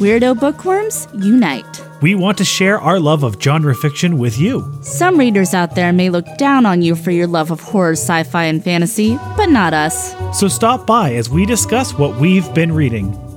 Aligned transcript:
Weirdo 0.00 0.40
bookworms, 0.40 1.06
unite. 1.14 1.91
We 2.02 2.16
want 2.16 2.36
to 2.38 2.44
share 2.44 2.80
our 2.80 2.98
love 2.98 3.22
of 3.22 3.40
genre 3.40 3.76
fiction 3.76 4.18
with 4.18 4.36
you. 4.36 4.68
Some 4.82 5.16
readers 5.16 5.54
out 5.54 5.76
there 5.76 5.92
may 5.92 6.10
look 6.10 6.26
down 6.36 6.66
on 6.66 6.82
you 6.82 6.96
for 6.96 7.12
your 7.12 7.28
love 7.28 7.52
of 7.52 7.60
horror, 7.60 7.92
sci 7.92 8.24
fi, 8.24 8.44
and 8.44 8.62
fantasy, 8.62 9.16
but 9.36 9.46
not 9.46 9.72
us. 9.72 10.12
So 10.36 10.48
stop 10.48 10.84
by 10.84 11.14
as 11.14 11.30
we 11.30 11.46
discuss 11.46 11.94
what 11.94 12.16
we've 12.16 12.52
been 12.54 12.72
reading. 12.72 13.31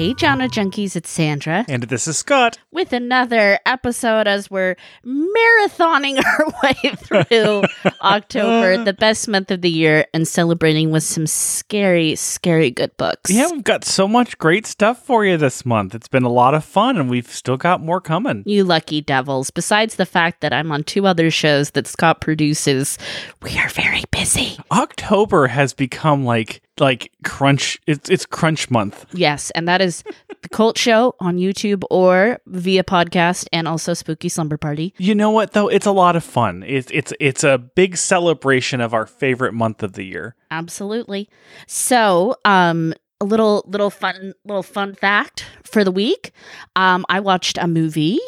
Hey, 0.00 0.14
genre 0.18 0.48
junkies, 0.48 0.96
it's 0.96 1.10
Sandra 1.10 1.66
And 1.68 1.82
this 1.82 2.08
is 2.08 2.16
Scott. 2.16 2.56
with 2.72 2.94
another 2.94 3.58
episode 3.66 4.26
as 4.26 4.50
we're 4.50 4.76
marathoning 5.04 6.24
our 6.24 6.46
way 6.62 6.94
through 6.96 7.64
October, 8.00 8.82
the 8.82 8.94
best 8.94 9.28
month 9.28 9.50
of 9.50 9.60
the 9.60 9.68
year, 9.68 10.06
and 10.14 10.26
celebrating 10.26 10.90
with 10.90 11.02
some 11.02 11.26
scary, 11.26 12.14
scary 12.14 12.70
good 12.70 12.96
books. 12.96 13.30
Yeah, 13.30 13.50
we've 13.52 13.62
got 13.62 13.84
so 13.84 14.08
much 14.08 14.38
great 14.38 14.66
stuff 14.66 15.04
for 15.04 15.26
you 15.26 15.36
this 15.36 15.66
month. 15.66 15.94
It's 15.94 16.08
been 16.08 16.24
a 16.24 16.30
lot 16.30 16.54
of 16.54 16.64
fun, 16.64 16.96
and 16.96 17.10
we've 17.10 17.30
still 17.30 17.58
got 17.58 17.82
more 17.82 18.00
coming. 18.00 18.42
You 18.46 18.64
lucky 18.64 19.02
devils. 19.02 19.50
Besides 19.50 19.96
the 19.96 20.06
fact 20.06 20.40
that 20.40 20.54
I'm 20.54 20.72
on 20.72 20.82
two 20.82 21.06
other 21.06 21.30
shows 21.30 21.72
that 21.72 21.86
Scott 21.86 22.22
produces, 22.22 22.96
we 23.42 23.58
are 23.58 23.68
very 23.68 24.04
busy. 24.10 24.56
October 24.70 25.48
has 25.48 25.74
become 25.74 26.24
like 26.24 26.62
like 26.80 27.12
crunch. 27.24 27.78
It's 27.86 28.08
it's 28.08 28.26
crunch 28.26 28.70
month. 28.70 29.06
Yes, 29.12 29.50
and 29.52 29.68
that 29.68 29.80
is 29.80 30.02
the 30.42 30.48
Cult 30.48 30.78
Show 30.78 31.14
on 31.20 31.36
YouTube 31.36 31.82
or 31.90 32.38
via 32.46 32.84
podcast, 32.84 33.46
and 33.52 33.68
also 33.68 33.94
Spooky 33.94 34.28
Slumber 34.28 34.56
Party. 34.56 34.94
You 34.98 35.14
know 35.14 35.30
what 35.30 35.52
though? 35.52 35.68
It's 35.68 35.86
a 35.86 35.92
lot 35.92 36.16
of 36.16 36.24
fun. 36.24 36.64
It's 36.66 36.90
it's 36.92 37.12
it's 37.20 37.44
a 37.44 37.58
big 37.58 37.96
celebration 37.96 38.80
of 38.80 38.94
our 38.94 39.06
favorite 39.06 39.52
month 39.54 39.82
of 39.82 39.92
the 39.92 40.04
year. 40.04 40.34
Absolutely. 40.50 41.28
So, 41.66 42.34
um, 42.44 42.94
a 43.20 43.24
little 43.24 43.64
little 43.66 43.90
fun 43.90 44.34
little 44.44 44.62
fun 44.62 44.94
fact 44.94 45.44
for 45.64 45.84
the 45.84 45.90
week. 45.92 46.32
Um, 46.74 47.04
I 47.08 47.20
watched 47.20 47.58
a 47.58 47.68
movie. 47.68 48.18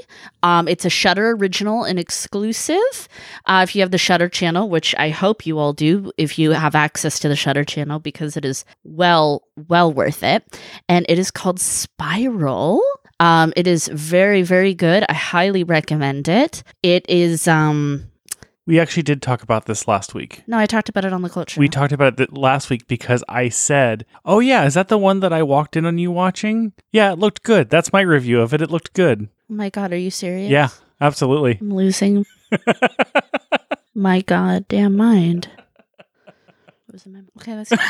Um, 0.43 0.69
it's 0.69 0.85
a 0.85 0.91
Shudder 0.91 1.31
original 1.31 1.85
and 1.85 1.98
exclusive. 1.98 3.09
Uh, 3.47 3.63
if 3.67 3.75
you 3.75 3.81
have 3.81 3.91
the 3.91 3.98
Shudder 3.98 4.29
channel, 4.29 4.69
which 4.69 4.95
I 4.98 5.09
hope 5.09 5.47
you 5.47 5.59
all 5.59 5.73
do, 5.73 6.13
if 6.19 6.39
you 6.39 6.51
have 6.51 6.75
access 6.75 7.19
to 7.20 7.29
the 7.29 7.37
Shudder 7.37 7.65
channel, 7.65 7.98
because 7.98 8.37
it 8.37 8.45
is 8.45 8.65
well 8.85 9.45
well 9.69 9.93
worth 9.93 10.23
it, 10.23 10.61
and 10.89 11.07
it 11.09 11.19
is 11.19 11.31
called 11.31 11.59
Spiral. 11.59 12.83
Um, 13.19 13.53
it 13.57 13.67
is 13.67 13.89
very 13.89 14.43
very 14.43 14.75
good. 14.75 15.05
I 15.09 15.15
highly 15.15 15.65
recommend 15.65 16.29
it. 16.29 16.63
It 16.83 17.07
is 17.09 17.48
um. 17.48 18.12
We 18.65 18.79
actually 18.79 19.03
did 19.03 19.21
talk 19.23 19.43
about 19.43 19.67
this 19.67 19.89
last 19.89 20.15
week. 20.15 20.45
No, 20.47 20.57
I 20.57 20.67
talked 20.67 20.89
about 20.89 21.05
it 21.05 21.13
on 21.13 21.23
the 21.23 21.29
Cult 21.29 21.51
Show. 21.51 21.59
We 21.59 21.69
talked 21.69 21.93
about 21.93 22.13
it 22.13 22.17
th- 22.17 22.31
last 22.33 22.71
week 22.71 22.87
because 22.87 23.25
I 23.29 23.49
said, 23.49 24.07
"Oh 24.25 24.39
yeah, 24.39 24.65
is 24.67 24.75
that 24.75 24.87
the 24.89 24.99
one 24.99 25.19
that 25.21 25.33
I 25.33 25.43
walked 25.43 25.77
in 25.77 25.85
on 25.85 25.99
you 25.99 26.13
watching?" 26.13 26.73
Yeah, 26.93 27.13
it 27.13 27.19
looked 27.19 27.43
good. 27.43 27.71
That's 27.71 27.93
my 27.93 28.03
review 28.03 28.41
of 28.41 28.55
it. 28.55 28.63
It 28.63 28.71
looked 28.71 28.93
good. 28.93 29.29
oh 29.51 29.55
my 29.55 29.69
god, 29.69 29.93
are 29.93 29.97
you 29.97 30.11
serious? 30.13 30.49
Yeah, 30.49 30.69
absolutely. 31.01 31.59
I'm 31.61 31.75
losing 31.75 32.25
my 33.95 34.21
goddamn 34.21 34.97
mind. 34.97 35.49
What 36.25 36.92
was 36.92 37.03
the 37.05 37.11
mem- 37.11 37.29
Okay, 37.39 37.57
let's 37.57 37.70
go. 37.70 37.77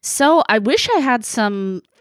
So 0.00 0.42
I 0.48 0.58
wish 0.60 0.88
I 0.88 1.00
had 1.00 1.24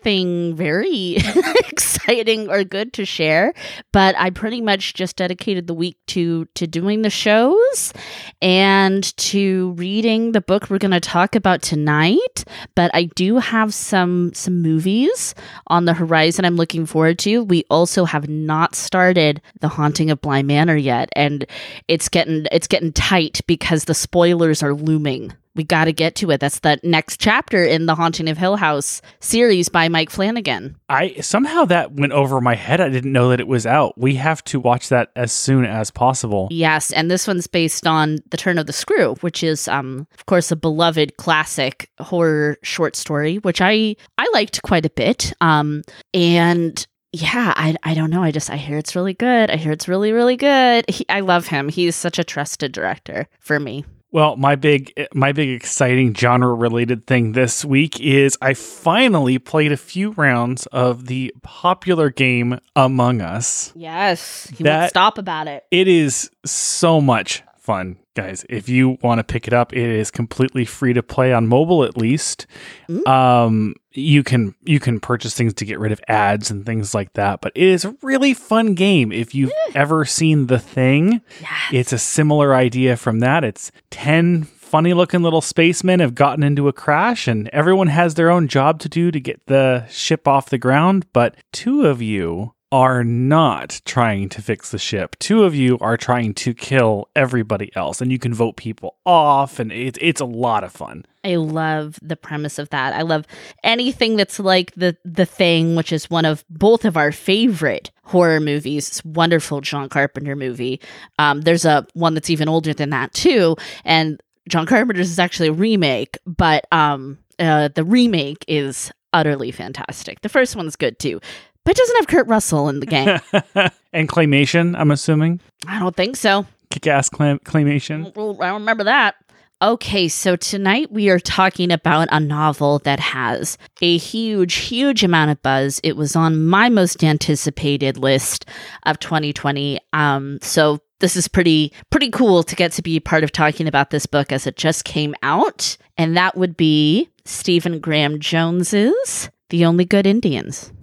something 0.05 0.55
very 0.55 1.15
exciting 1.67 2.47
or 2.47 2.63
good 2.63 2.93
to 2.93 3.05
share, 3.05 3.51
but 3.91 4.15
I 4.19 4.29
pretty 4.29 4.61
much 4.61 4.93
just 4.93 5.15
dedicated 5.15 5.65
the 5.65 5.73
week 5.73 5.97
to 6.07 6.45
to 6.53 6.67
doing 6.67 7.01
the 7.01 7.09
shows 7.09 7.91
and 8.39 9.03
to 9.17 9.71
reading 9.77 10.33
the 10.33 10.41
book 10.41 10.69
we're 10.69 10.77
going 10.77 10.91
to 10.91 10.99
talk 10.99 11.35
about 11.35 11.63
tonight. 11.63 12.45
But 12.75 12.91
I 12.93 13.05
do 13.15 13.37
have 13.37 13.73
some 13.73 14.31
some 14.35 14.61
movies 14.61 15.33
on 15.67 15.85
the 15.85 15.93
horizon 15.95 16.45
I'm 16.45 16.55
looking 16.55 16.85
forward 16.85 17.17
to. 17.19 17.43
We 17.43 17.65
also 17.71 18.05
have 18.05 18.29
not 18.29 18.75
started 18.75 19.41
The 19.61 19.69
Haunting 19.69 20.11
of 20.11 20.21
Bly 20.21 20.43
Manor 20.43 20.77
yet, 20.77 21.09
and 21.15 21.47
it's 21.87 22.09
getting 22.09 22.45
it's 22.51 22.67
getting 22.67 22.93
tight 22.93 23.41
because 23.47 23.85
the 23.85 23.95
spoilers 23.95 24.61
are 24.61 24.75
looming. 24.75 25.33
We 25.55 25.63
got 25.63 25.85
to 25.85 25.93
get 25.93 26.15
to 26.15 26.31
it. 26.31 26.39
That's 26.39 26.59
the 26.59 26.79
next 26.83 27.19
chapter 27.19 27.63
in 27.63 27.85
the 27.85 27.95
Haunting 27.95 28.27
of 28.29 28.37
Hill 28.37 28.57
House 28.57 29.01
series 29.21 29.69
by 29.69 29.87
Mike 29.87 30.09
Flanagan. 30.09 30.75
I 30.89 31.15
somehow 31.21 31.65
that 31.65 31.93
went 31.93 32.11
over 32.11 32.41
my 32.41 32.55
head. 32.55 32.81
I 32.81 32.89
didn't 32.89 33.13
know 33.13 33.29
that 33.29 33.39
it 33.39 33.47
was 33.47 33.65
out. 33.65 33.97
We 33.97 34.15
have 34.15 34.43
to 34.45 34.59
watch 34.59 34.89
that 34.89 35.11
as 35.15 35.31
soon 35.31 35.65
as 35.65 35.91
possible. 35.91 36.49
Yes, 36.51 36.91
and 36.91 37.09
this 37.09 37.27
one's 37.27 37.47
based 37.47 37.87
on 37.87 38.19
The 38.29 38.37
Turn 38.37 38.57
of 38.57 38.67
the 38.67 38.73
Screw, 38.73 39.15
which 39.21 39.43
is 39.43 39.67
um 39.67 40.07
of 40.17 40.25
course 40.25 40.51
a 40.51 40.55
beloved 40.55 41.17
classic 41.17 41.89
horror 41.99 42.57
short 42.61 42.95
story, 42.95 43.37
which 43.37 43.61
I 43.61 43.95
I 44.17 44.29
liked 44.33 44.61
quite 44.63 44.85
a 44.85 44.89
bit. 44.89 45.33
Um 45.41 45.83
and 46.13 46.85
yeah, 47.13 47.53
I, 47.55 47.77
I 47.81 47.93
don't 47.93 48.09
know. 48.09 48.23
I 48.23 48.31
just 48.31 48.49
I 48.49 48.57
hear 48.57 48.77
it's 48.77 48.93
really 48.93 49.13
good. 49.13 49.49
I 49.49 49.55
hear 49.55 49.71
it's 49.71 49.87
really 49.87 50.11
really 50.11 50.35
good. 50.35 50.83
He, 50.89 51.05
I 51.07 51.21
love 51.21 51.47
him. 51.47 51.69
He's 51.69 51.95
such 51.95 52.19
a 52.19 52.25
trusted 52.25 52.73
director 52.73 53.27
for 53.39 53.57
me. 53.57 53.85
Well, 54.15 54.37
my 54.37 54.55
big 54.55 54.93
my 55.13 55.33
big 55.33 55.49
exciting 55.49 56.15
genre 56.15 56.53
related 56.53 57.05
thing 57.05 57.33
this 57.33 57.65
week 57.65 57.99
is 57.99 58.37
I 58.41 58.53
finally 58.53 59.39
played 59.39 59.73
a 59.73 59.77
few 59.77 60.11
rounds 60.11 60.67
of 60.67 61.07
the 61.07 61.33
popular 61.43 62.09
game 62.09 62.59
Among 62.77 63.19
Us. 63.19 63.73
Yes, 63.75 64.49
he 64.55 64.63
That- 64.63 64.79
won't 64.79 64.89
stop 64.91 65.17
about 65.17 65.49
it. 65.49 65.65
It 65.69 65.89
is 65.89 66.31
so 66.45 67.01
much 67.01 67.43
fun, 67.57 67.97
guys. 68.15 68.45
If 68.47 68.69
you 68.69 68.97
want 69.01 69.19
to 69.19 69.25
pick 69.25 69.47
it 69.47 69.53
up, 69.53 69.73
it 69.73 69.79
is 69.83 70.11
completely 70.11 70.63
free 70.63 70.93
to 70.93 71.03
play 71.03 71.33
on 71.33 71.47
mobile 71.47 71.83
at 71.83 71.97
least. 71.97 72.47
Mm. 72.89 73.05
Um 73.05 73.73
you 73.97 74.23
can 74.23 74.55
you 74.63 74.79
can 74.79 74.99
purchase 74.99 75.33
things 75.33 75.53
to 75.55 75.65
get 75.65 75.79
rid 75.79 75.91
of 75.91 76.01
ads 76.07 76.51
and 76.51 76.65
things 76.65 76.93
like 76.93 77.13
that, 77.13 77.41
but 77.41 77.51
it 77.55 77.63
is 77.63 77.85
a 77.85 77.95
really 78.01 78.33
fun 78.33 78.73
game 78.73 79.11
if 79.11 79.33
you've 79.33 79.51
ever 79.73 80.05
seen 80.05 80.47
The 80.47 80.59
Thing. 80.59 81.21
Yeah. 81.41 81.57
It's 81.71 81.93
a 81.93 81.97
similar 81.97 82.53
idea 82.53 82.97
from 82.97 83.19
that. 83.19 83.43
It's 83.43 83.71
10 83.91 84.43
funny 84.43 84.93
looking 84.93 85.21
little 85.21 85.41
spacemen 85.41 85.99
have 85.99 86.15
gotten 86.15 86.43
into 86.43 86.67
a 86.67 86.73
crash 86.73 87.27
and 87.27 87.47
everyone 87.49 87.87
has 87.87 88.15
their 88.15 88.29
own 88.29 88.47
job 88.47 88.79
to 88.79 88.89
do 88.89 89.11
to 89.11 89.19
get 89.19 89.39
the 89.45 89.85
ship 89.89 90.27
off 90.27 90.49
the 90.49 90.57
ground, 90.57 91.05
but 91.13 91.35
two 91.53 91.85
of 91.85 92.01
you 92.01 92.54
are 92.71 93.03
not 93.03 93.81
trying 93.85 94.27
to 94.29 94.41
fix 94.41 94.71
the 94.71 94.77
ship. 94.77 95.15
Two 95.19 95.43
of 95.43 95.55
you 95.55 95.77
are 95.79 95.97
trying 95.97 96.33
to 96.33 96.53
kill 96.53 97.09
everybody 97.15 97.71
else 97.75 98.01
and 98.01 98.11
you 98.11 98.19
can 98.19 98.33
vote 98.33 98.57
people 98.57 98.95
off 99.05 99.59
and 99.59 99.71
it, 99.71 99.97
it's 100.01 100.21
a 100.21 100.25
lot 100.25 100.63
of 100.63 100.71
fun. 100.71 101.05
I 101.23 101.35
love 101.35 101.97
the 102.01 102.15
premise 102.15 102.59
of 102.59 102.69
that. 102.69 102.93
I 102.93 103.01
love 103.01 103.25
anything 103.63 104.15
that's 104.15 104.39
like 104.39 104.73
the 104.75 104.95
the 105.03 105.25
thing, 105.25 105.75
which 105.75 105.91
is 105.91 106.09
one 106.09 106.25
of 106.25 106.45
both 106.49 106.85
of 106.85 106.97
our 106.97 107.11
favorite 107.11 107.91
horror 108.03 108.39
movies. 108.39 108.87
It's 108.89 109.05
wonderful 109.05 109.61
John 109.61 109.89
Carpenter 109.89 110.35
movie. 110.35 110.79
Um, 111.17 111.41
there's 111.41 111.65
a 111.65 111.87
one 111.93 112.13
that's 112.13 112.29
even 112.29 112.47
older 112.47 112.73
than 112.73 112.91
that 112.91 113.13
too, 113.13 113.55
and 113.83 114.21
John 114.47 114.67
Carpenter's 114.67 115.09
is 115.09 115.19
actually 115.19 115.49
a 115.49 115.53
remake, 115.53 116.17
but 116.27 116.65
um, 116.71 117.17
uh, 117.39 117.69
the 117.69 117.83
remake 117.83 118.45
is 118.47 118.91
utterly 119.13 119.49
fantastic. 119.51 120.21
The 120.21 120.29
first 120.29 120.55
one's 120.55 120.75
good 120.75 120.99
too, 120.99 121.19
but 121.65 121.71
it 121.71 121.77
doesn't 121.77 121.95
have 121.97 122.07
Kurt 122.07 122.27
Russell 122.27 122.69
in 122.69 122.79
the 122.79 122.85
game. 122.85 123.19
and 123.91 124.07
claymation, 124.07 124.79
I'm 124.79 124.91
assuming. 124.91 125.41
I 125.67 125.79
don't 125.79 125.95
think 125.95 126.15
so. 126.15 126.45
Kick 126.69 126.87
ass 126.87 127.09
clam- 127.09 127.39
claymation. 127.39 128.15
Well, 128.15 128.41
I 128.41 128.47
don't 128.47 128.61
remember 128.61 128.85
that. 128.85 129.15
Okay, 129.61 130.09
so 130.09 130.35
tonight 130.35 130.91
we 130.91 131.09
are 131.09 131.19
talking 131.19 131.71
about 131.71 132.09
a 132.11 132.19
novel 132.19 132.79
that 132.79 132.99
has 132.99 133.57
a 133.81 133.97
huge, 133.97 134.55
huge 134.55 135.03
amount 135.03 135.31
of 135.31 135.41
buzz. 135.41 135.79
It 135.81 135.95
was 135.95 136.15
on 136.15 136.45
my 136.45 136.69
most 136.69 137.03
anticipated 137.03 137.97
list 137.97 138.45
of 138.85 138.99
2020. 138.99 139.79
Um, 139.93 140.39
so 140.41 140.79
this 140.99 141.15
is 141.15 141.27
pretty 141.29 141.71
pretty 141.89 142.09
cool 142.09 142.43
to 142.43 142.55
get 142.55 142.73
to 142.73 142.81
be 142.81 142.99
part 142.99 143.23
of 143.23 143.31
talking 143.31 143.67
about 143.67 143.91
this 143.91 144.05
book 144.05 144.31
as 144.31 144.45
it 144.45 144.57
just 144.57 144.83
came 144.83 145.15
out, 145.23 145.77
and 145.97 146.17
that 146.17 146.37
would 146.37 146.57
be 146.57 147.09
Stephen 147.23 147.79
Graham 147.79 148.19
Jones's 148.19 149.29
The 149.49 149.65
Only 149.65 149.85
Good 149.85 150.05
Indians. 150.05 150.73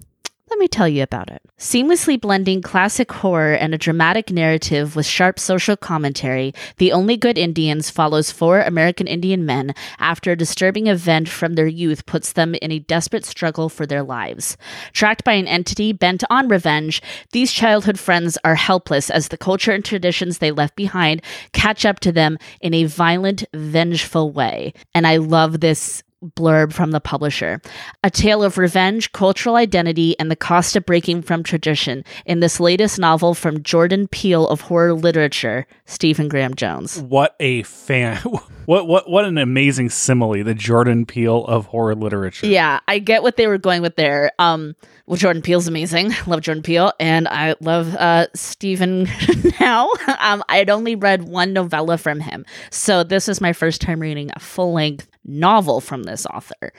Let 0.53 0.59
me 0.59 0.69
tell 0.69 0.87
you 0.87 1.03
about 1.03 1.31
it. 1.31 1.41
Seamlessly 1.59 2.21
blending 2.21 2.61
classic 2.61 3.11
horror 3.11 3.55
and 3.55 3.73
a 3.73 3.79
dramatic 3.79 4.31
narrative 4.31 4.95
with 4.95 5.07
sharp 5.07 5.39
social 5.39 5.79
commentary, 5.79 6.53
The 6.77 6.93
Only 6.93 7.17
Good 7.17 7.39
Indians 7.39 7.89
follows 7.89 8.31
four 8.31 8.61
American 8.61 9.07
Indian 9.07 9.47
men 9.47 9.75
after 9.99 10.31
a 10.31 10.37
disturbing 10.37 10.89
event 10.89 11.31
from 11.31 11.55
their 11.55 11.67
youth 11.67 12.05
puts 12.05 12.35
them 12.35 12.55
in 12.57 12.71
a 12.71 12.81
desperate 12.81 13.25
struggle 13.25 13.71
for 13.71 13.87
their 13.87 14.03
lives. 14.03 14.59
Tracked 14.93 15.25
by 15.25 15.33
an 15.33 15.49
entity 15.49 15.95
bent 15.95 16.23
on 16.29 16.49
revenge, 16.49 17.01
these 17.31 17.51
childhood 17.51 17.99
friends 17.99 18.37
are 18.45 18.57
helpless 18.57 19.09
as 19.09 19.29
the 19.29 19.39
culture 19.39 19.73
and 19.73 19.83
traditions 19.83 20.37
they 20.37 20.51
left 20.51 20.77
behind 20.77 21.23
catch 21.55 21.87
up 21.87 21.99
to 22.01 22.13
them 22.13 22.37
in 22.61 22.75
a 22.75 22.85
violent, 22.85 23.43
vengeful 23.55 24.31
way. 24.31 24.75
And 24.95 25.07
I 25.07 25.17
love 25.17 25.61
this 25.61 26.03
blurb 26.23 26.73
from 26.73 26.93
the 26.93 27.01
publisher. 27.01 27.61
A 28.03 28.11
tale 28.11 28.43
of 28.43 28.59
revenge, 28.59 29.13
cultural 29.13 29.57
identity, 29.57 30.19
and 30.19 30.31
the 30.31 30.37
cost 30.37 30.77
of 30.77 30.87
breaking 30.87 31.23
from 31.23 31.43
tradition 31.43 32.05
in 32.27 32.41
this 32.41 32.61
latest 32.61 32.99
novel 32.99 33.35
from 33.35 33.63
Jordan 33.63 34.09
Peele 34.09 34.49
of 34.49 34.63
horror 34.63 34.95
literature, 34.95 35.67
Stephen 35.87 36.29
Graham 36.29 36.55
Jones. 36.55 37.01
What 37.01 37.37
a 37.41 37.63
fan. 37.65 38.21
What 38.67 38.87
what 38.87 39.11
what 39.11 39.25
an 39.25 39.39
amazing 39.39 39.91
simile, 39.91 40.45
the 40.45 40.55
Jordan 40.55 41.05
Peele 41.05 41.45
of 41.47 41.67
horror 41.67 41.97
literature. 41.97 42.47
Yeah, 42.47 42.79
I 42.87 43.01
get 43.01 43.25
what 43.25 43.37
they 43.37 43.49
were 43.49 43.59
going 43.59 43.83
with 43.83 43.97
there. 43.97 44.31
Um 44.39 44.77
well 45.07 45.17
Jordan 45.17 45.43
Peele's 45.43 45.67
amazing. 45.67 46.13
love 46.29 46.43
Jordan 46.43 46.63
Peele 46.63 46.93
and 47.01 47.27
I 47.27 47.57
love 47.61 47.97
uh 47.97 48.29
Stephen 48.35 49.09
now. 49.61 49.89
um 50.21 50.45
I'd 50.49 50.71
only 50.71 50.95
read 50.95 51.25
one 51.25 51.53
novella 51.53 51.99
from 51.99 52.21
him. 52.21 52.47
So 52.71 53.03
this 53.03 53.29
is 53.29 53.41
my 53.41 53.53
first 53.53 53.81
time 53.81 53.99
reading 53.99 54.31
a 54.37 54.39
full-length 54.41 55.09
novel 55.25 55.81
from 55.81 56.05
this 56.05 56.27
author. 56.27 56.73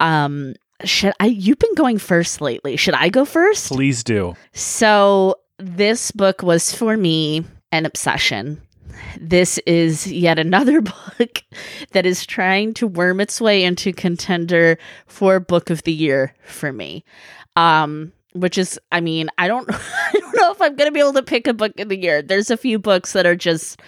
Um 0.00 0.54
should 0.84 1.12
I 1.20 1.26
you've 1.26 1.58
been 1.58 1.74
going 1.74 1.98
first 1.98 2.40
lately. 2.40 2.76
Should 2.76 2.94
I 2.94 3.08
go 3.08 3.24
first? 3.24 3.68
Please 3.68 4.04
do. 4.04 4.34
So 4.52 5.36
this 5.58 6.10
book 6.12 6.42
was 6.42 6.74
for 6.74 6.96
me 6.96 7.44
an 7.72 7.84
obsession. 7.86 8.62
This 9.20 9.58
is 9.58 10.10
yet 10.10 10.38
another 10.38 10.80
book 11.18 11.42
that 11.92 12.06
is 12.06 12.26
trying 12.26 12.74
to 12.74 12.86
worm 12.86 13.20
its 13.20 13.40
way 13.40 13.64
into 13.64 13.92
contender 13.92 14.78
for 15.06 15.40
book 15.40 15.70
of 15.70 15.82
the 15.82 15.92
year 15.92 16.34
for 16.42 16.72
me. 16.72 17.04
Um 17.56 18.12
which 18.34 18.58
is 18.58 18.78
I 18.92 19.00
mean, 19.00 19.28
I 19.38 19.48
don't 19.48 19.68
I 19.72 20.12
don't 20.12 20.36
know 20.36 20.52
if 20.52 20.60
I'm 20.60 20.76
going 20.76 20.88
to 20.88 20.92
be 20.92 21.00
able 21.00 21.14
to 21.14 21.22
pick 21.22 21.46
a 21.46 21.54
book 21.54 21.78
of 21.78 21.88
the 21.88 21.98
year. 21.98 22.22
There's 22.22 22.50
a 22.50 22.56
few 22.56 22.78
books 22.78 23.12
that 23.12 23.26
are 23.26 23.36
just 23.36 23.80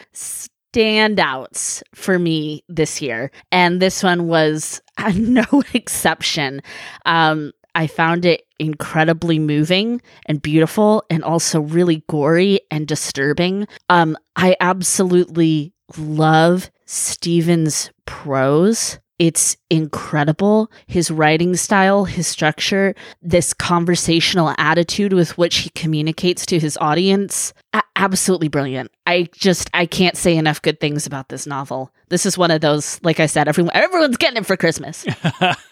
standouts 0.72 1.82
for 1.94 2.18
me 2.18 2.64
this 2.68 3.02
year, 3.02 3.30
and 3.50 3.80
this 3.80 4.02
one 4.02 4.28
was 4.28 4.80
no 5.14 5.44
exception. 5.74 6.62
Um, 7.06 7.52
I 7.74 7.86
found 7.86 8.24
it 8.24 8.46
incredibly 8.58 9.38
moving 9.38 10.02
and 10.26 10.42
beautiful, 10.42 11.04
and 11.08 11.22
also 11.22 11.60
really 11.60 12.02
gory 12.08 12.60
and 12.70 12.86
disturbing. 12.86 13.66
Um, 13.88 14.16
I 14.36 14.56
absolutely 14.60 15.72
love 15.96 16.70
Stephen's 16.86 17.90
prose. 18.06 18.98
It's 19.20 19.58
incredible. 19.68 20.72
His 20.86 21.10
writing 21.10 21.54
style, 21.54 22.06
his 22.06 22.26
structure, 22.26 22.94
this 23.20 23.52
conversational 23.52 24.54
attitude 24.56 25.12
with 25.12 25.36
which 25.36 25.56
he 25.58 25.68
communicates 25.70 26.46
to 26.46 26.58
his 26.58 26.78
audience. 26.78 27.52
A- 27.74 27.82
absolutely 27.96 28.48
brilliant. 28.48 28.90
I 29.04 29.28
just 29.32 29.68
I 29.74 29.84
can't 29.84 30.16
say 30.16 30.38
enough 30.38 30.62
good 30.62 30.80
things 30.80 31.06
about 31.06 31.28
this 31.28 31.46
novel. 31.46 31.92
This 32.08 32.24
is 32.24 32.38
one 32.38 32.50
of 32.50 32.62
those, 32.62 32.98
like 33.02 33.20
I 33.20 33.26
said, 33.26 33.46
everyone 33.46 33.74
everyone's 33.74 34.16
getting 34.16 34.38
it 34.38 34.46
for 34.46 34.56
Christmas. 34.56 35.04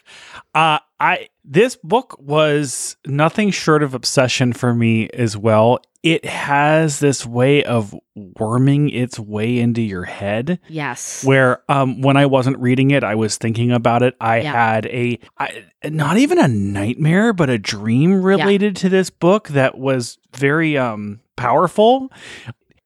uh 0.59 0.79
I 1.01 1.29
this 1.45 1.77
book 1.77 2.17
was 2.21 2.97
nothing 3.07 3.51
short 3.53 3.83
of 3.83 3.95
obsession 3.95 4.53
for 4.53 4.75
me 4.75 5.09
as 5.11 5.37
well. 5.37 5.79
It 6.03 6.25
has 6.25 6.99
this 7.01 7.25
way 7.25 7.63
of 7.65 7.95
worming 8.15 8.91
its 8.91 9.19
way 9.19 9.59
into 9.59 9.81
your 9.81 10.05
head. 10.05 10.59
yes. 10.69 11.25
Where 11.25 11.63
um 11.69 12.01
when 12.03 12.17
I 12.17 12.27
wasn't 12.27 12.59
reading 12.59 12.91
it, 12.91 13.05
I 13.05 13.15
was 13.15 13.37
thinking 13.37 13.71
about 13.73 14.03
it. 14.03 14.17
I 14.21 14.41
Yeah. 14.41 14.53
had 14.53 14.87
a 14.87 15.19
I, 15.39 15.65
not 15.85 16.17
even 16.19 16.39
a 16.39 16.49
nightmare, 16.49 17.33
but 17.33 17.49
a 17.51 17.59
dream 17.59 18.23
related 18.23 18.75
to 18.77 18.89
this 18.89 19.11
book 19.11 19.49
that 19.51 19.79
was 19.79 20.19
very 20.37 20.77
um 20.77 21.21
powerful. 21.37 22.11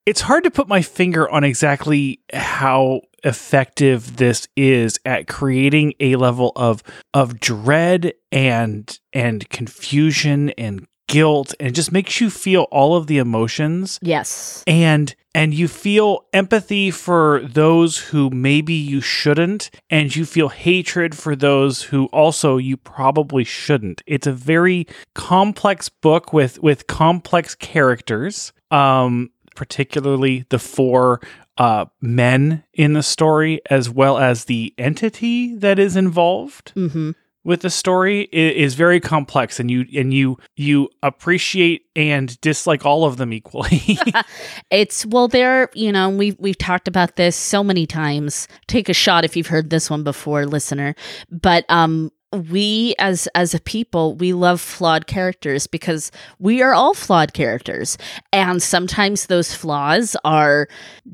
It's 0.05 0.21
hard 0.21 0.43
to 0.43 0.51
put 0.51 0.67
my 0.67 0.81
finger 0.81 1.29
on 1.29 1.43
exactly 1.43 2.19
how 2.33 3.01
effective 3.23 4.17
this 4.17 4.47
is 4.55 4.99
at 5.05 5.27
creating 5.27 5.93
a 5.99 6.15
level 6.15 6.51
of 6.55 6.83
of 7.13 7.39
dread 7.39 8.13
and 8.31 8.99
and 9.13 9.47
confusion 9.49 10.49
and 10.51 10.85
guilt 11.09 11.53
and 11.59 11.75
just 11.75 11.91
makes 11.91 12.19
you 12.21 12.29
feel 12.29 12.63
all 12.71 12.95
of 12.95 13.07
the 13.07 13.17
emotions 13.17 13.99
Yes. 14.01 14.63
and 14.65 15.13
and 15.35 15.53
you 15.53 15.67
feel 15.67 16.25
empathy 16.31 16.91
for 16.91 17.41
those 17.43 17.97
who 17.97 18.29
maybe 18.29 18.73
you 18.73 19.01
shouldn't 19.01 19.69
and 19.89 20.15
you 20.15 20.25
feel 20.25 20.49
hatred 20.49 21.15
for 21.15 21.35
those 21.35 21.83
who 21.83 22.05
also 22.07 22.57
you 22.57 22.77
probably 22.77 23.43
shouldn't 23.43 24.01
it's 24.07 24.27
a 24.27 24.31
very 24.33 24.87
complex 25.13 25.89
book 25.89 26.33
with 26.33 26.61
with 26.63 26.87
complex 26.87 27.53
characters 27.55 28.53
um 28.71 29.29
particularly 29.55 30.45
the 30.49 30.57
four 30.59 31.19
uh 31.57 31.85
men 32.01 32.63
in 32.73 32.93
the 32.93 33.03
story 33.03 33.61
as 33.69 33.89
well 33.89 34.17
as 34.17 34.45
the 34.45 34.73
entity 34.77 35.55
that 35.55 35.77
is 35.79 35.95
involved 35.95 36.73
Mm-hmm. 36.75 37.11
with 37.43 37.61
the 37.61 37.69
story 37.69 38.21
is 38.31 38.73
very 38.73 38.99
complex 38.99 39.59
and 39.59 39.69
you 39.69 39.85
and 39.95 40.13
you 40.13 40.37
you 40.55 40.89
appreciate 41.03 41.81
and 41.95 42.39
dislike 42.41 42.85
all 42.85 43.05
of 43.05 43.17
them 43.17 43.31
equally 43.33 43.99
It's 44.71 45.05
well, 45.05 45.27
there. 45.27 45.69
You 45.75 45.91
know, 45.91 46.09
we've 46.09 46.35
we've 46.39 46.57
talked 46.57 46.87
about 46.87 47.15
this 47.17 47.35
so 47.35 47.63
many 47.63 47.85
times. 47.85 48.47
Take 48.67 48.89
a 48.89 48.93
shot 48.93 49.23
if 49.25 49.35
you've 49.37 49.47
heard 49.47 49.69
this 49.69 49.89
one 49.89 50.03
before, 50.03 50.45
listener. 50.47 50.95
But 51.29 51.65
um, 51.69 52.11
we 52.33 52.95
as 52.99 53.27
as 53.35 53.53
a 53.53 53.59
people, 53.59 54.15
we 54.15 54.33
love 54.33 54.59
flawed 54.59 55.07
characters 55.07 55.67
because 55.67 56.11
we 56.39 56.61
are 56.61 56.73
all 56.73 56.93
flawed 56.93 57.33
characters, 57.33 57.97
and 58.31 58.61
sometimes 58.61 59.27
those 59.27 59.53
flaws 59.53 60.15
are 60.23 60.67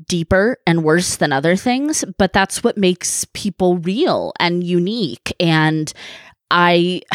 deeper 0.06 0.58
and 0.66 0.84
worse 0.84 1.16
than 1.16 1.32
other 1.32 1.56
things. 1.56 2.04
But 2.18 2.32
that's 2.32 2.64
what 2.64 2.76
makes 2.76 3.24
people 3.32 3.78
real 3.78 4.32
and 4.40 4.64
unique. 4.64 5.34
And 5.38 5.92
I, 6.50 7.02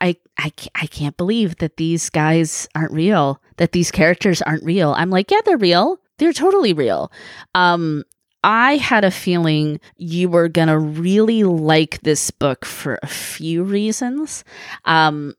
I, 0.00 0.16
I, 0.38 0.52
I 0.74 0.86
can't 0.86 1.16
believe 1.16 1.56
that 1.56 1.76
these 1.76 2.10
guys 2.10 2.68
aren't 2.74 2.92
real. 2.92 3.40
That 3.56 3.72
these 3.72 3.90
characters 3.90 4.42
aren't 4.42 4.64
real. 4.64 4.92
I'm 4.96 5.10
like, 5.10 5.30
yeah, 5.30 5.40
they're 5.44 5.56
real. 5.56 5.98
They're 6.18 6.32
totally 6.32 6.72
real. 6.72 7.10
Um, 7.54 8.04
I 8.44 8.76
had 8.76 9.04
a 9.04 9.10
feeling 9.10 9.80
you 9.96 10.28
were 10.28 10.48
gonna 10.48 10.78
really 10.78 11.42
like 11.44 12.00
this 12.02 12.30
book 12.30 12.64
for 12.64 12.98
a 13.02 13.06
few 13.06 13.62
reasons. 13.64 14.44
Um, 14.84 15.34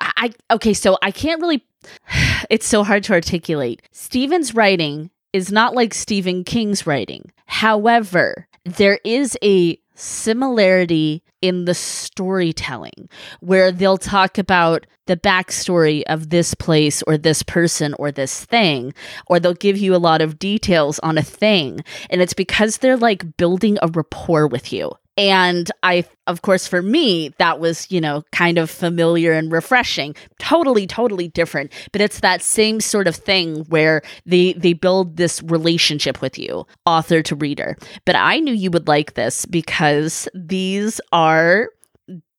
I 0.00 0.32
okay, 0.50 0.74
so 0.74 0.98
I 1.02 1.10
can't 1.10 1.40
really. 1.40 1.64
It's 2.50 2.66
so 2.66 2.82
hard 2.82 3.04
to 3.04 3.12
articulate. 3.12 3.80
Stephen's 3.92 4.56
writing 4.56 5.10
is 5.32 5.52
not 5.52 5.72
like 5.74 5.94
Stephen 5.94 6.42
King's 6.42 6.84
writing. 6.84 7.30
However, 7.46 8.48
there 8.64 8.98
is 9.04 9.38
a 9.40 9.78
similarity 9.94 11.22
in 11.42 11.64
the 11.64 11.74
storytelling 11.74 13.08
where 13.40 13.72
they'll 13.72 13.98
talk 13.98 14.38
about 14.38 14.86
the 15.06 15.16
backstory 15.16 16.02
of 16.06 16.30
this 16.30 16.54
place 16.54 17.02
or 17.02 17.18
this 17.18 17.42
person 17.42 17.94
or 17.98 18.12
this 18.12 18.44
thing, 18.44 18.94
or 19.26 19.40
they'll 19.40 19.54
give 19.54 19.76
you 19.76 19.94
a 19.94 19.98
lot 19.98 20.22
of 20.22 20.38
details 20.38 20.98
on 21.00 21.18
a 21.18 21.22
thing. 21.22 21.80
And 22.10 22.20
it's 22.22 22.34
because 22.34 22.78
they're 22.78 22.96
like 22.96 23.36
building 23.36 23.76
a 23.82 23.88
rapport 23.88 24.46
with 24.46 24.72
you. 24.72 24.92
And 25.20 25.70
I, 25.82 26.06
of 26.26 26.40
course, 26.40 26.66
for 26.66 26.80
me, 26.80 27.34
that 27.36 27.60
was, 27.60 27.90
you 27.90 28.00
know, 28.00 28.24
kind 28.32 28.56
of 28.56 28.70
familiar 28.70 29.32
and 29.34 29.52
refreshing. 29.52 30.16
Totally, 30.38 30.86
totally 30.86 31.28
different. 31.28 31.74
But 31.92 32.00
it's 32.00 32.20
that 32.20 32.40
same 32.40 32.80
sort 32.80 33.06
of 33.06 33.14
thing 33.16 33.66
where 33.68 34.00
they 34.24 34.54
they 34.54 34.72
build 34.72 35.18
this 35.18 35.42
relationship 35.42 36.22
with 36.22 36.38
you, 36.38 36.66
author 36.86 37.20
to 37.20 37.36
reader. 37.36 37.76
But 38.06 38.16
I 38.16 38.38
knew 38.38 38.54
you 38.54 38.70
would 38.70 38.88
like 38.88 39.12
this 39.12 39.44
because 39.44 40.26
these 40.32 41.02
are 41.12 41.68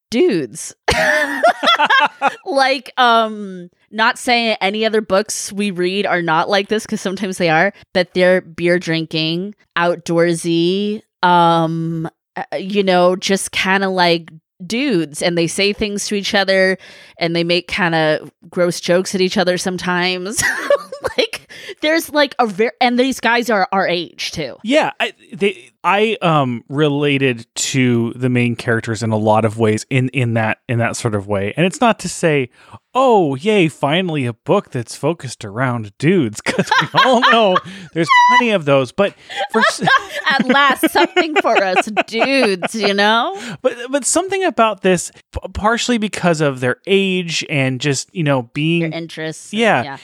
dudes. 0.10 0.76
like 2.46 2.92
um 2.98 3.70
not 3.92 4.18
saying 4.18 4.58
any 4.60 4.86
other 4.86 5.02
books 5.02 5.54
we 5.54 5.70
read 5.70 6.08
are 6.08 6.22
not 6.24 6.50
like 6.50 6.68
this 6.68 6.84
because 6.86 7.00
sometimes 7.02 7.38
they 7.38 7.50
are 7.50 7.74
but 7.94 8.14
they're 8.14 8.42
beer 8.42 8.78
drinking 8.78 9.56
outdoorsy 9.78 11.02
um 11.24 12.10
Uh, 12.52 12.58
you 12.58 12.84
know 12.84 13.16
just 13.16 13.52
kind 13.52 13.84
of 13.84 13.92
like 13.92 14.32
dudes 14.66 15.22
and 15.22 15.38
they 15.38 15.48
say 15.48 15.74
things 15.74 16.06
to 16.08 16.16
each 16.16 16.36
other 16.36 16.78
and 17.18 17.36
they 17.36 17.44
make 17.44 17.68
kind 17.68 17.96
of 17.96 18.32
gross 18.50 18.80
jokes 18.80 19.16
at 19.16 19.22
each 19.22 19.38
other 19.38 19.58
sometimes 19.58 20.44
like 21.18 21.52
there's 21.82 22.10
like 22.10 22.36
a 22.40 22.46
very 22.46 22.72
and 22.80 22.98
these 22.98 23.20
guys 23.20 23.50
are 23.50 23.68
our 23.72 23.88
age 23.88 24.32
too. 24.32 24.58
Yeah, 24.64 24.92
I, 25.00 25.14
they 25.34 25.71
I 25.84 26.16
um 26.22 26.64
related 26.70 27.48
to 27.56 28.14
the 28.16 28.30
main 28.30 28.56
characters 28.56 29.02
in 29.02 29.10
a 29.10 29.18
lot 29.18 29.46
of 29.46 29.58
ways 29.58 29.86
in 29.90 30.10
in 30.10 30.36
that 30.36 30.60
in 30.70 30.78
that 30.80 30.96
sort 30.96 31.16
of 31.16 31.28
way. 31.28 31.54
And 31.58 31.66
it's 31.66 31.82
not 31.82 31.98
to 32.00 32.10
say, 32.10 32.50
"Oh, 32.94 33.34
yay, 33.36 33.68
finally 33.68 34.26
a 34.28 34.34
book 34.34 34.70
that's 34.70 34.96
focused 34.96 35.44
around 35.44 35.92
dudes" 35.98 36.40
cuz 36.46 36.70
we 36.82 36.88
all 37.04 37.22
know 37.32 37.58
there's 37.94 38.08
plenty 38.30 38.52
of 38.52 38.66
those, 38.66 38.92
but 38.92 39.16
for 39.52 39.62
At 40.30 40.46
last, 40.48 40.90
something 40.92 41.36
for 41.42 41.58
us 41.62 41.90
dudes, 42.08 42.76
you 42.76 42.94
know. 42.94 43.38
but 43.62 43.76
but 43.90 44.06
something 44.06 44.44
about 44.44 44.82
this 44.82 45.12
p- 45.34 45.40
partially 45.54 45.98
because 45.98 46.42
of 46.42 46.60
their 46.60 46.78
age 46.88 47.44
and 47.50 47.82
just, 47.82 48.14
you 48.16 48.24
know, 48.24 48.38
Your 48.38 48.50
being 48.54 48.94
interests. 48.94 49.52
Yeah. 49.52 49.98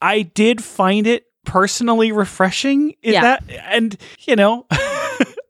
I 0.00 0.22
did 0.22 0.62
find 0.64 1.06
it 1.06 1.26
personally 1.44 2.12
refreshing. 2.12 2.94
Is 3.02 3.12
Yeah. 3.14 3.20
that 3.22 3.44
and 3.68 3.96
you 4.20 4.36
know 4.36 4.66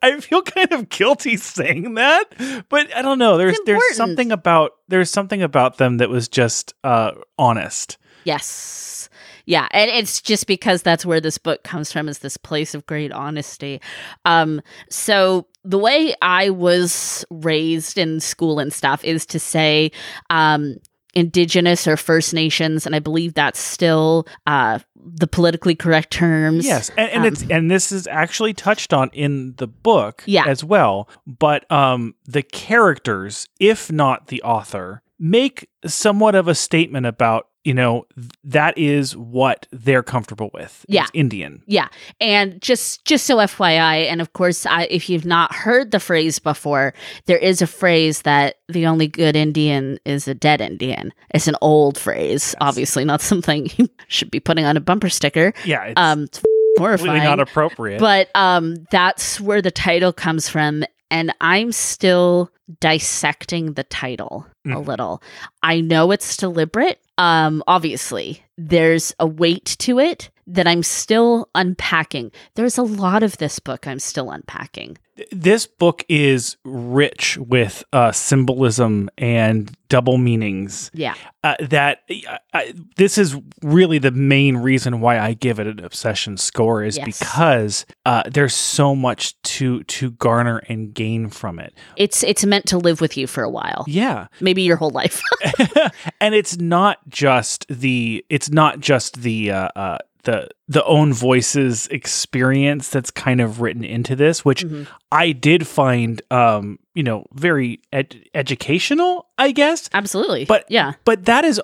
I 0.05 0.21
feel 0.21 0.43
kind 0.43 0.71
of 0.73 0.89
guilty 0.89 1.37
saying 1.37 1.95
that, 1.95 2.25
but 2.69 2.95
I 2.95 3.01
don't 3.03 3.19
know. 3.19 3.39
There's 3.39 3.59
there's 3.65 3.97
something 3.97 4.33
about 4.33 4.73
there's 4.89 5.11
something 5.11 5.43
about 5.43 5.79
them 5.79 5.97
that 5.97 6.11
was 6.11 6.29
just 6.29 6.75
uh 6.85 7.13
honest. 7.39 7.97
Yes. 8.25 9.09
Yeah, 9.47 9.69
and 9.73 9.91
it's 9.91 10.23
just 10.23 10.47
because 10.47 10.83
that's 10.83 11.05
where 11.05 11.21
this 11.21 11.37
book 11.37 11.65
comes 11.65 11.93
from 11.93 12.09
is 12.09 12.21
this 12.21 12.37
place 12.37 12.75
of 12.75 12.87
great 12.87 13.13
honesty. 13.13 13.81
Um 14.25 14.61
so 14.91 15.47
the 15.65 15.79
way 15.79 16.15
I 16.21 16.51
was 16.51 17.25
raised 17.31 17.97
in 17.97 18.21
school 18.21 18.59
and 18.59 18.73
stuff 18.73 19.03
is 19.05 19.25
to 19.27 19.39
say 19.39 19.91
um 20.29 20.77
indigenous 21.15 21.87
or 21.87 21.97
first 21.97 22.35
nations 22.35 22.87
and 22.87 22.95
I 22.95 22.99
believe 22.99 23.35
that's 23.35 23.61
still 23.61 24.27
uh 24.47 24.79
the 24.97 25.27
politically 25.27 25.75
correct 25.75 26.11
terms. 26.11 26.65
Yes, 26.65 26.91
and, 26.97 27.11
and 27.11 27.21
Um, 27.21 27.27
it's 27.27 27.45
and 27.51 27.71
this 27.71 27.93
is 27.93 28.07
actually 28.07 28.55
touched 28.55 28.93
on 28.95 29.11
in 29.13 29.55
the 29.59 29.67
book 29.67 30.23
Yeah. 30.27 30.45
as 30.47 30.65
well. 30.65 31.09
But 31.27 31.71
um 31.71 32.15
the 32.25 32.43
characters, 32.43 33.49
if 33.61 33.93
not 33.93 34.29
the 34.29 34.43
author, 34.43 35.03
make 35.19 35.69
somewhat 35.87 36.35
of 36.35 36.49
a 36.49 36.55
statement 36.55 37.07
about 37.07 37.49
you 37.65 37.75
know 37.75 38.07
that 38.45 38.77
is 38.79 39.17
what 39.17 39.67
they're 39.73 40.03
comfortable 40.03 40.51
with. 40.55 40.85
Yeah. 40.89 41.03
It's 41.03 41.11
Indian. 41.15 41.63
Yeah, 41.67 41.89
and 42.21 42.61
just 42.63 43.05
just 43.05 43.25
so 43.27 43.37
FYI, 43.39 44.07
and 44.11 44.21
of 44.21 44.33
course, 44.35 44.67
I, 44.67 44.85
if 44.85 45.09
you've 45.11 45.25
not 45.27 45.55
heard 45.55 45.91
the 45.91 45.99
phrase 46.01 46.39
before, 46.39 46.95
there 47.27 47.39
is 47.39 47.63
a 47.63 47.67
phrase 47.67 48.23
that 48.23 48.57
the 48.69 48.87
only 48.87 49.09
good 49.09 49.35
Indian 49.37 49.99
is 50.05 50.29
a 50.29 50.35
dead 50.35 50.61
Indian. 50.61 51.13
It's 51.35 51.49
an 51.49 51.57
old 51.61 51.97
phrase, 51.99 52.55
obviously 52.61 53.05
not 53.05 53.21
something 53.21 53.69
you 53.77 53.89
should 54.09 54.31
be 54.31 54.41
putting 54.41 54.65
on 54.65 54.77
a 54.77 54.81
bumper 54.81 55.09
sticker. 55.09 55.53
Yeah, 55.65 55.85
it's 55.85 56.01
Um, 56.01 56.25
it's 56.25 56.43
horrifying. 56.79 57.25
not 57.25 57.41
appropriate. 57.41 57.99
but 58.01 58.29
um, 58.35 58.77
that's 58.91 59.41
where 59.41 59.63
the 59.63 59.71
title 59.71 60.13
comes 60.13 60.49
from, 60.49 60.85
and 61.11 61.33
I'm 61.41 61.73
still 61.73 62.51
dissecting 62.81 63.73
the 63.75 63.85
title 63.85 64.47
a 64.65 64.69
Mm. 64.71 64.87
little. 64.87 65.23
I 65.63 65.81
know 65.81 66.11
it's 66.13 66.37
deliberate. 66.37 67.01
Um, 67.17 67.63
obviously, 67.67 68.43
there's 68.57 69.15
a 69.19 69.27
weight 69.27 69.77
to 69.81 69.99
it 69.99 70.31
that 70.47 70.67
I'm 70.67 70.83
still 70.83 71.49
unpacking. 71.55 72.33
There's 72.55 72.79
a 72.79 72.83
lot 72.83 73.23
of 73.23 73.39
this 73.39 73.59
book 73.59 73.87
I'm 73.87 73.99
still 73.99 74.31
unpacking. 74.31 74.99
This 75.31 75.67
book 75.67 76.05
is 76.09 76.57
rich 76.65 77.39
with 77.39 77.85
uh, 77.93 78.11
symbolism 78.13 79.09
and 79.17 79.71
double 79.89 80.19
meanings. 80.19 80.91
Yeah. 80.93 81.15
Uh, 81.45 81.55
that 81.61 82.01
I, 82.11 82.39
I, 82.53 82.75
this 82.97 83.17
is 83.19 83.37
really 83.63 83.99
the 83.99 84.11
main 84.11 84.57
reason 84.57 85.01
why 85.01 85.19
I 85.21 85.35
give 85.35 85.61
it 85.61 85.67
an 85.67 85.85
obsession 85.85 86.37
score 86.37 86.83
is 86.83 86.97
Yes. 86.97 87.19
because 87.19 87.87
uh, 88.07 88.23
there's 88.29 88.55
so 88.55 88.95
much 88.97 89.41
to 89.43 89.85
to 89.85 90.11
garner 90.13 90.59
and 90.69 90.93
gain 90.93 91.29
from 91.29 91.59
it. 91.59 91.75
It's 91.97 92.23
it's 92.25 92.45
meant 92.45 92.67
to 92.67 92.79
live 92.79 93.01
with 93.01 93.17
you 93.17 93.27
for 93.27 93.45
a 93.45 93.51
while. 93.51 93.85
Yeah, 93.87 94.27
Maybe 94.41 94.63
your 94.63 94.77
whole 94.77 94.91
life. 94.91 95.23
and 96.21 96.35
it's 96.35 96.57
not 96.57 96.99
just 97.09 97.67
the 97.69 98.25
it's 98.29 98.51
not 98.51 98.81
just 98.81 99.23
the 99.23 99.51
uh, 99.53 99.69
uh, 99.77 99.99
the 100.25 100.49
the 100.69 100.85
own 100.85 101.13
voices 101.13 101.87
experience 101.89 102.89
that's 102.89 103.11
kind 103.11 103.41
of 103.41 103.61
written 103.61 103.85
into 103.85 104.17
this, 104.17 104.45
which 104.45 104.65
Mhm. 104.65 104.87
I 105.13 105.33
did 105.33 105.67
find 105.67 106.21
um 106.31 106.79
you 106.95 107.03
know 107.03 107.27
very 107.35 107.81
ed- 107.93 108.23
educational, 108.35 109.27
I 109.39 109.51
guess. 109.53 109.91
Absolutely. 109.93 110.45
But- 110.45 110.65
yeah. 110.69 110.93
But 111.05 111.25
that 111.27 111.45
is 111.45 111.61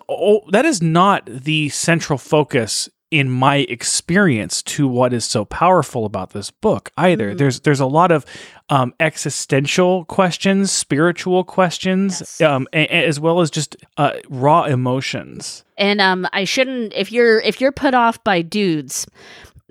that 0.50 0.64
is 0.64 0.82
not 0.82 1.24
the 1.26 1.68
central 1.70 2.18
focus 2.18 2.88
in 3.10 3.28
my 3.30 3.56
experience 3.68 4.62
to 4.62 4.86
what 4.86 5.12
is 5.12 5.24
so 5.24 5.44
powerful 5.44 6.04
about 6.04 6.30
this 6.30 6.50
book 6.50 6.90
either. 6.96 7.32
Mhm. 7.34 7.38
There's 7.38 7.60
there's 7.60 7.80
a 7.80 7.86
lot 7.86 8.12
of 8.12 8.24
um, 8.68 8.94
existential 9.00 10.04
questions, 10.04 10.70
spiritual 10.70 11.42
questions, 11.42 12.20
Yes. 12.20 12.40
um, 12.40 12.68
a- 12.72 12.84
a- 12.84 13.06
as 13.08 13.18
well 13.18 13.40
as 13.40 13.50
just 13.50 13.76
uh, 13.96 14.12
raw 14.28 14.62
emotions. 14.64 15.64
And 15.76 16.00
um 16.00 16.28
I 16.32 16.44
shouldn't 16.44 16.92
if 16.94 17.10
you're 17.10 17.40
if 17.40 17.60
you're 17.60 17.72
put 17.72 17.94
off 17.94 18.22
by 18.22 18.42
dudes, 18.42 19.06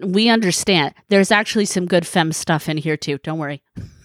we 0.01 0.27
understand. 0.29 0.93
There's 1.10 1.31
actually 1.31 1.65
some 1.65 1.86
good 1.86 2.05
fem 2.08 2.31
stuff 2.34 2.67
in 2.67 2.77
here 2.77 2.98
too. 2.98 3.19
Don't 3.24 3.39
worry. 3.39 3.62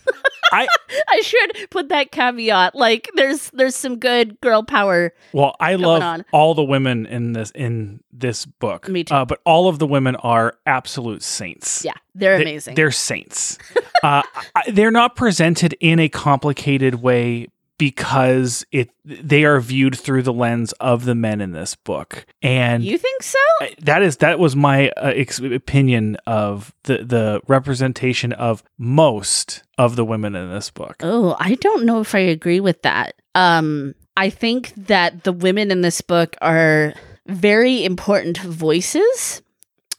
I- 0.54 0.68
I 1.08 1.20
should 1.20 1.70
put 1.70 1.88
that 1.88 2.10
caveat. 2.12 2.74
Like 2.74 3.10
there's 3.14 3.50
there's 3.50 3.76
some 3.76 3.98
good 3.98 4.40
girl 4.40 4.62
power. 4.62 5.12
Well, 5.32 5.54
I 5.60 5.74
love 5.74 6.02
on. 6.02 6.24
all 6.32 6.54
the 6.54 6.64
women 6.64 7.06
in 7.06 7.32
this 7.32 7.50
in 7.54 8.00
this 8.12 8.44
book. 8.46 8.88
Me 8.88 9.04
too. 9.04 9.14
Uh, 9.14 9.24
but 9.24 9.40
all 9.44 9.68
of 9.68 9.78
the 9.78 9.86
women 9.86 10.16
are 10.16 10.56
absolute 10.66 11.22
saints. 11.22 11.84
Yeah, 11.84 11.94
they're 12.14 12.36
They- 12.38 12.42
amazing. 12.44 12.74
They're 12.74 12.90
saints. 12.90 13.58
uh, 14.02 14.22
I, 14.54 14.70
they're 14.70 14.90
not 14.90 15.16
presented 15.16 15.76
in 15.80 15.98
a 15.98 16.08
complicated 16.08 16.96
way 16.96 17.48
because 17.78 18.64
it 18.72 18.90
they 19.04 19.44
are 19.44 19.60
viewed 19.60 19.98
through 19.98 20.22
the 20.22 20.32
lens 20.32 20.72
of 20.74 21.04
the 21.04 21.14
men 21.14 21.40
in 21.40 21.52
this 21.52 21.74
book, 21.74 22.26
and 22.42 22.84
you 22.84 22.98
think 22.98 23.22
so? 23.22 23.38
That 23.80 24.02
is 24.02 24.18
that 24.18 24.38
was 24.38 24.54
my 24.54 24.90
uh, 24.90 25.12
ex- 25.14 25.40
opinion 25.40 26.16
of 26.26 26.72
the 26.84 26.98
the 26.98 27.40
representation 27.46 28.32
of 28.32 28.62
most 28.78 29.62
of 29.78 29.96
the 29.96 30.04
women 30.04 30.34
in 30.34 30.50
this 30.50 30.70
book. 30.70 30.96
Oh, 31.02 31.36
I 31.38 31.56
don't 31.56 31.84
know 31.84 32.00
if 32.00 32.14
I 32.14 32.20
agree 32.20 32.60
with 32.60 32.82
that. 32.82 33.14
Um, 33.34 33.94
I 34.16 34.30
think 34.30 34.72
that 34.86 35.24
the 35.24 35.32
women 35.32 35.70
in 35.70 35.80
this 35.80 36.00
book 36.00 36.36
are 36.40 36.94
very 37.26 37.84
important 37.84 38.38
voices. 38.38 39.42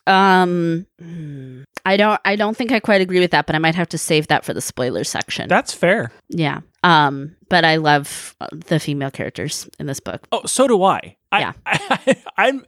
Um, 0.07 0.85
hmm, 0.99 1.63
I 1.85 1.97
don't. 1.97 2.21
I 2.23 2.35
don't 2.35 2.55
think 2.55 2.71
I 2.71 2.79
quite 2.79 3.01
agree 3.01 3.19
with 3.19 3.31
that, 3.31 3.45
but 3.47 3.55
I 3.55 3.59
might 3.59 3.75
have 3.75 3.89
to 3.89 3.97
save 3.97 4.27
that 4.27 4.45
for 4.45 4.53
the 4.53 4.61
spoiler 4.61 5.03
section. 5.03 5.49
That's 5.49 5.73
fair. 5.73 6.11
yeah. 6.29 6.61
Um, 6.85 7.35
but 7.49 7.65
I 7.65 7.77
love 7.77 8.35
uh, 8.39 8.47
the 8.51 8.79
female 8.79 9.09
characters 9.09 9.67
in 9.79 9.87
this 9.87 9.99
book. 9.99 10.27
Oh, 10.31 10.45
so 10.45 10.67
do 10.67 10.83
I. 10.83 11.17
I 11.31 11.39
Yeah. 11.39 11.53
I, 12.37 12.47
am 12.47 12.65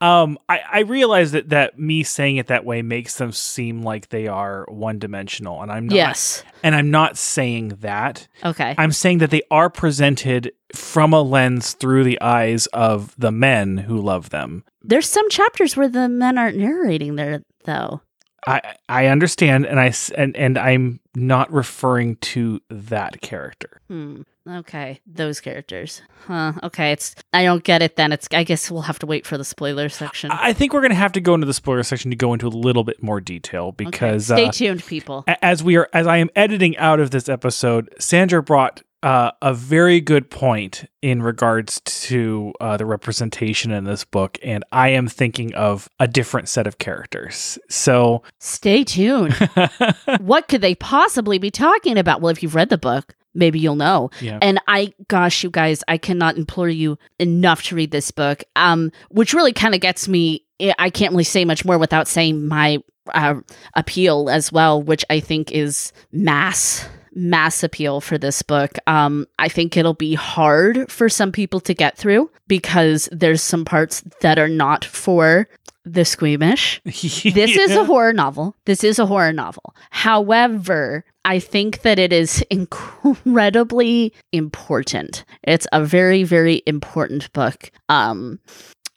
Um, 0.00 0.38
I, 0.48 0.60
I 0.72 0.80
realize 0.80 1.30
that, 1.32 1.50
that 1.50 1.78
me 1.78 2.02
saying 2.02 2.38
it 2.38 2.48
that 2.48 2.64
way 2.64 2.82
makes 2.82 3.18
them 3.18 3.30
seem 3.30 3.82
like 3.82 4.08
they 4.08 4.26
are 4.26 4.64
one 4.68 4.98
dimensional, 4.98 5.62
and 5.62 5.70
I'm 5.70 5.86
not. 5.86 5.94
Yes. 5.94 6.42
And 6.64 6.74
I'm 6.74 6.90
not 6.90 7.16
saying 7.16 7.78
that. 7.80 8.26
Okay. 8.44 8.74
I'm 8.76 8.92
saying 8.92 9.18
that 9.18 9.30
they 9.30 9.42
are 9.52 9.70
presented 9.70 10.52
from 10.74 11.12
a 11.12 11.22
lens 11.22 11.74
through 11.74 12.02
the 12.02 12.20
eyes 12.20 12.66
of 12.68 13.14
the 13.18 13.30
men 13.30 13.76
who 13.76 14.00
love 14.00 14.30
them. 14.30 14.64
There's 14.82 15.08
some 15.08 15.28
chapters 15.30 15.76
where 15.76 15.88
the 15.88 16.08
men 16.08 16.38
aren't 16.38 16.56
narrating 16.56 17.14
there, 17.14 17.42
though. 17.66 18.00
I 18.46 18.76
I 18.88 19.06
understand, 19.06 19.66
and 19.66 19.78
I 19.80 19.92
and 20.16 20.36
and 20.36 20.58
I'm 20.58 21.00
not 21.14 21.52
referring 21.52 22.16
to 22.16 22.60
that 22.70 23.20
character. 23.20 23.80
Hmm. 23.88 24.22
Okay, 24.48 25.00
those 25.06 25.38
characters. 25.40 26.00
Huh. 26.26 26.54
Okay, 26.62 26.92
it's. 26.92 27.14
I 27.32 27.44
don't 27.44 27.62
get 27.62 27.82
it. 27.82 27.96
Then 27.96 28.10
it's. 28.10 28.26
I 28.32 28.42
guess 28.42 28.70
we'll 28.70 28.82
have 28.82 28.98
to 29.00 29.06
wait 29.06 29.26
for 29.26 29.36
the 29.36 29.44
spoiler 29.44 29.88
section. 29.88 30.30
I 30.30 30.52
think 30.52 30.72
we're 30.72 30.80
going 30.80 30.90
to 30.90 30.96
have 30.96 31.12
to 31.12 31.20
go 31.20 31.34
into 31.34 31.46
the 31.46 31.54
spoiler 31.54 31.82
section 31.82 32.10
to 32.10 32.16
go 32.16 32.32
into 32.32 32.46
a 32.46 32.48
little 32.48 32.82
bit 32.82 33.02
more 33.02 33.20
detail 33.20 33.66
Okay, 33.66 33.84
because 33.84 34.26
stay 34.26 34.46
uh, 34.46 34.50
tuned, 34.52 34.84
people. 34.84 35.24
as 35.42 35.62
we 35.62 35.76
are 35.76 35.88
as 35.92 36.06
I 36.06 36.16
am 36.16 36.30
editing 36.34 36.76
out 36.78 37.00
of 37.00 37.10
this 37.10 37.28
episode, 37.28 37.94
Sandra 37.98 38.42
brought 38.42 38.82
uh, 39.02 39.30
a 39.40 39.54
very 39.54 40.00
good 40.00 40.30
point 40.30 40.84
in 41.00 41.22
regards 41.22 41.80
to 41.80 42.52
uh, 42.60 42.76
the 42.76 42.84
representation 42.84 43.70
in 43.70 43.84
this 43.84 44.04
book, 44.04 44.38
and 44.42 44.64
I 44.72 44.88
am 44.90 45.08
thinking 45.08 45.54
of 45.54 45.88
a 45.98 46.06
different 46.06 46.48
set 46.48 46.66
of 46.66 46.78
characters. 46.78 47.58
So, 47.68 48.22
Stay 48.38 48.84
tuned. 48.84 49.34
what 50.20 50.48
could 50.48 50.60
they 50.60 50.74
possibly 50.74 51.38
be 51.38 51.50
talking 51.50 51.96
about? 51.96 52.20
Well, 52.20 52.30
if 52.30 52.42
you've 52.42 52.54
read 52.54 52.68
the 52.68 52.78
book, 52.78 53.14
maybe 53.34 53.58
you'll 53.58 53.76
know. 53.76 54.10
yeah, 54.20 54.38
And 54.42 54.60
I, 54.68 54.92
gosh, 55.08 55.44
you 55.44 55.50
guys, 55.50 55.82
I 55.88 55.96
cannot 55.96 56.36
implore 56.36 56.68
you 56.68 56.98
enough 57.18 57.62
to 57.64 57.74
read 57.74 57.92
this 57.92 58.10
book. 58.10 58.44
Um, 58.56 58.92
which 59.10 59.32
really 59.32 59.52
kind 59.52 59.74
of 59.74 59.80
gets 59.80 60.08
me. 60.08 60.44
I 60.78 60.90
can't 60.90 61.12
really 61.12 61.24
say 61.24 61.46
much 61.46 61.64
more 61.64 61.78
without 61.78 62.06
saying 62.06 62.46
my 62.46 62.82
uh, 63.14 63.36
appeal 63.74 64.28
as 64.28 64.52
well, 64.52 64.82
which 64.82 65.06
I 65.08 65.20
think 65.20 65.52
is 65.52 65.92
mass 66.12 66.86
mass 67.14 67.62
appeal 67.62 68.00
for 68.00 68.18
this 68.18 68.42
book. 68.42 68.72
Um, 68.86 69.26
I 69.38 69.48
think 69.48 69.76
it'll 69.76 69.94
be 69.94 70.14
hard 70.14 70.90
for 70.90 71.08
some 71.08 71.32
people 71.32 71.60
to 71.60 71.74
get 71.74 71.96
through 71.96 72.30
because 72.48 73.08
there's 73.12 73.42
some 73.42 73.64
parts 73.64 74.02
that 74.20 74.38
are 74.38 74.48
not 74.48 74.84
for 74.84 75.48
The 75.84 76.04
Squeamish. 76.04 76.80
This 76.84 77.56
is 77.56 77.72
a 77.72 77.84
horror 77.84 78.12
novel. 78.12 78.56
This 78.64 78.84
is 78.84 78.98
a 78.98 79.06
horror 79.06 79.32
novel. 79.32 79.74
However, 79.90 81.04
I 81.24 81.38
think 81.38 81.82
that 81.82 81.98
it 81.98 82.12
is 82.12 82.42
incredibly 82.50 84.12
important. 84.32 85.24
It's 85.42 85.66
a 85.72 85.84
very, 85.84 86.22
very 86.24 86.62
important 86.66 87.32
book. 87.32 87.70
Um, 87.88 88.40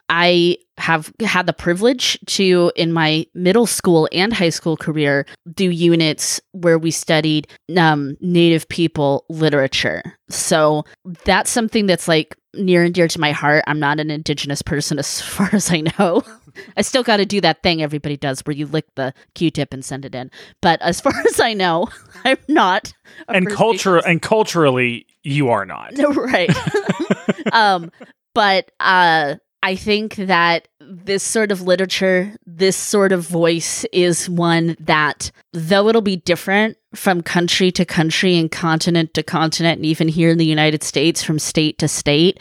I 0.08 0.58
have 0.78 1.12
had 1.20 1.46
the 1.46 1.52
privilege 1.52 2.18
to, 2.26 2.72
in 2.74 2.92
my 2.92 3.26
middle 3.34 3.66
school 3.66 4.08
and 4.12 4.32
high 4.32 4.50
school 4.50 4.76
career, 4.76 5.26
do 5.54 5.70
units 5.70 6.40
where 6.52 6.78
we 6.78 6.90
studied 6.90 7.46
um, 7.76 8.16
Native 8.20 8.68
people 8.68 9.24
literature. 9.28 10.02
So 10.28 10.84
that's 11.24 11.50
something 11.50 11.86
that's 11.86 12.08
like 12.08 12.36
near 12.54 12.84
and 12.84 12.94
dear 12.94 13.08
to 13.08 13.20
my 13.20 13.32
heart. 13.32 13.64
I'm 13.66 13.78
not 13.78 14.00
an 14.00 14.10
Indigenous 14.10 14.62
person 14.62 14.98
as 14.98 15.20
far 15.20 15.50
as 15.52 15.70
I 15.70 15.82
know. 15.98 16.22
I 16.76 16.82
still 16.82 17.02
got 17.02 17.16
to 17.16 17.26
do 17.26 17.40
that 17.40 17.62
thing 17.62 17.82
everybody 17.82 18.16
does 18.16 18.40
where 18.40 18.54
you 18.54 18.66
lick 18.66 18.86
the 18.94 19.12
Q-tip 19.34 19.72
and 19.72 19.84
send 19.84 20.04
it 20.04 20.14
in. 20.14 20.30
But 20.60 20.80
as 20.82 21.00
far 21.00 21.14
as 21.28 21.40
I 21.40 21.54
know, 21.54 21.88
I'm 22.24 22.38
not. 22.48 22.92
and 23.28 23.48
culture 23.50 23.98
and 23.98 24.20
culturally, 24.22 25.06
you 25.22 25.50
are 25.50 25.66
not. 25.66 25.94
no, 25.94 26.10
right. 26.10 26.50
um, 27.52 27.90
but 28.34 28.70
uh, 28.80 29.36
I 29.64 29.76
think 29.76 30.16
that 30.16 30.68
this 30.78 31.22
sort 31.22 31.50
of 31.50 31.62
literature, 31.62 32.36
this 32.44 32.76
sort 32.76 33.12
of 33.12 33.26
voice 33.26 33.86
is 33.94 34.28
one 34.28 34.76
that, 34.78 35.30
though 35.54 35.88
it'll 35.88 36.02
be 36.02 36.16
different 36.16 36.76
from 36.94 37.22
country 37.22 37.72
to 37.72 37.86
country 37.86 38.36
and 38.36 38.50
continent 38.50 39.14
to 39.14 39.22
continent, 39.22 39.78
and 39.78 39.86
even 39.86 40.06
here 40.06 40.28
in 40.28 40.36
the 40.36 40.44
United 40.44 40.82
States, 40.82 41.22
from 41.22 41.38
state 41.38 41.78
to 41.78 41.88
state, 41.88 42.38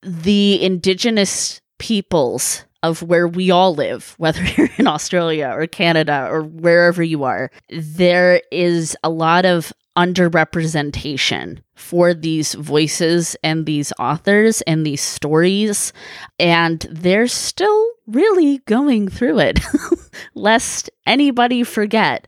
the 0.00 0.64
indigenous 0.64 1.60
peoples 1.78 2.64
of 2.82 3.02
where 3.02 3.28
we 3.28 3.50
all 3.50 3.74
live, 3.74 4.14
whether 4.18 4.42
you're 4.42 4.70
in 4.78 4.86
Australia 4.86 5.52
or 5.54 5.66
Canada 5.66 6.26
or 6.30 6.44
wherever 6.44 7.02
you 7.02 7.24
are, 7.24 7.50
there 7.68 8.40
is 8.50 8.96
a 9.04 9.10
lot 9.10 9.44
of 9.44 9.70
underrepresentation 9.96 11.58
for 11.74 12.14
these 12.14 12.54
voices 12.54 13.36
and 13.42 13.66
these 13.66 13.92
authors 13.98 14.60
and 14.62 14.84
these 14.86 15.02
stories. 15.02 15.92
And 16.38 16.86
they're 16.90 17.28
still 17.28 17.90
really 18.06 18.58
going 18.66 19.08
through 19.08 19.38
it, 19.40 19.60
lest 20.34 20.90
anybody 21.06 21.62
forget. 21.62 22.26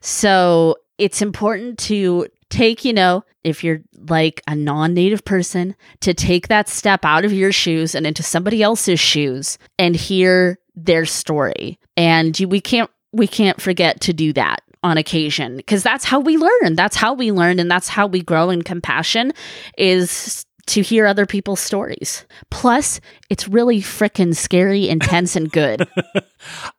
So 0.00 0.76
it's 0.98 1.22
important 1.22 1.78
to 1.80 2.26
take, 2.50 2.84
you 2.84 2.92
know, 2.92 3.24
if 3.44 3.62
you're 3.62 3.80
like 4.08 4.42
a 4.46 4.54
non 4.54 4.94
native 4.94 5.24
person, 5.24 5.74
to 6.00 6.14
take 6.14 6.48
that 6.48 6.68
step 6.68 7.04
out 7.04 7.24
of 7.24 7.32
your 7.32 7.52
shoes 7.52 7.94
and 7.94 8.06
into 8.06 8.22
somebody 8.22 8.62
else's 8.62 9.00
shoes 9.00 9.58
and 9.78 9.94
hear 9.94 10.58
their 10.74 11.04
story. 11.04 11.78
And 11.96 12.38
we 12.48 12.60
can't 12.60 12.90
we 13.12 13.26
can't 13.26 13.60
forget 13.60 14.00
to 14.02 14.12
do 14.12 14.32
that 14.34 14.62
on 14.82 14.96
occasion 14.98 15.56
because 15.56 15.82
that's 15.82 16.04
how 16.04 16.20
we 16.20 16.36
learn. 16.36 16.74
That's 16.74 16.96
how 16.96 17.14
we 17.14 17.32
learn 17.32 17.58
and 17.58 17.70
that's 17.70 17.88
how 17.88 18.06
we 18.06 18.22
grow 18.22 18.50
in 18.50 18.62
compassion 18.62 19.32
is 19.76 20.44
to 20.68 20.82
hear 20.82 21.06
other 21.06 21.26
people's 21.26 21.60
stories. 21.60 22.26
Plus, 22.50 23.00
it's 23.30 23.48
really 23.48 23.80
freaking 23.80 24.36
scary, 24.36 24.88
intense, 24.88 25.34
and 25.36 25.50
good. 25.50 25.88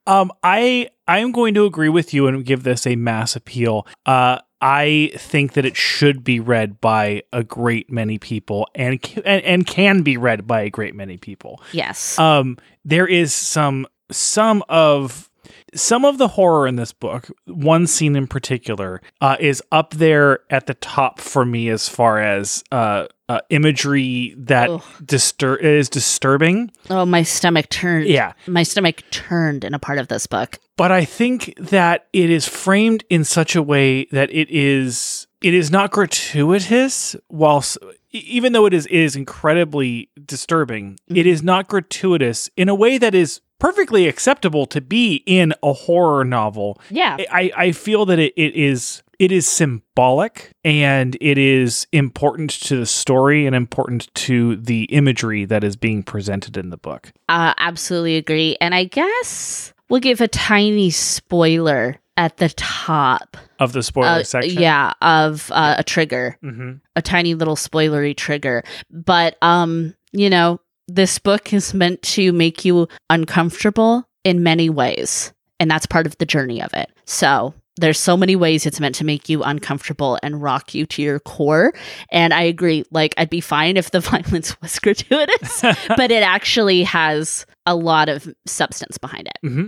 Um, 0.08 0.32
I 0.42 0.90
I 1.08 1.20
am 1.20 1.32
going 1.32 1.54
to 1.54 1.66
agree 1.66 1.90
with 1.90 2.14
you 2.14 2.28
and 2.28 2.44
give 2.44 2.64
this 2.64 2.88
a 2.88 2.96
mass 2.96 3.36
appeal. 3.36 3.86
Uh, 4.08 4.40
I 4.62 5.12
think 5.18 5.54
that 5.54 5.66
it 5.66 5.78
should 5.78 6.24
be 6.24 6.40
read 6.40 6.82
by 6.82 7.24
a 7.32 7.44
great 7.44 7.92
many 7.92 8.18
people 8.18 8.68
and 8.74 9.00
and, 9.26 9.44
and 9.44 9.68
can 9.68 10.02
be 10.02 10.18
read 10.18 10.48
by 10.48 10.62
a 10.62 10.70
great 10.70 10.96
many 10.96 11.18
people. 11.18 11.62
yes. 11.74 12.18
Um, 12.18 12.58
there 12.86 13.06
is 13.06 13.34
some 13.34 13.86
some 14.10 14.64
of 14.70 15.29
some 15.76 16.06
of 16.06 16.18
the 16.18 16.28
horror 16.30 16.68
in 16.68 16.76
this 16.76 16.94
book. 16.94 17.28
One 17.46 17.88
scene 17.88 18.16
in 18.16 18.28
particular 18.28 19.02
uh, 19.22 19.38
is 19.40 19.62
up 19.72 19.92
there 19.96 20.40
at 20.50 20.66
the 20.68 20.74
top 20.76 21.20
for 21.20 21.46
me 21.46 21.70
as 21.70 21.88
far 21.90 22.20
as 22.22 22.64
uh, 22.72 23.06
uh, 23.28 23.40
imagery 23.50 24.34
that 24.38 24.70
distur- 25.04 25.60
is 25.62 25.90
disturbing. 25.90 26.72
oh, 26.90 27.06
my 27.06 27.24
stomach 27.24 27.70
turned. 27.70 28.08
Yeah, 28.08 28.34
My 28.48 28.64
stomach 28.64 29.04
turned 29.12 29.64
in 29.64 29.74
a 29.74 29.80
part 29.80 30.00
of 30.00 30.08
this 30.08 30.26
book. 30.28 30.58
but 30.78 30.92
I 30.92 31.06
think 31.06 31.54
that 31.58 32.08
it 32.14 32.30
is 32.30 32.48
framed 32.48 33.04
in 33.10 33.24
such 33.24 33.56
a 33.56 33.62
way 33.62 34.06
that 34.12 34.30
it 34.32 34.50
is 34.50 35.28
it 35.42 35.54
is 35.54 35.70
not 35.72 35.92
gratuitous 35.92 37.16
whilst 37.30 37.78
even 38.12 38.54
though 38.54 38.66
it 38.66 38.74
is 38.74 38.86
it 38.88 38.94
is 38.96 39.16
incredibly 39.16 40.10
disturbing 40.26 40.98
it 41.08 41.26
is 41.28 41.42
not 41.44 41.68
gratuitous 41.68 42.50
in 42.58 42.68
a 42.70 42.76
way 42.76 42.98
that 42.98 43.14
is 43.16 43.40
perfectly 43.60 44.08
acceptable 44.08 44.66
to 44.66 44.82
be 44.82 45.24
in 45.26 45.54
a 45.64 45.74
horror 45.74 46.24
novel 46.26 46.80
Yeah. 46.90 47.18
I, 47.32 47.52
I 47.56 47.72
feel 47.72 48.06
that 48.06 48.20
it, 48.20 48.34
it 48.36 48.56
is 48.56 49.04
it 49.20 49.32
is 49.34 49.48
symbolic 49.48 50.52
and 50.64 51.18
it 51.20 51.38
is 51.38 51.86
important 51.92 52.52
to 52.52 52.78
the 52.80 52.86
story 52.86 53.46
and 53.46 53.54
important 53.56 54.14
to 54.16 54.56
the 54.56 54.84
imagery 54.86 55.44
that 55.46 55.64
is 55.64 55.76
being 55.76 56.04
presented 56.04 56.56
in 56.58 56.70
the 56.70 56.78
book 56.78 57.12
Uh, 57.28 57.54
absolutely 57.58 58.16
agree. 58.16 58.56
And 58.62 58.74
I 58.74 58.86
guess 58.86 59.74
we'll 59.90 60.00
give 60.00 60.22
a 60.22 60.28
tiny 60.28 60.90
spoiler 60.90 61.98
at 62.18 62.38
the 62.38 62.50
top. 62.50 63.38
of 63.60 63.74
the 63.74 63.84
spoiler 63.84 64.08
Uh, 64.22 64.24
section 64.24 64.62
Yeah, 64.62 64.94
of 65.02 65.52
uh, 65.54 65.76
a 65.78 65.84
trigger, 65.84 66.38
hmm 66.42 66.74
a 66.96 67.02
tiny 67.02 67.34
little 67.34 67.56
spoilery 67.56 68.16
trigger. 68.16 68.64
But 68.92 69.38
um, 69.42 69.96
you 70.12 70.30
know, 70.30 70.60
this 70.90 71.20
book 71.20 71.54
is 71.54 71.74
meant 71.74 72.02
to 72.02 72.32
make 72.32 72.66
you 72.66 72.88
uncomfortable 73.10 74.08
in 74.24 74.44
many 74.44 74.70
ways, 74.70 75.34
and 75.60 75.70
that's 75.70 75.86
part 75.86 76.06
of 76.06 76.18
the 76.18 76.26
journey 76.26 76.62
of 76.62 76.74
it. 76.74 76.90
So 77.06 77.54
there's 77.80 78.00
so 78.00 78.18
many 78.18 78.36
ways 78.36 78.66
it's 78.66 78.80
meant 78.80 78.96
to 78.96 79.06
make 79.06 79.30
you 79.30 79.42
uncomfortable 79.44 80.20
and 80.22 80.42
rock 80.42 80.74
you 80.74 80.86
to 80.86 81.02
your 81.02 81.20
core. 81.20 81.74
And 82.12 82.34
I 82.34 82.42
agree. 82.42 82.84
Like 82.92 83.14
I'd 83.18 83.30
be 83.30 83.42
fine 83.42 83.78
if 83.78 83.92
the 83.92 84.00
violence 84.02 84.60
was 84.62 84.78
gratuitous, 84.80 85.62
but 85.96 86.12
it 86.12 86.24
actually 86.24 86.84
has 86.84 87.46
a 87.66 87.76
lot 87.76 88.10
of 88.10 88.28
substance 88.46 88.98
behind 88.98 89.28
it. 89.28 89.48
hmm 89.48 89.68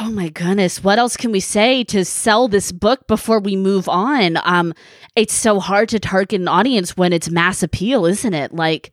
Oh 0.00 0.10
my 0.10 0.28
goodness. 0.28 0.82
What 0.82 0.98
else 0.98 1.16
can 1.16 1.30
we 1.30 1.38
say 1.40 1.84
to 1.84 2.04
sell 2.04 2.48
this 2.48 2.72
book 2.72 3.06
before 3.06 3.38
we 3.38 3.54
move 3.54 3.88
on? 3.88 4.38
Um, 4.42 4.74
it's 5.14 5.34
so 5.34 5.60
hard 5.60 5.88
to 5.90 6.00
target 6.00 6.40
an 6.40 6.48
audience 6.48 6.96
when 6.96 7.12
it's 7.12 7.30
mass 7.30 7.62
appeal, 7.62 8.04
isn't 8.04 8.34
it? 8.34 8.52
Like, 8.52 8.90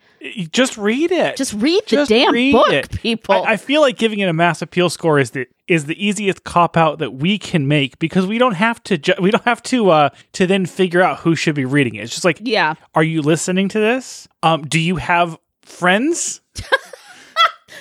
Just 0.52 0.78
read 0.78 1.12
it. 1.12 1.38
just 1.38 1.54
read 1.54 1.82
the 1.88 2.06
damn 2.06 2.32
read 2.32 2.52
book, 2.52 2.72
it. 2.72 2.92
people. 2.92 3.34
I, 3.34 3.54
I 3.54 3.58
feel 3.58 3.82
like 3.82 3.98
giving 3.98 4.20
it 4.20 4.30
a 4.30 4.34
mass 4.34 4.62
appeal 4.62 4.90
score 4.92 5.18
is 5.18 5.32
the 5.32 5.48
is 5.68 5.86
the 5.86 6.06
easiest 6.06 6.44
cop 6.44 6.78
out 6.78 7.00
that 7.00 7.12
we 7.16 7.40
can 7.40 7.68
make 7.68 7.98
because 7.98 8.28
we 8.28 8.38
don't 8.38 8.54
have 8.56 8.84
to 8.84 8.98
ju- 8.98 9.16
we 9.20 9.32
don't 9.32 9.46
have 9.46 9.64
to 9.64 9.90
uh 9.90 10.10
to 10.34 10.46
then 10.46 10.66
figure 10.68 11.02
out 11.02 11.20
who 11.20 11.34
should 11.36 11.56
be 11.56 11.66
reading 11.66 11.96
it. 11.96 12.04
It's 12.04 12.12
just 12.14 12.26
like, 12.26 12.40
yeah. 12.42 12.76
are 12.94 13.04
you 13.04 13.22
listening 13.24 13.70
to 13.70 13.80
this? 13.80 14.28
Um, 14.44 14.64
do 14.68 14.80
you 14.80 14.98
have 14.98 15.38
friends? 15.64 16.42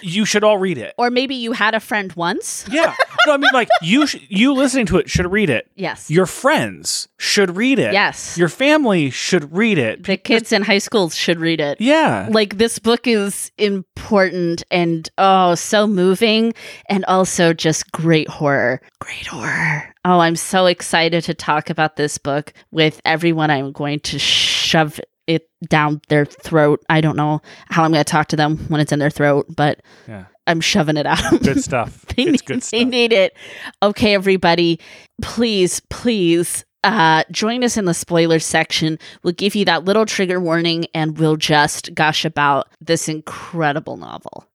you 0.03 0.25
should 0.25 0.45
all 0.45 0.59
read 0.59 0.79
it. 0.79 0.95
Or 0.99 1.11
maybe 1.11 1.35
you 1.35 1.53
had 1.53 1.75
a 1.75 1.81
friend 1.81 2.13
once. 2.15 2.67
Yeah. 2.71 2.95
No, 3.27 3.35
I 3.35 3.37
mean 3.37 3.51
like 3.53 3.69
you 3.83 4.07
sh- 4.07 4.17
you 4.29 4.55
listening 4.55 4.87
to 4.87 4.99
it 4.99 5.11
should 5.11 5.31
read 5.31 5.51
it. 5.51 5.71
Yes. 5.77 6.11
Your 6.11 6.27
friends 6.27 7.09
should 7.19 7.57
read 7.57 7.79
it. 7.79 7.93
Yes. 7.93 8.39
Your 8.39 8.49
family 8.49 9.11
should 9.11 9.55
read 9.55 9.77
it. 9.79 10.05
the 10.05 10.17
kids 10.17 10.53
in 10.53 10.63
high 10.63 10.79
schools 10.79 11.15
should 11.15 11.39
read 11.39 11.61
it. 11.61 11.81
Yeah. 11.81 12.29
Like 12.31 12.57
this 12.57 12.79
book 12.79 13.07
is 13.07 13.51
important 13.59 14.63
and 14.71 15.09
oh, 15.19 15.55
so 15.55 15.87
moving 15.87 16.55
and 16.89 17.05
also 17.07 17.53
just 17.53 17.93
great 17.93 18.29
horror. 18.29 18.81
Great 19.01 19.27
horror. 19.27 19.95
Oh, 20.05 20.21
I'm 20.21 20.37
so 20.37 20.65
excited 20.67 21.25
to 21.25 21.35
talk 21.35 21.69
about 21.69 21.97
this 21.97 22.17
book 22.17 22.55
with 22.71 23.03
everyone. 23.05 23.51
I'm 23.51 23.73
going 23.73 24.01
to 24.01 24.19
shove 24.19 24.99
it 25.35 25.49
down 25.69 26.01
their 26.09 26.25
throat. 26.25 26.83
I 26.89 27.01
don't 27.01 27.17
know 27.17 27.41
how 27.69 27.85
I'm 27.85 27.93
going 27.93 28.05
to 28.05 28.11
talk 28.11 28.29
to 28.29 28.37
them 28.37 28.59
when 28.69 28.81
it's 28.81 28.93
in 28.93 28.99
their 28.99 29.11
throat, 29.11 29.47
but 29.55 29.81
Yeah. 30.09 30.25
I'm 30.47 30.61
shoving 30.61 30.97
it 30.97 31.07
out. 31.07 31.19
Good 31.43 31.63
stuff. 31.63 32.05
they, 32.17 32.25
it's 32.25 32.33
need, 32.33 32.45
good 32.47 32.63
they 32.63 32.85
need 32.85 33.13
it. 33.13 33.37
Okay, 33.83 34.15
everybody, 34.15 34.81
please, 35.23 35.81
please 35.91 36.65
uh, 36.83 37.23
join 37.31 37.63
us 37.63 37.77
in 37.77 37.85
the 37.85 37.95
spoiler 37.95 38.39
section. 38.41 38.99
We'll 39.23 39.35
give 39.35 39.55
you 39.55 39.65
that 39.67 39.85
little 39.85 40.07
trigger 40.07 40.41
warning 40.41 40.87
and 40.95 41.19
we'll 41.19 41.37
just 41.37 41.95
gush 41.95 42.25
about 42.25 42.69
this 42.81 43.09
incredible 43.09 43.97
novel. 43.97 44.47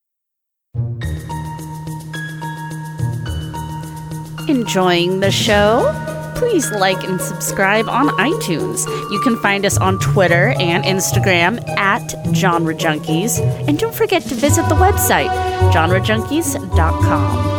Enjoying 4.48 5.22
the 5.22 5.32
show? 5.32 6.15
Please 6.36 6.70
like 6.72 7.04
and 7.04 7.20
subscribe 7.22 7.88
on 7.88 8.10
iTunes. 8.18 8.86
You 9.10 9.20
can 9.22 9.38
find 9.38 9.66
us 9.66 9.78
on 9.78 10.00
Twitter 10.00 10.54
and 10.60 10.84
Instagram 10.84 11.66
at 11.78 12.14
Genre 12.36 12.76
Junkies. 12.76 13.40
And 13.68 13.80
don't 13.80 13.96
forget 13.96 14.22
to 14.24 14.36
visit 14.36 14.68
the 14.68 14.76
website, 14.76 15.30
genrejunkies.com. 15.72 17.56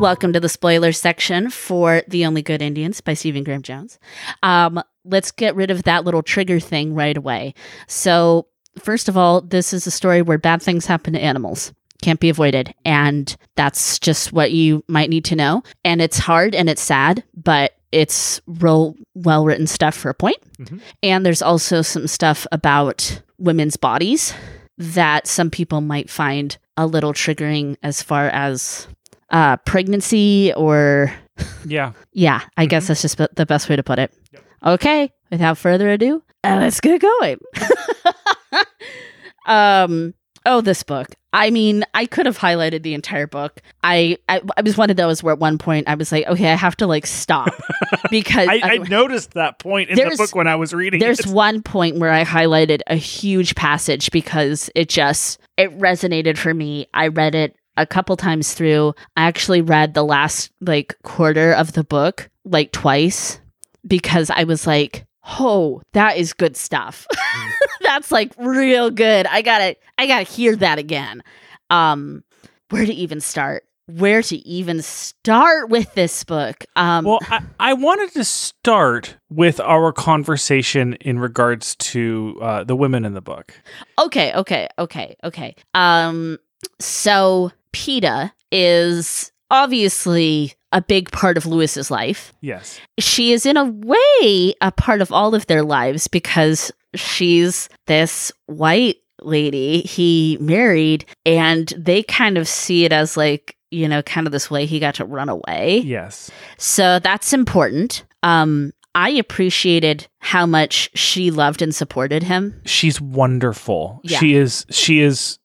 Welcome 0.00 0.34
to 0.34 0.40
the 0.40 0.50
spoiler 0.50 0.92
section 0.92 1.48
for 1.48 2.02
The 2.08 2.26
Only 2.26 2.42
Good 2.42 2.60
Indians 2.60 3.00
by 3.00 3.14
Stephen 3.14 3.44
Graham 3.44 3.62
Jones. 3.62 3.98
Um, 4.42 4.82
let's 5.06 5.30
get 5.30 5.56
rid 5.56 5.70
of 5.70 5.84
that 5.84 6.04
little 6.04 6.22
trigger 6.22 6.60
thing 6.60 6.94
right 6.94 7.16
away. 7.16 7.54
So, 7.86 8.48
first 8.78 9.08
of 9.08 9.16
all, 9.16 9.40
this 9.40 9.72
is 9.72 9.86
a 9.86 9.90
story 9.90 10.20
where 10.20 10.36
bad 10.36 10.60
things 10.60 10.84
happen 10.84 11.14
to 11.14 11.20
animals. 11.20 11.72
Can't 12.04 12.20
be 12.20 12.28
avoided. 12.28 12.74
And 12.84 13.34
that's 13.56 13.98
just 13.98 14.30
what 14.32 14.52
you 14.52 14.84
might 14.88 15.08
need 15.08 15.24
to 15.26 15.36
know. 15.36 15.62
And 15.84 16.02
it's 16.02 16.18
hard 16.18 16.54
and 16.54 16.68
it's 16.68 16.82
sad, 16.82 17.24
but 17.34 17.72
it's 17.92 18.42
real 18.46 18.94
well 19.14 19.46
written 19.46 19.66
stuff 19.66 19.94
for 19.94 20.10
a 20.10 20.14
point. 20.14 20.36
Mhm. 20.58 20.80
And 21.02 21.24
there's 21.24 21.40
also 21.40 21.80
some 21.80 22.06
stuff 22.06 22.46
about 22.52 23.22
women's 23.38 23.76
bodies 23.78 24.34
that 24.76 25.26
some 25.26 25.48
people 25.50 25.80
might 25.80 26.10
find 26.10 26.58
a 26.76 26.86
little 26.86 27.14
triggering 27.14 27.76
as 27.82 28.02
far 28.02 28.26
as 28.28 28.86
uh, 29.30 29.56
pregnancy 29.58 30.52
or 30.56 31.10
Yeah. 31.64 31.92
yeah, 32.12 32.40
I 32.58 32.66
guess 32.66 32.88
that's 32.88 33.00
just 33.02 33.16
the 33.16 33.46
best 33.46 33.68
way 33.70 33.76
to 33.76 33.82
put 33.82 33.98
it. 33.98 34.12
Yep. 34.32 34.42
Okay, 34.66 35.12
without 35.30 35.56
further 35.56 35.88
ado, 35.90 36.22
uh, 36.44 36.56
let's 36.60 36.80
get 36.80 37.00
going. 37.00 37.38
um, 39.46 40.14
oh, 40.46 40.60
this 40.60 40.82
book. 40.82 41.08
I 41.32 41.50
mean, 41.50 41.84
I 41.94 42.06
could 42.06 42.26
have 42.26 42.38
highlighted 42.38 42.82
the 42.82 42.94
entire 42.94 43.26
book. 43.26 43.60
I, 43.82 44.18
I, 44.28 44.40
I 44.56 44.62
was 44.62 44.76
one 44.76 44.90
of 44.90 44.96
those 44.96 45.22
where 45.22 45.32
at 45.32 45.40
one 45.40 45.58
point 45.58 45.88
I 45.88 45.96
was 45.96 46.12
like, 46.12 46.26
okay, 46.26 46.52
I 46.52 46.54
have 46.54 46.76
to 46.76 46.86
like 46.86 47.06
stop 47.06 47.52
because 48.10 48.48
I, 48.48 48.60
I 48.62 48.76
noticed 48.78 49.32
that 49.32 49.58
point 49.58 49.90
in 49.90 49.96
the 49.96 50.14
book 50.16 50.34
when 50.34 50.46
I 50.46 50.54
was 50.54 50.72
reading 50.72 51.00
there's 51.00 51.20
it. 51.20 51.26
one 51.26 51.60
point 51.62 51.98
where 51.98 52.12
I 52.12 52.24
highlighted 52.24 52.82
a 52.86 52.94
huge 52.94 53.56
passage 53.56 54.10
because 54.12 54.70
it 54.76 54.88
just 54.88 55.40
it 55.56 55.76
resonated 55.78 56.38
for 56.38 56.54
me. 56.54 56.86
I 56.94 57.08
read 57.08 57.34
it 57.34 57.56
a 57.76 57.86
couple 57.86 58.16
times 58.16 58.54
through. 58.54 58.94
I 59.16 59.26
actually 59.26 59.60
read 59.60 59.94
the 59.94 60.04
last 60.04 60.52
like 60.60 60.96
quarter 61.02 61.52
of 61.52 61.72
the 61.72 61.84
book 61.84 62.30
like 62.44 62.70
twice 62.70 63.40
because 63.86 64.30
I 64.30 64.44
was 64.44 64.66
like, 64.66 65.04
"Oh, 65.40 65.82
that 65.94 66.16
is 66.16 66.32
good 66.32 66.56
stuff." 66.56 67.06
Mm. 67.12 67.52
That's 67.84 68.10
like 68.10 68.32
real 68.38 68.90
good. 68.90 69.26
I 69.26 69.42
got 69.42 69.58
to 69.58 69.76
I 69.98 70.06
got 70.06 70.26
to 70.26 70.32
hear 70.32 70.56
that 70.56 70.78
again. 70.78 71.22
Um 71.70 72.24
where 72.70 72.84
to 72.84 72.92
even 72.92 73.20
start? 73.20 73.64
Where 73.86 74.22
to 74.22 74.36
even 74.48 74.80
start 74.82 75.68
with 75.68 75.94
this 75.94 76.24
book? 76.24 76.64
Um 76.74 77.04
Well, 77.04 77.20
I, 77.28 77.42
I 77.60 77.72
wanted 77.74 78.12
to 78.14 78.24
start 78.24 79.16
with 79.28 79.60
our 79.60 79.92
conversation 79.92 80.94
in 80.94 81.18
regards 81.18 81.76
to 81.76 82.38
uh, 82.40 82.64
the 82.64 82.74
women 82.74 83.04
in 83.04 83.12
the 83.12 83.20
book. 83.20 83.52
Okay, 83.98 84.32
okay, 84.34 84.68
okay, 84.78 85.16
okay. 85.22 85.54
Um, 85.74 86.38
so 86.80 87.52
Peta 87.72 88.32
is 88.50 89.32
obviously 89.50 90.54
a 90.72 90.82
big 90.82 91.10
part 91.12 91.36
of 91.36 91.46
Lewis's 91.46 91.90
life. 91.90 92.32
Yes. 92.40 92.80
She 92.98 93.32
is 93.32 93.46
in 93.46 93.56
a 93.56 93.64
way 93.64 94.54
a 94.60 94.72
part 94.72 95.00
of 95.00 95.12
all 95.12 95.34
of 95.34 95.46
their 95.46 95.62
lives 95.62 96.08
because 96.08 96.72
she's 96.94 97.68
this 97.86 98.32
white 98.46 98.96
lady 99.22 99.80
he 99.82 100.36
married 100.40 101.04
and 101.24 101.72
they 101.78 102.02
kind 102.02 102.36
of 102.36 102.48
see 102.48 102.84
it 102.84 102.92
as 102.92 103.16
like, 103.16 103.56
you 103.70 103.88
know, 103.88 104.02
kind 104.02 104.26
of 104.26 104.32
this 104.32 104.50
way 104.50 104.66
he 104.66 104.80
got 104.80 104.96
to 104.96 105.04
run 105.04 105.28
away. 105.28 105.78
Yes. 105.84 106.30
So 106.58 106.98
that's 106.98 107.32
important. 107.32 108.04
Um 108.22 108.72
I 108.96 109.10
appreciated 109.10 110.06
how 110.20 110.46
much 110.46 110.88
she 110.94 111.32
loved 111.32 111.62
and 111.62 111.74
supported 111.74 112.22
him. 112.22 112.60
She's 112.64 113.00
wonderful. 113.00 114.00
Yeah. 114.04 114.18
She 114.18 114.36
is. 114.36 114.66
She 114.70 115.00
is. 115.00 115.38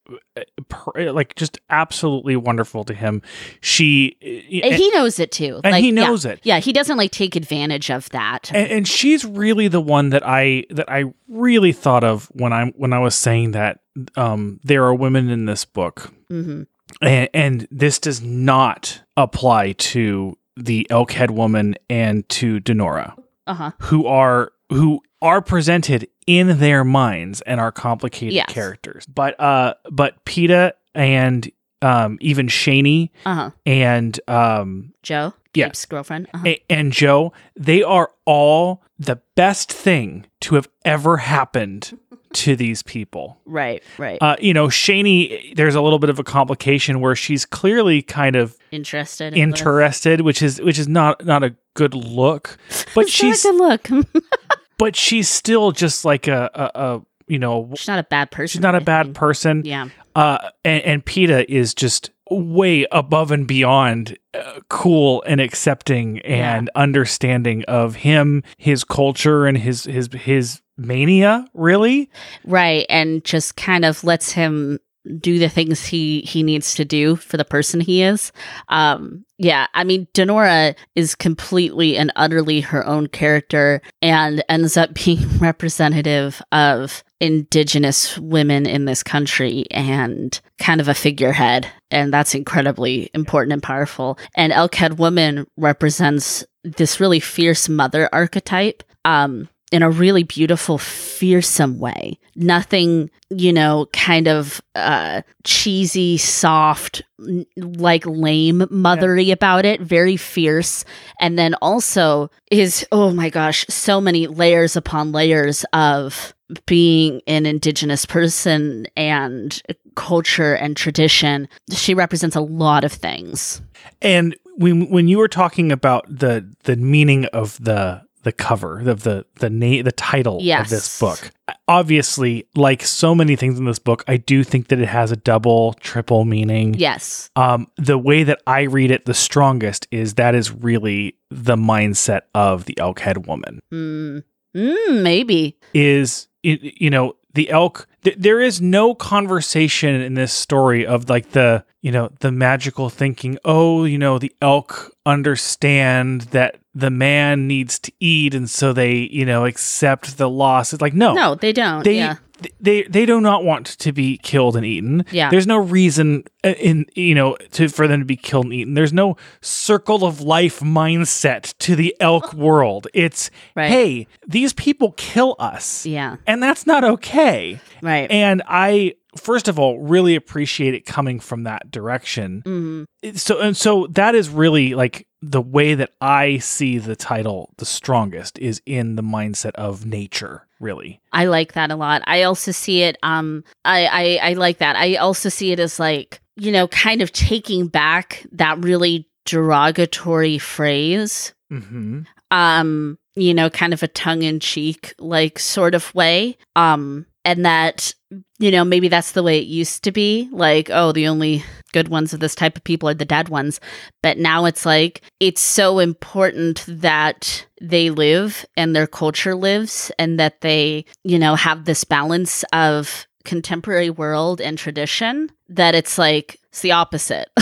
Per- 0.69 1.11
Like 1.11 1.35
just 1.35 1.59
absolutely 1.69 2.35
wonderful 2.35 2.83
to 2.85 2.93
him. 2.93 3.21
She 3.61 4.15
And 4.63 4.75
he 4.75 4.89
knows 4.91 5.19
it 5.19 5.31
too. 5.31 5.59
and 5.63 5.71
Like, 5.73 5.83
he 5.83 5.87
yeah. 5.89 6.05
knows 6.05 6.25
it. 6.25 6.39
Yeah, 6.43 6.59
he 6.59 6.71
doesn't 6.71 6.97
like 6.97 7.11
take 7.11 7.35
advantage 7.35 7.89
of 7.91 8.09
that. 8.09 8.51
and, 8.53 8.69
and 8.71 8.87
she's 8.87 9.25
really 9.25 9.67
the 9.67 9.81
one 9.81 10.09
that 10.09 10.21
I 10.25 10.65
that 10.69 10.89
I 10.89 11.05
really 11.27 11.71
thought 11.71 12.03
of 12.03 12.27
when 12.33 12.53
I 12.53 12.67
when 12.77 12.93
I 12.93 12.99
was 12.99 13.15
saying 13.15 13.51
that 13.51 13.79
um, 14.15 14.59
there 14.63 14.83
are 14.85 14.93
women 14.93 15.29
in 15.29 15.45
this 15.45 15.65
book, 15.65 16.13
mm-hmm. 16.31 16.63
and, 17.01 17.29
and 17.33 17.67
this 17.71 17.99
does 17.99 18.21
not 18.21 19.01
apply 19.17 19.73
to 19.73 20.37
the 20.55 20.87
Elkhead 20.89 21.31
woman 21.31 21.75
and 21.89 22.27
to 22.29 22.59
Denorah, 22.61 23.13
Uh 23.47 23.53
huh. 23.53 23.71
who 23.79 24.05
are 24.05 24.51
who 24.69 25.01
are 25.21 25.41
presented 25.41 26.07
in 26.27 26.59
their 26.59 26.83
minds 26.83 27.41
and 27.41 27.59
are 27.59 27.71
complicated 27.71 28.33
Yes. 28.33 28.51
characters. 28.51 29.05
But 29.07 29.39
uh, 29.39 29.73
but 29.91 30.23
Peta 30.25 30.75
and 30.95 31.49
um, 31.81 32.17
even 32.21 32.47
Shaney 32.47 33.09
Uh 33.25 33.33
huh. 33.35 33.49
and 33.65 34.19
um, 34.27 34.93
Jo, 35.03 35.33
Yeah. 35.53 35.71
Girlfriend. 35.87 36.27
Uh-huh. 36.33 36.43
a- 36.47 36.63
and 36.69 36.91
Jo, 36.91 37.33
they 37.55 37.83
are 37.83 38.11
all 38.25 38.83
the 38.97 39.19
best 39.35 39.71
thing 39.71 40.25
to 40.41 40.55
have 40.55 40.67
ever 40.85 41.17
happened 41.17 41.97
to 42.33 42.55
these 42.55 42.83
people. 42.83 43.39
Right. 43.45 43.81
Right. 43.97 44.19
Uh, 44.21 44.35
you 44.39 44.53
know, 44.53 44.67
Shaney, 44.67 45.55
there's 45.55 45.73
a 45.73 45.81
little 45.81 45.97
bit 45.99 46.09
of 46.11 46.19
a 46.19 46.23
complication 46.23 46.99
where 46.99 47.15
she's 47.15 47.43
clearly 47.45 48.01
kind 48.03 48.35
of 48.35 48.55
Interested. 48.71 49.33
in 49.33 49.39
interested, 49.39 50.21
which 50.21 50.41
is 50.43 50.61
which 50.61 50.77
is 50.77 50.87
not 50.87 51.25
not 51.25 51.43
a 51.43 51.55
good 51.73 51.95
look. 51.95 52.57
But 52.93 53.09
she's 53.09 53.43
not 53.45 53.73
a 53.73 53.77
good 53.89 54.05
look. 54.13 54.23
but 54.79 54.95
she's 54.95 55.29
still 55.29 55.71
just 55.71 56.03
like 56.03 56.27
a 56.27 56.49
a, 56.55 56.71
a 56.81 57.01
you 57.27 57.37
know 57.37 57.69
she's 57.75 57.87
not 57.87 57.99
a 57.99 58.03
bad 58.03 58.31
person. 58.31 58.47
she's 58.47 58.61
not 58.61 58.73
a 58.73 58.81
bad 58.81 59.13
person. 59.13 59.61
Yeah. 59.63 59.89
Uh, 60.15 60.49
and, 60.65 60.83
and 60.83 61.05
Peta 61.05 61.49
is 61.51 61.75
just 61.75 62.09
way 62.31 62.85
above 62.91 63.31
and 63.31 63.47
beyond 63.47 64.17
uh, 64.33 64.59
cool 64.69 65.23
and 65.27 65.39
accepting 65.39 66.19
and 66.19 66.69
understanding 66.75 67.63
of 67.65 67.95
him, 67.95 68.43
his 68.57 68.83
culture, 68.83 69.45
and 69.45 69.57
his 69.57 69.83
his 69.83 70.09
his 70.13 70.61
mania. 70.77 71.45
Really, 71.53 72.09
Right. 72.45 72.85
And 72.89 73.23
just 73.23 73.55
kind 73.55 73.85
of 73.85 74.03
lets 74.03 74.31
him 74.31 74.79
do 75.17 75.39
the 75.39 75.49
things 75.49 75.85
he 75.85 76.21
he 76.21 76.43
needs 76.43 76.75
to 76.75 76.85
do 76.85 77.15
for 77.15 77.37
the 77.37 77.45
person 77.45 77.79
he 77.79 78.03
is. 78.03 78.31
Um 78.67 79.25
yeah, 79.37 79.67
I 79.73 79.83
mean 79.83 80.07
Denorah 80.13 80.75
is 80.95 81.15
completely 81.15 81.97
and 81.97 82.11
utterly 82.15 82.61
her 82.61 82.85
own 82.85 83.07
character 83.07 83.81
and 84.01 84.43
ends 84.49 84.77
up 84.77 84.93
being 85.05 85.37
representative 85.39 86.41
of 86.51 87.03
indigenous 87.19 88.17
women 88.17 88.65
in 88.65 88.85
this 88.85 89.03
country 89.03 89.65
and 89.71 90.39
kind 90.57 90.79
of 90.79 90.87
a 90.87 90.93
figurehead 90.93 91.67
and 91.91 92.13
that's 92.13 92.35
incredibly 92.35 93.09
important 93.13 93.53
and 93.53 93.63
powerful. 93.63 94.17
And 94.35 94.53
Elkhead 94.53 94.97
woman 94.97 95.47
represents 95.57 96.45
this 96.63 96.99
really 96.99 97.19
fierce 97.19 97.67
mother 97.67 98.09
archetype. 98.13 98.83
Um 99.05 99.49
in 99.71 99.83
a 99.83 99.89
really 99.89 100.23
beautiful, 100.23 100.77
fearsome 100.77 101.79
way. 101.79 102.19
Nothing, 102.39 103.09
you 103.29 103.51
know, 103.51 103.87
kind 103.91 104.27
of 104.27 104.61
uh, 104.73 105.21
cheesy, 105.43 106.17
soft, 106.17 107.01
n- 107.19 107.45
like 107.57 108.05
lame 108.05 108.59
mothery 108.71 109.31
about 109.31 109.65
it. 109.65 109.81
Very 109.81 110.15
fierce. 110.15 110.85
And 111.19 111.37
then 111.37 111.53
also 111.61 112.31
is, 112.49 112.87
oh 112.93 113.11
my 113.11 113.29
gosh, 113.29 113.65
so 113.67 113.99
many 113.99 114.25
layers 114.27 114.75
upon 114.77 115.11
layers 115.11 115.65
of 115.73 116.33
being 116.65 117.21
an 117.27 117.45
indigenous 117.45 118.05
person 118.05 118.87
and 118.95 119.61
culture 119.95 120.55
and 120.55 120.77
tradition. 120.77 121.47
She 121.71 121.93
represents 121.93 122.35
a 122.37 122.41
lot 122.41 122.83
of 122.85 122.91
things. 122.93 123.61
and 124.01 124.35
when 124.55 124.89
when 124.89 125.07
you 125.07 125.17
were 125.17 125.27
talking 125.29 125.71
about 125.71 126.05
the 126.09 126.45
the 126.63 126.75
meaning 126.75 127.25
of 127.27 127.57
the 127.63 128.01
the 128.23 128.31
cover 128.31 128.79
of 128.89 129.03
the 129.03 129.25
the 129.39 129.49
name 129.49 129.83
the 129.83 129.91
title 129.91 130.39
Yes. 130.41 130.65
of 130.65 130.69
this 130.69 130.99
book 130.99 131.31
obviously 131.67 132.45
like 132.55 132.83
so 132.83 133.13
many 133.15 133.35
things 133.35 133.57
in 133.59 133.65
this 133.65 133.79
book 133.79 134.03
i 134.07 134.17
do 134.17 134.43
think 134.43 134.67
that 134.67 134.79
it 134.79 134.87
has 134.87 135.11
a 135.11 135.15
double 135.15 135.73
triple 135.73 136.25
meaning 136.25 136.73
Yes. 136.73 137.29
um, 137.35 137.67
the 137.77 137.97
way 137.97 138.23
that 138.23 138.41
I 138.47 138.61
read 138.63 138.91
it 138.91 139.05
the 139.05 139.13
strongest 139.13 139.87
is 139.91 140.15
that 140.15 140.35
is 140.35 140.51
really 140.51 141.15
the 141.29 141.55
mindset 141.55 142.21
of 142.33 142.65
the 142.65 142.73
elkhead 142.75 143.27
woman. 143.27 143.59
Mm. 143.71 144.23
Mm, 144.55 145.03
maybe. 145.03 145.57
Is 145.73 146.27
it, 146.43 146.81
you 146.81 146.89
know 146.89 147.15
the 147.33 147.49
elk? 147.51 147.87
Th- 148.03 148.15
there 148.17 148.41
is 148.41 148.59
no 148.61 148.95
conversation 148.95 150.01
in 150.01 150.15
this 150.15 150.33
story 150.33 150.85
of 150.87 151.07
like 151.09 151.31
the 151.31 151.63
you 151.81 151.91
know 151.91 152.09
the 152.21 152.31
magical 152.31 152.89
thinking. 152.89 153.37
Oh, 153.45 153.83
you 153.83 153.97
know 153.99 154.17
the 154.17 154.33
elk 154.41 154.91
understand 155.05 156.21
that 156.31 156.57
the 156.79 156.89
man 156.89 157.47
needs 157.47 157.79
to 157.79 157.91
eat, 157.99 158.33
and 158.33 158.49
so 158.49 158.73
they 158.73 158.93
you 159.11 159.25
know 159.25 159.45
accept 159.45 160.17
the 160.17 160.29
loss. 160.29 160.73
It's 160.73 160.81
like 160.81 160.93
no, 160.93 161.13
No, 161.13 161.35
they 161.35 161.51
don't. 161.53 161.83
they 161.83 161.95
yeah. 161.97 162.15
they 162.61 162.83
they 162.83 163.05
do 163.05 163.19
not 163.21 163.43
want 163.43 163.65
to 163.79 163.91
be 163.91 164.17
killed 164.17 164.55
and 164.55 164.65
eaten. 164.65 165.05
Yeah. 165.11 165.29
There's 165.29 165.47
no 165.47 165.57
reason 165.57 166.23
uh, 166.43 166.49
in 166.51 166.85
you 166.95 167.13
know 167.15 167.35
to 167.51 167.67
for 167.69 167.87
them 167.87 167.99
to 167.99 168.05
be 168.05 168.15
killed 168.15 168.45
and 168.45 168.53
eaten. 168.53 168.73
There's 168.75 168.93
no 168.93 169.17
circle 169.41 170.05
of 170.05 170.21
life 170.21 170.59
mindset 170.61 171.53
to 171.59 171.75
the 171.75 171.95
elk 171.99 172.33
world. 172.47 172.87
It's 172.93 173.29
Right. 173.55 173.69
hey, 173.69 174.07
these 174.27 174.53
people 174.53 174.93
kill 174.97 175.35
us. 175.39 175.85
Yeah. 175.85 176.15
And 176.27 176.41
that's 176.41 176.65
not 176.65 176.83
okay. 176.83 177.59
Right. 177.81 178.09
And 178.11 178.41
I 178.47 178.93
first 179.19 179.47
of 179.47 179.59
all 179.59 179.79
really 179.79 180.15
appreciate 180.15 180.73
it 180.73 180.85
coming 180.85 181.19
from 181.19 181.43
that 181.43 181.69
direction. 181.71 182.41
hmm 182.45 182.83
So 183.15 183.39
and 183.39 183.55
so 183.55 183.87
that 183.91 184.15
is 184.15 184.29
really 184.29 184.75
like 184.75 185.07
the 185.21 185.41
way 185.41 185.75
that 185.75 185.91
I 185.99 186.37
see 186.37 186.77
the 186.77 186.95
title 186.95 187.53
the 187.57 187.65
strongest 187.65 188.39
is 188.39 188.61
in 188.65 188.95
the 188.95 189.03
mindset 189.03 189.55
of 189.55 189.85
nature 189.85 190.47
really. 190.59 190.99
I 191.13 191.25
like 191.25 191.53
that 191.53 191.71
a 191.71 191.75
lot. 191.75 192.01
I 192.05 192.23
also 192.23 192.51
see 192.51 192.83
it. 192.83 192.97
Um, 193.03 193.43
I, 193.63 193.85
I 194.21 194.29
I 194.29 194.33
like 194.33 194.57
that. 194.57 194.75
I 194.75 194.95
also 194.95 195.29
see 195.29 195.51
it 195.51 195.59
as 195.59 195.79
like 195.79 196.21
you 196.39 196.51
know, 196.51 196.67
kind 196.69 197.01
of 197.01 197.11
taking 197.11 197.67
back 197.67 198.25
that 198.31 198.63
really 198.63 199.07
derogatory 199.25 200.37
phrase. 200.37 201.33
Mm-hmm. 201.51 202.01
Um, 202.31 202.97
you 203.15 203.33
know, 203.33 203.49
kind 203.49 203.73
of 203.73 203.83
a 203.83 203.87
tongue 203.87 204.23
in 204.23 204.39
cheek 204.39 204.93
like 204.99 205.37
sort 205.37 205.75
of 205.75 205.93
way. 205.93 206.37
Um, 206.55 207.05
and 207.25 207.45
that 207.45 207.93
you 208.39 208.51
know 208.51 208.63
maybe 208.63 208.87
that's 208.87 209.11
the 209.11 209.23
way 209.23 209.39
it 209.39 209.47
used 209.47 209.83
to 209.83 209.91
be 209.91 210.27
like 210.31 210.69
oh 210.71 210.91
the 210.91 211.07
only 211.07 211.43
good 211.71 211.87
ones 211.87 212.13
of 212.13 212.19
this 212.19 212.35
type 212.35 212.57
of 212.57 212.63
people 212.63 212.89
are 212.89 212.93
the 212.93 213.05
dead 213.05 213.29
ones. 213.29 213.59
But 214.01 214.17
now 214.17 214.45
it's 214.45 214.65
like 214.65 215.01
it's 215.19 215.41
so 215.41 215.79
important 215.79 216.65
that 216.67 217.45
they 217.61 217.89
live 217.89 218.45
and 218.55 218.75
their 218.75 218.87
culture 218.87 219.35
lives 219.35 219.91
and 219.99 220.19
that 220.19 220.41
they 220.41 220.85
you 221.03 221.19
know 221.19 221.35
have 221.35 221.65
this 221.65 221.83
balance 221.83 222.43
of 222.53 223.07
contemporary 223.25 223.89
world 223.89 224.41
and 224.41 224.57
tradition 224.57 225.29
that 225.49 225.75
it's 225.75 225.97
like 225.97 226.39
it's 226.49 226.61
the 226.61 226.71
opposite 226.71 227.27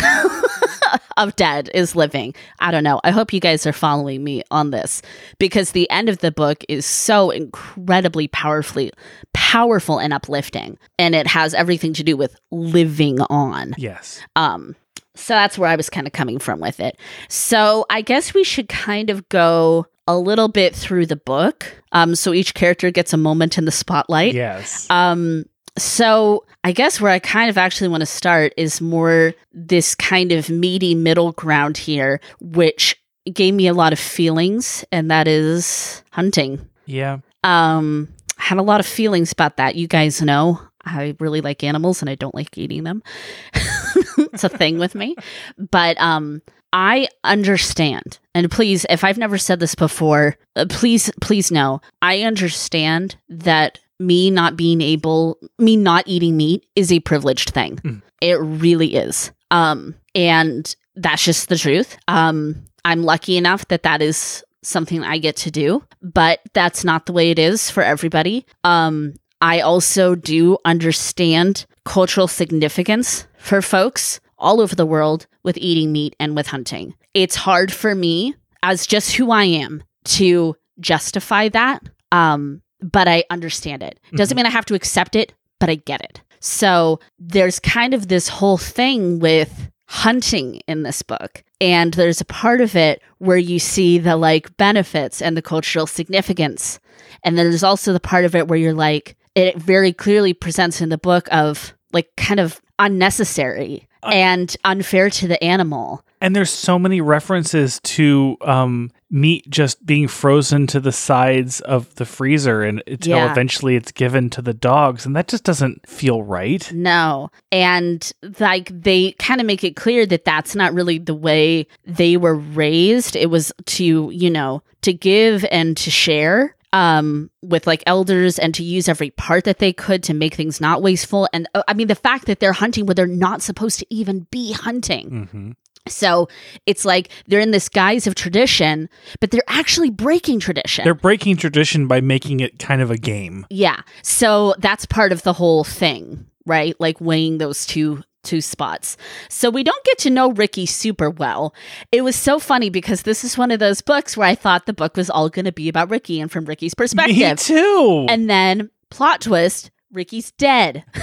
of 1.17 1.35
dead 1.35 1.69
is 1.73 1.95
living. 1.95 2.33
I 2.59 2.71
don't 2.71 2.83
know. 2.83 2.99
I 3.03 3.11
hope 3.11 3.33
you 3.33 3.39
guys 3.39 3.65
are 3.65 3.73
following 3.73 4.23
me 4.23 4.43
on 4.51 4.71
this 4.71 5.01
because 5.39 5.71
the 5.71 5.89
end 5.89 6.09
of 6.09 6.19
the 6.19 6.31
book 6.31 6.63
is 6.69 6.85
so 6.85 7.31
incredibly 7.31 8.27
powerfully 8.27 8.91
powerful 9.33 9.99
and 9.99 10.13
uplifting 10.13 10.77
and 10.97 11.15
it 11.15 11.27
has 11.27 11.53
everything 11.53 11.93
to 11.93 12.03
do 12.03 12.17
with 12.17 12.35
living 12.51 13.21
on. 13.21 13.73
Yes. 13.77 14.21
Um 14.35 14.75
so 15.15 15.33
that's 15.33 15.57
where 15.57 15.69
I 15.69 15.75
was 15.75 15.89
kind 15.89 16.05
of 16.05 16.13
coming 16.13 16.37
from 16.37 16.59
with 16.59 16.79
it. 16.79 16.99
So 17.27 17.85
I 17.89 18.01
guess 18.01 18.33
we 18.33 18.43
should 18.43 18.69
kind 18.69 19.09
of 19.09 19.27
go 19.29 19.87
a 20.07 20.17
little 20.17 20.47
bit 20.47 20.75
through 20.75 21.07
the 21.07 21.15
book. 21.15 21.81
Um 21.91 22.15
so 22.15 22.33
each 22.33 22.53
character 22.53 22.91
gets 22.91 23.13
a 23.13 23.17
moment 23.17 23.57
in 23.57 23.65
the 23.65 23.71
spotlight. 23.71 24.33
Yes. 24.33 24.87
Um 24.89 25.45
so 25.77 26.45
I 26.63 26.71
guess 26.71 26.99
where 26.99 27.11
I 27.11 27.19
kind 27.19 27.49
of 27.49 27.57
actually 27.57 27.87
want 27.87 28.01
to 28.01 28.07
start 28.07 28.53
is 28.57 28.81
more 28.81 29.33
this 29.53 29.95
kind 29.95 30.31
of 30.31 30.49
meaty 30.49 30.95
middle 30.95 31.31
ground 31.33 31.77
here, 31.77 32.19
which 32.39 32.95
gave 33.31 33.53
me 33.53 33.67
a 33.67 33.73
lot 33.73 33.93
of 33.93 33.99
feelings, 33.99 34.85
and 34.91 35.11
that 35.11 35.27
is 35.27 36.03
hunting. 36.11 36.67
yeah. 36.85 37.19
Um, 37.43 38.09
I 38.39 38.43
had 38.43 38.57
a 38.57 38.63
lot 38.63 38.79
of 38.79 38.85
feelings 38.85 39.31
about 39.31 39.57
that. 39.57 39.75
You 39.75 39.87
guys 39.87 40.21
know 40.21 40.59
I 40.87 41.15
really 41.19 41.41
like 41.41 41.63
animals 41.63 42.01
and 42.01 42.09
I 42.09 42.15
don't 42.15 42.35
like 42.35 42.57
eating 42.57 42.83
them. 42.83 43.03
it's 43.53 44.43
a 44.43 44.49
thing 44.49 44.77
with 44.79 44.95
me. 44.95 45.15
But 45.57 45.99
um 45.99 46.41
I 46.73 47.07
understand. 47.23 48.19
And 48.35 48.51
please, 48.51 48.85
if 48.89 49.03
I've 49.03 49.17
never 49.17 49.37
said 49.37 49.59
this 49.59 49.73
before, 49.73 50.37
uh, 50.55 50.65
please 50.69 51.11
please 51.21 51.51
know. 51.51 51.81
I 52.01 52.21
understand 52.23 53.15
that 53.29 53.79
me 53.99 54.29
not 54.29 54.55
being 54.55 54.81
able 54.81 55.39
me 55.57 55.75
not 55.75 56.03
eating 56.07 56.37
meat 56.37 56.65
is 56.75 56.91
a 56.91 56.99
privileged 56.99 57.49
thing. 57.51 57.77
Mm. 57.77 58.01
It 58.21 58.35
really 58.35 58.95
is. 58.95 59.31
Um 59.51 59.95
and 60.13 60.75
that's 60.95 61.23
just 61.23 61.49
the 61.49 61.57
truth. 61.57 61.97
Um 62.07 62.63
I'm 62.85 63.03
lucky 63.03 63.37
enough 63.37 63.67
that 63.67 63.83
that 63.83 64.01
is 64.01 64.43
something 64.63 65.03
I 65.03 65.17
get 65.17 65.35
to 65.37 65.51
do, 65.51 65.83
but 66.01 66.39
that's 66.53 66.83
not 66.83 67.05
the 67.05 67.13
way 67.13 67.31
it 67.31 67.39
is 67.39 67.69
for 67.69 67.83
everybody. 67.83 68.45
Um, 68.63 69.15
I 69.41 69.61
also 69.61 70.15
do 70.15 70.57
understand 70.65 71.65
cultural 71.85 72.27
significance 72.27 73.27
for 73.37 73.61
folks 73.61 74.19
all 74.37 74.61
over 74.61 74.75
the 74.75 74.85
world 74.85 75.27
with 75.43 75.57
eating 75.57 75.91
meat 75.91 76.15
and 76.19 76.35
with 76.35 76.47
hunting. 76.47 76.95
It's 77.13 77.35
hard 77.35 77.71
for 77.71 77.95
me, 77.95 78.35
as 78.63 78.85
just 78.85 79.15
who 79.15 79.31
I 79.31 79.45
am, 79.45 79.83
to 80.05 80.55
justify 80.79 81.49
that. 81.49 81.83
Um, 82.11 82.61
but 82.81 83.07
I 83.07 83.23
understand 83.29 83.83
it. 83.83 83.99
Doesn't 84.13 84.35
mm-hmm. 84.35 84.43
mean 84.43 84.45
I 84.47 84.51
have 84.51 84.65
to 84.65 84.75
accept 84.75 85.15
it, 85.15 85.33
but 85.59 85.69
I 85.69 85.75
get 85.75 86.01
it. 86.01 86.21
So 86.39 86.99
there's 87.19 87.59
kind 87.59 87.93
of 87.93 88.07
this 88.07 88.27
whole 88.27 88.57
thing 88.57 89.19
with 89.19 89.69
hunting 89.85 90.61
in 90.67 90.83
this 90.83 91.01
book. 91.01 91.43
And 91.59 91.93
there's 91.93 92.21
a 92.21 92.25
part 92.25 92.61
of 92.61 92.75
it 92.75 93.01
where 93.17 93.37
you 93.37 93.57
see 93.57 93.97
the 93.97 94.15
like 94.15 94.55
benefits 94.57 95.21
and 95.21 95.35
the 95.35 95.41
cultural 95.41 95.87
significance. 95.87 96.79
And 97.23 97.37
then 97.37 97.49
there's 97.49 97.63
also 97.63 97.93
the 97.93 97.99
part 97.99 98.25
of 98.25 98.35
it 98.35 98.47
where 98.47 98.59
you're 98.59 98.73
like, 98.73 99.17
it 99.33 99.57
very 99.57 99.93
clearly 99.93 100.33
presents 100.33 100.81
in 100.81 100.89
the 100.89 100.97
book 100.97 101.27
of 101.31 101.73
like 101.93 102.15
kind 102.15 102.39
of 102.39 102.61
unnecessary 102.79 103.86
And 104.03 104.55
unfair 104.63 105.09
to 105.09 105.27
the 105.27 105.41
animal. 105.43 106.03
And 106.19 106.35
there's 106.35 106.49
so 106.49 106.79
many 106.79 106.99
references 106.99 107.79
to 107.83 108.37
um, 108.41 108.91
meat 109.11 109.47
just 109.49 109.85
being 109.85 110.07
frozen 110.07 110.65
to 110.67 110.79
the 110.79 110.91
sides 110.91 111.61
of 111.61 111.93
the 111.95 112.05
freezer 112.05 112.63
and 112.63 112.81
until 112.87 113.17
Yeah. 113.17 113.31
eventually 113.31 113.75
it's 113.75 113.91
given 113.91 114.31
to 114.31 114.41
the 114.41 114.53
dogs. 114.53 115.05
And 115.05 115.15
that 115.15 115.27
just 115.27 115.43
doesn't 115.43 115.87
feel 115.87 116.23
right. 116.23 116.71
No. 116.73 117.29
And 117.51 118.11
like 118.39 118.71
they 118.73 119.11
kind 119.19 119.39
of 119.39 119.45
make 119.45 119.63
it 119.63 119.75
clear 119.75 120.07
that 120.07 120.25
that's 120.25 120.55
not 120.55 120.73
really 120.73 120.97
the 120.97 121.13
way 121.13 121.67
they 121.85 122.17
were 122.17 122.35
raised. 122.35 123.15
It 123.15 123.29
was 123.29 123.53
to, 123.65 124.09
you 124.11 124.29
know, 124.31 124.63
to 124.81 124.93
give 124.93 125.45
and 125.51 125.77
to 125.77 125.91
share 125.91 126.55
um 126.73 127.29
with 127.41 127.65
like 127.65 127.81
elders 127.85 128.37
and 128.37 128.53
to 128.53 128.63
use 128.63 128.89
every 128.89 129.09
part 129.11 129.45
that 129.45 129.59
they 129.59 129.71
could 129.71 130.03
to 130.03 130.13
make 130.13 130.33
things 130.35 130.59
not 130.59 130.81
wasteful 130.81 131.27
and 131.31 131.47
uh, 131.55 131.63
i 131.67 131.73
mean 131.73 131.87
the 131.87 131.95
fact 131.95 132.25
that 132.25 132.39
they're 132.39 132.53
hunting 132.53 132.85
where 132.85 132.93
they're 132.95 133.07
not 133.07 133.41
supposed 133.41 133.79
to 133.79 133.85
even 133.89 134.27
be 134.31 134.51
hunting 134.51 135.27
hmm 135.31 135.51
so 135.89 136.27
it's 136.65 136.83
like 136.83 137.07
they're 137.27 137.39
in 137.39 137.51
this 137.51 137.69
guise 137.69 138.07
of 138.07 138.13
tradition 138.15 138.89
but 139.21 139.31
they're 139.31 139.41
actually 139.47 139.89
breaking 139.89 140.37
tradition 140.37 140.83
They're 140.83 140.93
breaking 140.93 141.37
tradition 141.37 141.87
by 141.87 142.01
making 142.01 142.41
it 142.41 142.59
kind 142.59 142.81
of 142.81 142.91
a 142.91 142.97
game. 142.97 143.45
yeah. 143.49 143.79
So 144.01 144.53
that's 144.59 144.85
part 144.85 145.13
of 145.13 145.21
the 145.23 145.31
whole 145.31 145.63
thing, 145.63 146.25
right? 146.45 146.75
Like 146.77 146.99
weighing 146.99 147.37
those 147.37 147.65
two 147.65 148.03
two 148.27 148.41
spots. 148.41 148.97
So 149.29 149.49
we 149.49 149.63
don't 149.63 149.83
get 149.85 149.97
to 149.99 150.09
know 150.09 150.31
Ricky 150.31 150.65
super 150.65 151.09
well. 151.09 151.53
It 151.91 152.03
was 152.03 152.15
so 152.15 152.39
funny 152.39 152.69
because 152.69 153.01
this 153.01 153.23
is 153.23 153.37
one 153.37 153.51
of 153.51 153.59
those 153.59 153.81
books 153.81 154.15
where 154.15 154.27
I 154.27 154.35
thought 154.35 154.65
the 154.65 154.73
book 154.73 154.97
was 154.97 155.09
all 155.09 155.29
going 155.29 155.45
to 155.45 155.51
be 155.51 155.69
about 155.69 155.89
Ricky 155.89 156.19
and 156.19 156.31
from 156.31 156.45
Ricky's 156.45 156.73
perspective. 156.73 157.17
Me 157.17 157.35
too. 157.35 158.05
And 158.09 158.29
then 158.29 158.69
plot 158.89 159.21
twist, 159.21 159.71
Ricky's 159.91 160.31
dead. 160.33 160.83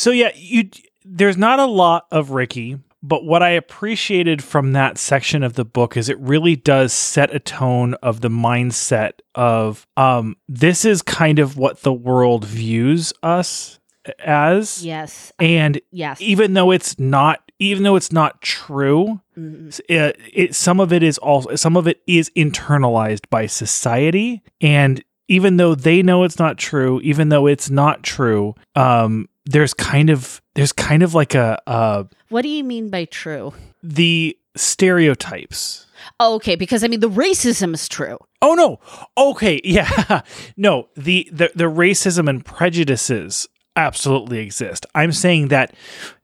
So 0.00 0.12
yeah, 0.12 0.30
you 0.34 0.70
there's 1.04 1.36
not 1.36 1.58
a 1.58 1.66
lot 1.66 2.06
of 2.10 2.30
Ricky, 2.30 2.78
but 3.02 3.24
what 3.24 3.42
I 3.42 3.50
appreciated 3.50 4.42
from 4.42 4.72
that 4.72 4.96
section 4.96 5.42
of 5.42 5.54
the 5.54 5.64
book 5.64 5.94
is 5.94 6.08
it 6.08 6.18
really 6.18 6.56
does 6.56 6.94
set 6.94 7.34
a 7.34 7.38
tone 7.38 7.92
of 7.94 8.22
the 8.22 8.30
mindset 8.30 9.12
of 9.34 9.86
um 9.98 10.36
this 10.48 10.86
is 10.86 11.02
kind 11.02 11.38
of 11.38 11.58
what 11.58 11.82
the 11.82 11.92
world 11.92 12.46
views 12.46 13.12
us 13.22 13.78
as 14.24 14.84
yes. 14.84 15.32
and 15.38 15.80
Yes. 15.90 16.20
even 16.20 16.54
though 16.54 16.70
it's 16.70 16.98
not 16.98 17.40
even 17.58 17.82
though 17.82 17.96
it's 17.96 18.10
not 18.12 18.40
true 18.40 19.20
Mhm. 19.36 19.78
it, 19.88 20.16
it 20.32 20.54
some 20.54 20.80
of 20.80 20.92
it 20.92 21.02
is 21.02 21.18
also 21.18 21.54
some 21.56 21.76
of 21.76 21.86
it 21.86 22.00
is 22.06 22.30
internalized 22.36 23.28
by 23.30 23.46
society 23.46 24.42
and 24.60 25.02
even 25.28 25.58
though 25.58 25.74
they 25.74 26.02
know 26.02 26.24
it's 26.24 26.38
not 26.38 26.56
true 26.58 27.00
even 27.02 27.28
though 27.28 27.46
it's 27.46 27.68
not 27.70 28.02
true 28.02 28.54
um 28.74 29.28
there's 29.44 29.74
kind 29.74 30.08
of 30.10 30.40
there's 30.54 30.72
kind 30.72 31.02
of 31.02 31.14
like 31.14 31.34
a 31.34 31.60
uh 31.66 32.04
What 32.30 32.42
do 32.42 32.48
you 32.48 32.64
mean 32.64 32.88
by 32.90 33.04
true? 33.04 33.52
the 33.82 34.36
stereotypes 34.56 35.86
Oh, 36.18 36.34
okay, 36.36 36.56
because 36.56 36.82
I 36.82 36.88
mean 36.88 37.00
the 37.00 37.10
racism 37.10 37.74
is 37.74 37.86
true. 37.88 38.18
oh 38.42 38.54
no 38.54 38.78
okay 39.18 39.60
yeah 39.64 40.22
no 40.56 40.88
the 40.96 41.28
the, 41.32 41.50
the 41.54 41.64
racism 41.64 42.28
and 42.28 42.42
prejudices 42.44 43.46
absolutely 43.76 44.38
exist 44.38 44.86
i'm 44.94 45.12
saying 45.12 45.48
that 45.48 45.74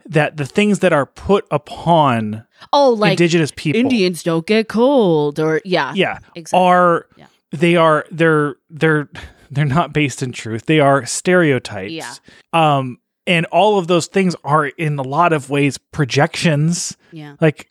that 0.05 0.37
the 0.37 0.47
things 0.47 0.81
that 0.81 0.93
are 0.93 1.07
put 1.07 1.47
upon 1.51 2.45
Oh, 2.73 2.91
like 2.91 3.13
indigenous 3.13 3.53
people 3.55 3.81
Indians 3.81 4.23
don't 4.23 4.47
get 4.47 4.69
cold 4.69 5.39
or 5.39 5.61
yeah. 5.65 5.93
yeah 5.95 6.19
Exactly. 6.35 6.65
are 6.67 7.07
Yeah. 7.17 7.27
they 7.53 7.77
are 7.77 8.07
they're 8.11 8.57
they're 8.71 9.09
they're 9.51 9.65
not 9.65 9.93
based 9.93 10.23
in 10.23 10.33
truth 10.33 10.67
they 10.67 10.81
are 10.81 11.05
stereotypes 11.07 11.93
Yeah. 11.93 12.15
um 12.53 12.99
and 13.27 13.47
all 13.47 13.79
of 13.79 13.89
those 13.89 14.07
things 14.07 14.35
are 14.45 14.67
in 14.67 14.99
a 14.99 15.03
lot 15.03 15.33
of 15.33 15.51
ways 15.51 15.77
projections 15.79 16.97
Yeah. 17.13 17.37
like 17.41 17.71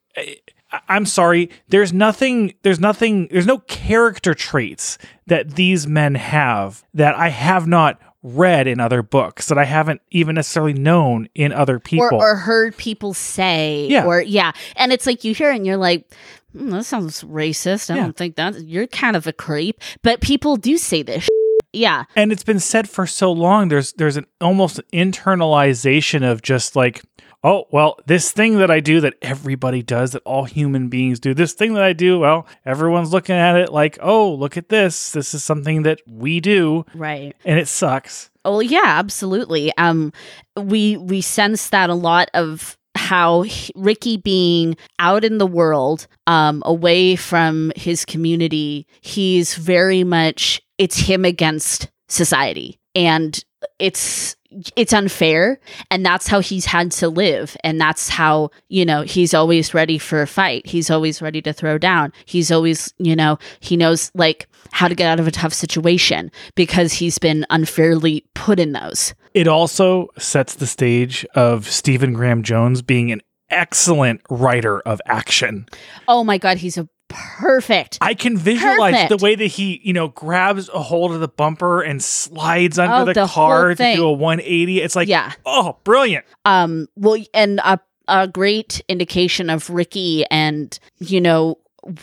i'm 0.90 1.06
sorry 1.06 1.50
there's 1.70 1.94
nothing 1.94 2.54
there's 2.64 2.80
nothing 2.80 3.28
there's 3.32 3.46
no 3.48 3.60
character 3.60 4.34
traits 4.34 4.98
that 5.28 5.56
these 5.56 5.88
men 5.88 6.16
have 6.16 6.84
that 6.94 7.16
i 7.16 7.30
have 7.30 7.66
not 7.68 8.00
read 8.28 8.66
in 8.68 8.80
other 8.80 9.04
books 9.04 9.48
that 9.50 9.58
i 9.58 9.66
haven't 9.66 10.02
even 10.10 10.34
necessarily 10.36 10.74
known 10.74 11.30
in 11.36 11.52
other 11.54 11.78
people. 11.80 12.10
or, 12.12 12.32
or 12.32 12.36
heard 12.36 12.76
people 12.76 13.14
say 13.14 13.86
Yeah. 13.88 14.06
or 14.06 14.20
yeah. 14.22 14.52
And 14.76 14.92
it's 14.92 15.06
like 15.06 15.24
you 15.24 15.34
hear 15.36 15.52
it 15.52 15.58
and 15.58 15.66
you're 15.66 15.78
like 15.78 16.12
"Hmm, 16.58 16.70
that 16.72 16.86
sounds 16.86 17.24
racist. 17.24 17.92
I 17.92 17.96
Yeah. 17.98 18.04
don't 18.04 18.18
think 18.18 18.36
that 18.38 18.64
you're 18.64 18.88
kind 18.88 19.16
of 19.16 19.28
a 19.28 19.34
creep. 19.34 19.80
But 20.02 20.22
people 20.22 20.58
do 20.58 20.78
say 20.78 21.04
this 21.04 21.28
yeah. 21.72 22.06
And 22.16 22.32
it's 22.32 22.44
been 22.44 22.60
said 22.62 22.90
for 22.90 23.06
so 23.06 23.32
long 23.32 23.68
there's 23.68 23.94
there's 23.94 24.18
an 24.18 24.26
almost 24.42 24.80
internalization 24.92 26.24
of 26.30 26.42
just 26.42 26.76
like 26.76 27.04
oh, 27.46 27.66
well, 27.72 28.00
this 28.08 28.32
thing 28.32 28.58
that 28.58 28.72
I 28.72 28.80
do 28.80 29.00
that 29.02 29.14
everybody 29.22 29.84
does, 29.84 30.12
that 30.14 30.24
all 30.26 30.46
human 30.46 30.90
beings 30.90 31.20
do, 31.20 31.34
this 31.36 31.54
thing 31.54 31.76
that 31.76 31.84
I 31.84 31.94
do, 31.94 32.18
well, 32.20 32.48
everyone's 32.66 33.14
looking 33.14 33.36
at 33.36 33.56
it 33.56 33.72
like, 33.72 34.00
oh, 34.02 34.34
look 34.34 34.58
at 34.58 34.70
this. 34.70 35.12
This 35.12 35.34
is 35.36 35.44
something 35.44 35.84
that 35.84 36.00
we 36.08 36.40
do, 36.40 36.86
Right. 36.96 37.36
and 37.46 37.60
it 37.60 37.68
sucks. 37.68 38.32
Oh 38.44 38.60
yeah, 38.62 38.82
absolutely. 38.86 39.72
Um, 39.78 40.12
we 40.58 40.98
we 40.98 41.22
sense 41.22 41.70
that 41.70 41.90
a 41.90 41.96
lot 41.96 42.30
of 42.34 42.78
how 42.96 43.46
Ricky 43.76 44.18
being 44.18 44.76
out 45.00 45.24
in 45.24 45.38
the 45.38 45.48
world, 45.48 46.08
um, 46.28 46.64
away 46.66 47.16
from 47.16 47.72
his 47.76 48.06
community, 48.06 48.88
he's 49.02 49.54
very 49.56 50.04
much 50.04 50.62
it's 50.78 50.98
him 50.98 51.26
against 51.26 51.90
society, 52.08 52.80
and 52.96 53.44
it's 53.80 54.36
it's 54.76 54.94
unfair 54.94 55.60
and 55.92 56.06
that's 56.06 56.28
how 56.28 56.40
he's 56.40 56.66
had 56.66 56.92
to 56.92 57.10
live 57.10 57.56
and 57.64 57.80
that's 57.80 58.10
how 58.10 58.50
you 58.70 58.86
know 58.86 59.02
he's 59.02 59.34
always 59.34 59.74
ready 59.74 59.98
for 59.98 60.22
a 60.22 60.28
fight. 60.28 60.66
He's 60.66 60.90
always 60.90 61.22
ready 61.22 61.42
to 61.42 61.54
throw 61.54 61.78
down. 61.78 62.14
He's 62.26 62.52
always 62.52 62.94
you 62.98 63.16
know 63.16 63.38
he 63.60 63.78
knows 63.78 64.12
like 64.14 64.48
how 64.72 64.88
to 64.88 64.96
get 64.96 65.08
out 65.08 65.20
of 65.20 65.28
a 65.28 65.32
tough 65.32 65.54
situation 65.54 66.32
because 66.56 66.94
he's 66.94 67.18
been 67.20 67.46
unfairly 67.50 68.26
put 68.34 68.60
in 68.60 68.72
those. 68.74 69.14
It 69.34 69.48
also 69.48 70.08
sets 70.18 70.56
the 70.56 70.68
stage 70.68 71.26
of 71.36 71.70
Stephen 71.70 72.14
Graham 72.14 72.42
Jones 72.44 72.82
being 72.82 73.12
an 73.12 73.22
excellent 73.50 74.22
writer 74.30 74.80
of 74.82 75.00
action. 75.06 75.68
oh 76.08 76.24
my 76.24 76.38
god 76.38 76.58
he's 76.58 76.78
a 76.78 76.90
perfect 77.08 77.98
I 78.02 78.14
can 78.14 78.38
visualize 78.38 78.94
Perfect. 78.94 79.10
the 79.10 79.18
way 79.24 79.36
that 79.36 79.46
he, 79.46 79.80
you 79.84 79.94
know, 79.94 80.08
grabs 80.10 80.70
a 80.70 80.82
hold 80.82 81.12
of 81.14 81.20
the 81.20 81.28
bumper 81.28 81.82
and 81.82 82.04
slides 82.04 82.80
under 82.80 82.96
Oh, 82.96 83.06
the, 83.06 83.14
the 83.14 83.28
car 83.28 83.76
to 83.76 83.96
do 83.96 84.06
a 84.06 84.12
180. 84.12 84.82
It's 84.82 84.96
like, 84.96 85.08
yeah 85.08 85.34
oh, 85.46 85.78
brilliant. 85.84 86.26
um 86.46 86.88
well 86.96 87.22
and 87.34 87.60
a, 87.60 87.80
a 88.08 88.28
great 88.28 88.82
indication 88.88 89.50
of 89.50 89.70
ricky 89.70 90.26
and 90.32 90.78
you 91.00 91.22
know 91.22 91.58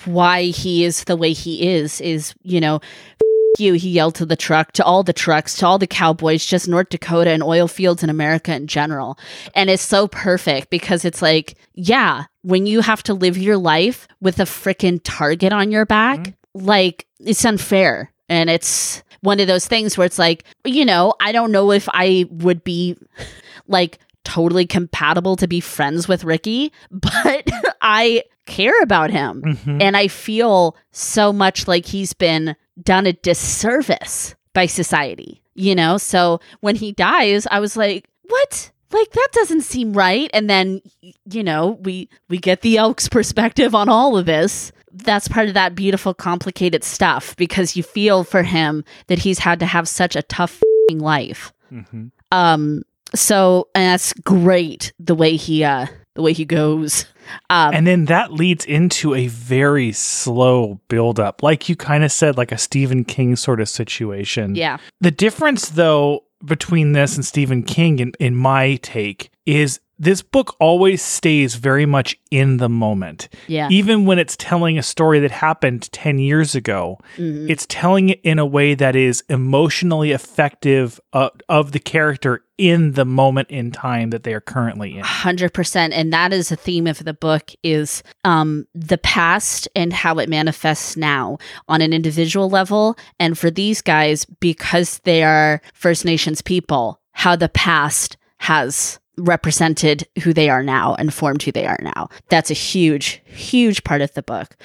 why 0.04 0.44
he 0.44 0.84
is 0.84 1.04
the 1.04 1.16
way 1.16 1.32
he 1.32 1.68
is 1.68 2.00
is 2.00 2.34
you 2.42 2.60
know 2.60 2.76
"F- 2.76 3.21
you 3.58 3.74
he 3.74 3.90
yelled 3.90 4.14
to 4.16 4.26
the 4.26 4.36
truck 4.36 4.72
to 4.72 4.84
all 4.84 5.02
the 5.02 5.12
trucks 5.12 5.56
to 5.56 5.66
all 5.66 5.78
the 5.78 5.86
cowboys 5.86 6.44
just 6.44 6.68
north 6.68 6.88
dakota 6.88 7.30
and 7.30 7.42
oil 7.42 7.68
fields 7.68 8.02
in 8.02 8.10
america 8.10 8.54
in 8.54 8.66
general. 8.66 9.18
And 9.54 9.70
it's 9.70 9.82
so 9.82 10.08
perfect 10.08 10.70
because 10.70 11.04
it's 11.04 11.22
like 11.22 11.54
yeah 11.74 12.24
when 12.42 12.66
you 12.66 12.80
have 12.80 13.02
to 13.04 13.14
live 13.14 13.38
your 13.38 13.58
life 13.58 14.08
with 14.20 14.40
a 14.40 14.44
freaking 14.44 15.00
target 15.04 15.52
on 15.52 15.70
your 15.70 15.86
back 15.86 16.18
mm-hmm. 16.20 16.66
like 16.66 17.06
it's 17.20 17.44
unfair. 17.44 18.10
And 18.28 18.48
it's 18.48 19.02
one 19.20 19.40
of 19.40 19.46
those 19.46 19.68
things 19.68 19.96
where 19.96 20.06
it's 20.06 20.18
like 20.18 20.44
you 20.64 20.84
know 20.84 21.14
i 21.20 21.30
don't 21.30 21.52
know 21.52 21.70
if 21.70 21.88
i 21.92 22.24
would 22.30 22.64
be 22.64 22.96
like 23.68 24.00
totally 24.24 24.66
compatible 24.66 25.36
to 25.36 25.48
be 25.48 25.60
friends 25.60 26.08
with 26.08 26.24
Ricky, 26.24 26.72
but 26.90 27.48
I 27.80 28.24
care 28.46 28.80
about 28.82 29.10
him. 29.10 29.42
Mhm. 29.42 29.82
And 29.82 29.96
I 29.96 30.08
feel 30.08 30.76
so 30.90 31.32
much 31.32 31.68
like 31.68 31.86
he's 31.86 32.12
been 32.12 32.56
done 32.82 33.06
a 33.06 33.12
disservice 33.12 34.34
by 34.54 34.66
society, 34.66 35.42
you 35.54 35.74
know? 35.74 35.98
So 35.98 36.40
when 36.60 36.76
he 36.76 36.92
dies, 36.92 37.46
I 37.50 37.60
was 37.60 37.76
like, 37.76 38.08
what? 38.28 38.70
Like 38.90 39.10
that 39.12 39.28
doesn't 39.32 39.62
seem 39.62 39.92
right. 39.94 40.28
And 40.34 40.50
then 40.50 40.82
you 41.30 41.42
know, 41.42 41.78
we 41.82 42.08
we 42.28 42.38
get 42.38 42.60
the 42.60 42.76
Elks 42.76 43.08
perspective 43.08 43.74
on 43.74 43.88
all 43.88 44.16
of 44.18 44.26
this. 44.26 44.70
That's 44.92 45.28
part 45.28 45.48
of 45.48 45.54
that 45.54 45.74
beautiful 45.74 46.12
complicated 46.12 46.84
stuff 46.84 47.34
because 47.36 47.74
you 47.76 47.82
feel 47.82 48.24
for 48.24 48.42
him 48.42 48.84
that 49.06 49.20
he's 49.20 49.38
had 49.38 49.58
to 49.60 49.66
have 49.66 49.88
such 49.88 50.14
a 50.16 50.22
tough 50.22 50.56
f***ing 50.56 50.98
life. 50.98 51.52
Mhm. 51.72 52.10
Um 52.30 52.82
so 53.14 53.68
and 53.74 53.84
that's 53.92 54.12
great 54.12 54.92
the 54.98 55.14
way 55.14 55.36
he 55.36 55.64
uh 55.64 55.86
the 56.14 56.20
way 56.22 56.34
he 56.34 56.44
goes. 56.44 57.06
Um 57.50 57.74
And 57.74 57.86
then 57.86 58.06
that 58.06 58.32
leads 58.32 58.64
into 58.64 59.14
a 59.14 59.26
very 59.28 59.92
slow 59.92 60.80
buildup, 60.88 61.42
like 61.42 61.68
you 61.68 61.76
kind 61.76 62.04
of 62.04 62.12
said, 62.12 62.36
like 62.36 62.52
a 62.52 62.58
Stephen 62.58 63.04
King 63.04 63.36
sort 63.36 63.60
of 63.60 63.68
situation. 63.68 64.54
yeah. 64.54 64.78
The 65.00 65.10
difference, 65.10 65.68
though, 65.70 66.24
between 66.44 66.92
this 66.92 67.16
and 67.16 67.24
Stephen 67.24 67.62
King, 67.62 67.98
in, 67.98 68.12
in 68.18 68.34
my 68.34 68.76
take, 68.82 69.30
is 69.46 69.80
this 70.02 70.20
book 70.20 70.56
always 70.58 71.00
stays 71.00 71.54
very 71.54 71.86
much 71.86 72.18
in 72.32 72.56
the 72.56 72.68
moment. 72.68 73.28
Yeah. 73.46 73.68
Even 73.70 74.04
when 74.04 74.18
it's 74.18 74.36
telling 74.36 74.76
a 74.76 74.82
story 74.82 75.20
that 75.20 75.30
happened 75.30 75.90
10 75.92 76.18
years 76.18 76.56
ago, 76.56 76.98
Mhm. 77.18 77.48
it's 77.48 77.66
telling 77.68 78.08
it 78.08 78.20
in 78.24 78.40
a 78.40 78.44
way 78.46 78.74
that 78.74 78.96
is 78.96 79.22
emotionally 79.28 80.10
effective 80.10 80.98
uh, 81.12 81.28
of 81.48 81.70
the 81.70 81.78
character 81.78 82.42
in 82.58 82.92
the 82.92 83.04
moment 83.04 83.48
in 83.50 83.70
time 83.70 84.10
that 84.10 84.24
they 84.24 84.34
are 84.34 84.40
currently 84.40 84.96
in. 84.96 85.04
100% 85.04 85.92
and 85.92 86.12
that 86.12 86.32
is 86.32 86.50
a 86.50 86.56
theme 86.56 86.86
of 86.88 87.04
the 87.04 87.14
book 87.14 87.52
is 87.62 88.02
um 88.24 88.66
the 88.74 88.98
past 88.98 89.68
and 89.76 89.92
how 89.92 90.18
it 90.18 90.28
manifests 90.28 90.96
now 90.96 91.38
on 91.68 91.80
an 91.80 91.92
individual 91.92 92.50
level 92.50 92.96
and 93.20 93.38
for 93.38 93.50
these 93.50 93.80
guys 93.82 94.24
because 94.40 94.98
they 95.04 95.22
are 95.22 95.60
first 95.74 96.04
nations 96.04 96.42
people 96.42 97.00
how 97.12 97.36
the 97.36 97.48
past 97.48 98.16
has 98.38 98.98
represented 99.16 100.06
who 100.22 100.32
they 100.32 100.48
are 100.48 100.62
now 100.62 100.94
and 100.94 101.12
formed 101.12 101.42
who 101.42 101.52
they 101.52 101.66
are 101.66 101.78
now. 101.82 102.08
That's 102.28 102.50
a 102.50 102.54
huge 102.54 103.22
huge 103.24 103.84
part 103.84 104.00
of 104.00 104.12
the 104.14 104.22
book. 104.22 104.56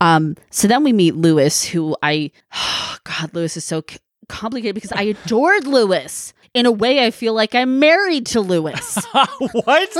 Um 0.00 0.36
so 0.50 0.68
then 0.68 0.84
we 0.84 0.92
meet 0.92 1.14
lewis 1.16 1.64
who 1.64 1.96
i 2.02 2.30
god 3.04 3.34
lewis 3.34 3.56
is 3.56 3.64
so 3.64 3.82
c- 3.88 3.98
complicated 4.28 4.74
because 4.74 4.92
i 4.92 5.02
adored 5.02 5.66
lewis. 5.66 6.32
In 6.52 6.66
a 6.66 6.72
way 6.72 7.04
i 7.04 7.10
feel 7.10 7.34
like 7.34 7.54
i'm 7.54 7.78
married 7.78 8.26
to 8.26 8.40
lewis. 8.40 8.98
What? 9.64 9.96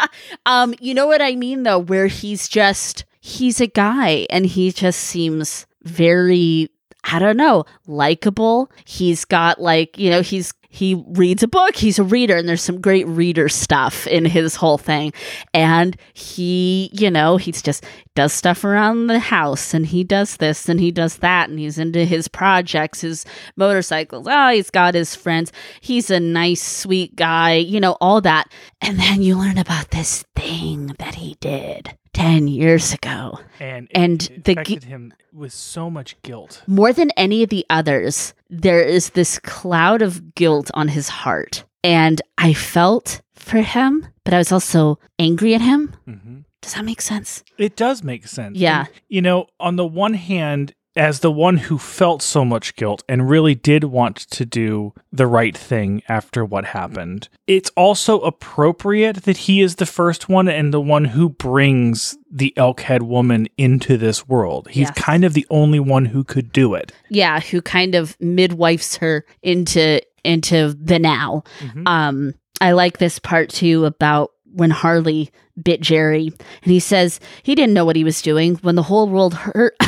um, 0.46 0.74
you 0.80 0.94
know 0.94 1.06
what 1.06 1.22
I 1.22 1.34
mean 1.34 1.62
though, 1.64 1.78
where 1.78 2.06
he's 2.06 2.48
just 2.48 3.04
he's 3.20 3.60
a 3.60 3.66
guy 3.66 4.26
and 4.30 4.46
he 4.46 4.72
just 4.72 5.00
seems 5.00 5.66
very 5.82 6.70
I 7.10 7.18
don't 7.18 7.36
know, 7.36 7.64
likable. 7.86 8.70
He's 8.84 9.24
got 9.24 9.60
like, 9.60 9.96
you 9.98 10.10
know, 10.10 10.20
he's 10.20 10.52
he 10.68 11.02
reads 11.08 11.42
a 11.42 11.48
book, 11.48 11.76
he's 11.76 11.98
a 11.98 12.04
reader, 12.04 12.36
and 12.36 12.48
there's 12.48 12.62
some 12.62 12.80
great 12.80 13.06
reader 13.08 13.48
stuff 13.48 14.06
in 14.06 14.24
his 14.24 14.54
whole 14.54 14.78
thing. 14.78 15.12
And 15.54 15.96
he, 16.12 16.90
you 16.92 17.10
know, 17.10 17.38
he's 17.38 17.62
just 17.62 17.84
does 18.14 18.32
stuff 18.32 18.64
around 18.64 19.06
the 19.06 19.18
house 19.18 19.72
and 19.72 19.86
he 19.86 20.02
does 20.02 20.38
this 20.38 20.68
and 20.68 20.80
he 20.80 20.90
does 20.90 21.18
that 21.18 21.48
and 21.48 21.58
he's 21.58 21.78
into 21.78 22.04
his 22.04 22.28
projects, 22.28 23.00
his 23.00 23.24
motorcycles. 23.56 24.26
Oh, 24.28 24.48
he's 24.48 24.70
got 24.70 24.94
his 24.94 25.14
friends. 25.14 25.52
He's 25.80 26.10
a 26.10 26.20
nice, 26.20 26.62
sweet 26.62 27.16
guy, 27.16 27.54
you 27.54 27.80
know, 27.80 27.96
all 28.00 28.20
that. 28.22 28.52
And 28.80 28.98
then 28.98 29.22
you 29.22 29.38
learn 29.38 29.58
about 29.58 29.90
this 29.90 30.24
thing 30.34 30.94
that 30.98 31.14
he 31.14 31.36
did 31.40 31.97
10 32.18 32.48
years 32.48 32.92
ago. 32.92 33.38
And, 33.60 33.88
And 33.92 34.22
it 34.22 34.44
the 34.44 34.54
gu- 34.54 34.60
affected 34.62 34.84
him 34.84 35.14
with 35.32 35.52
so 35.52 35.88
much 35.90 36.20
guilt. 36.22 36.62
More 36.66 36.92
than 36.92 37.10
any 37.16 37.42
of 37.44 37.48
the 37.50 37.64
others, 37.70 38.34
there 38.50 38.82
is 38.82 39.10
this 39.10 39.38
cloud 39.38 40.02
of 40.02 40.34
guilt 40.34 40.70
on 40.74 40.88
his 40.88 41.08
heart. 41.08 41.64
And 41.84 42.20
I 42.36 42.54
felt 42.54 43.20
for 43.34 43.58
him, 43.62 44.06
but 44.24 44.34
I 44.34 44.38
was 44.38 44.50
also 44.52 44.98
angry 45.18 45.54
at 45.54 45.60
him. 45.60 45.94
Mm-hmm. 46.08 46.38
Does 46.60 46.74
that 46.74 46.84
make 46.84 47.00
sense? 47.00 47.44
It 47.56 47.76
does 47.76 48.02
make 48.02 48.26
sense. 48.26 48.58
Yeah. 48.58 48.86
And, 48.86 48.88
you 49.08 49.22
know, 49.22 49.46
on 49.60 49.76
the 49.76 49.86
one 49.86 50.14
hand, 50.14 50.74
as 50.98 51.20
the 51.20 51.30
one 51.30 51.56
who 51.56 51.78
felt 51.78 52.20
so 52.20 52.44
much 52.44 52.74
guilt 52.76 53.04
and 53.08 53.30
really 53.30 53.54
did 53.54 53.84
want 53.84 54.16
to 54.16 54.44
do 54.44 54.92
the 55.12 55.26
right 55.26 55.56
thing 55.56 56.02
after 56.08 56.44
what 56.44 56.66
happened, 56.66 57.28
it's 57.46 57.70
also 57.76 58.20
appropriate 58.20 59.22
that 59.22 59.36
he 59.38 59.60
is 59.60 59.76
the 59.76 59.86
first 59.86 60.28
one 60.28 60.48
and 60.48 60.74
the 60.74 60.80
one 60.80 61.06
who 61.06 61.28
brings 61.28 62.18
the 62.30 62.52
Elkhead 62.56 63.02
woman 63.02 63.46
into 63.56 63.96
this 63.96 64.28
world. 64.28 64.68
He's 64.68 64.88
Yes. 64.88 64.98
kind 64.98 65.24
of 65.24 65.34
the 65.34 65.46
only 65.50 65.80
one 65.80 66.06
who 66.06 66.24
could 66.24 66.52
do 66.52 66.74
it. 66.74 66.92
Yeah, 67.08 67.40
who 67.40 67.62
kind 67.62 67.94
of 67.94 68.18
midwifes 68.18 68.98
her 68.98 69.24
into 69.42 70.00
into 70.24 70.74
the 70.78 70.98
now. 70.98 71.44
Mhm. 71.60 71.86
Um, 71.86 72.34
I 72.60 72.72
like 72.72 72.98
this 72.98 73.18
part 73.20 73.48
too 73.50 73.84
about 73.86 74.32
when 74.52 74.70
Harley 74.70 75.30
bit 75.62 75.80
Jerry, 75.80 76.32
and 76.62 76.72
he 76.72 76.80
says 76.80 77.20
he 77.42 77.54
didn't 77.54 77.72
know 77.74 77.84
what 77.84 77.96
he 77.96 78.04
was 78.04 78.20
doing 78.20 78.56
when 78.56 78.74
the 78.74 78.82
whole 78.82 79.08
world 79.08 79.32
hurt. 79.34 79.74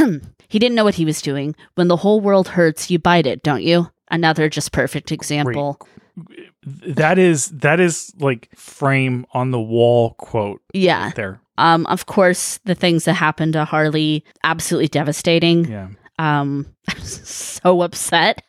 he 0.51 0.59
didn't 0.59 0.75
know 0.75 0.85
what 0.85 0.97
he 0.97 1.07
was 1.07 1.23
doing 1.23 1.55
when 1.77 1.89
the 1.89 1.97
whole 1.97 2.21
world 2.21 2.49
hurts. 2.49 2.91
You 2.91 2.99
bite 2.99 3.27
it, 3.27 3.43
don't 3.43 3.63
you? 3.63 3.89
Another 4.11 4.51
just 4.51 4.73
perfect 4.73 5.11
example. 5.11 5.81
That 6.63 7.19
is 7.19 7.47
that 7.49 7.81
is 7.81 8.13
like 8.19 8.49
frame 8.55 9.25
on 9.33 9.53
the 9.53 9.61
wall 9.61 10.15
quote 10.19 10.61
Yeah. 10.75 11.13
there. 11.17 11.41
Um, 11.57 11.87
of 11.87 12.07
course, 12.07 12.59
the 12.65 12.75
things 12.75 13.05
that 13.05 13.15
happened 13.15 13.53
to 13.55 13.65
Harley 13.65 14.25
absolutely 14.45 14.89
devastating. 14.89 15.65
Yeah. 15.67 15.89
um 16.19 16.67
I 16.91 16.95
was 16.99 17.29
so 17.29 17.81
upset 17.83 18.43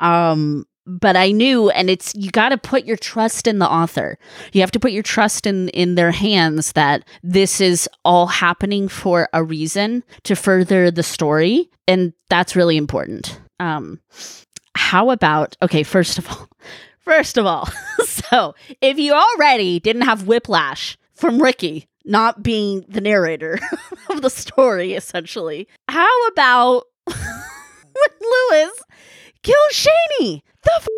um 0.00 0.66
but 0.86 1.16
i 1.16 1.30
knew 1.30 1.70
and 1.70 1.88
it's 1.90 2.12
you 2.14 2.30
got 2.30 2.50
to 2.50 2.58
put 2.58 2.84
your 2.84 2.96
trust 2.96 3.46
in 3.46 3.58
the 3.58 3.68
author 3.68 4.18
you 4.52 4.60
have 4.60 4.70
to 4.70 4.80
put 4.80 4.92
your 4.92 5.02
trust 5.02 5.46
in 5.46 5.68
in 5.70 5.94
their 5.94 6.10
hands 6.10 6.72
that 6.72 7.04
this 7.22 7.60
is 7.60 7.88
all 8.04 8.26
happening 8.26 8.88
for 8.88 9.28
a 9.32 9.42
reason 9.42 10.02
to 10.22 10.34
further 10.34 10.90
the 10.90 11.02
story 11.02 11.70
and 11.88 12.12
that's 12.28 12.56
really 12.56 12.76
important 12.76 13.40
um 13.60 14.00
how 14.76 15.10
about 15.10 15.56
okay 15.62 15.82
first 15.82 16.18
of 16.18 16.28
all 16.28 16.48
First 17.04 17.36
of 17.36 17.44
all, 17.44 17.68
so 18.04 18.54
if 18.80 18.98
you 18.98 19.12
already 19.12 19.78
didn't 19.78 20.02
have 20.02 20.26
whiplash 20.26 20.96
from 21.12 21.40
Ricky 21.40 21.86
not 22.06 22.42
being 22.42 22.84
the 22.88 23.00
narrator 23.00 23.58
of 24.10 24.22
the 24.22 24.30
story, 24.30 24.94
essentially, 24.94 25.68
how 25.88 26.26
about 26.28 26.84
when 27.06 28.10
Lewis 28.20 28.82
killed 29.42 29.72
Shaney? 29.72 30.40
The 30.64 30.72
f- 30.76 30.88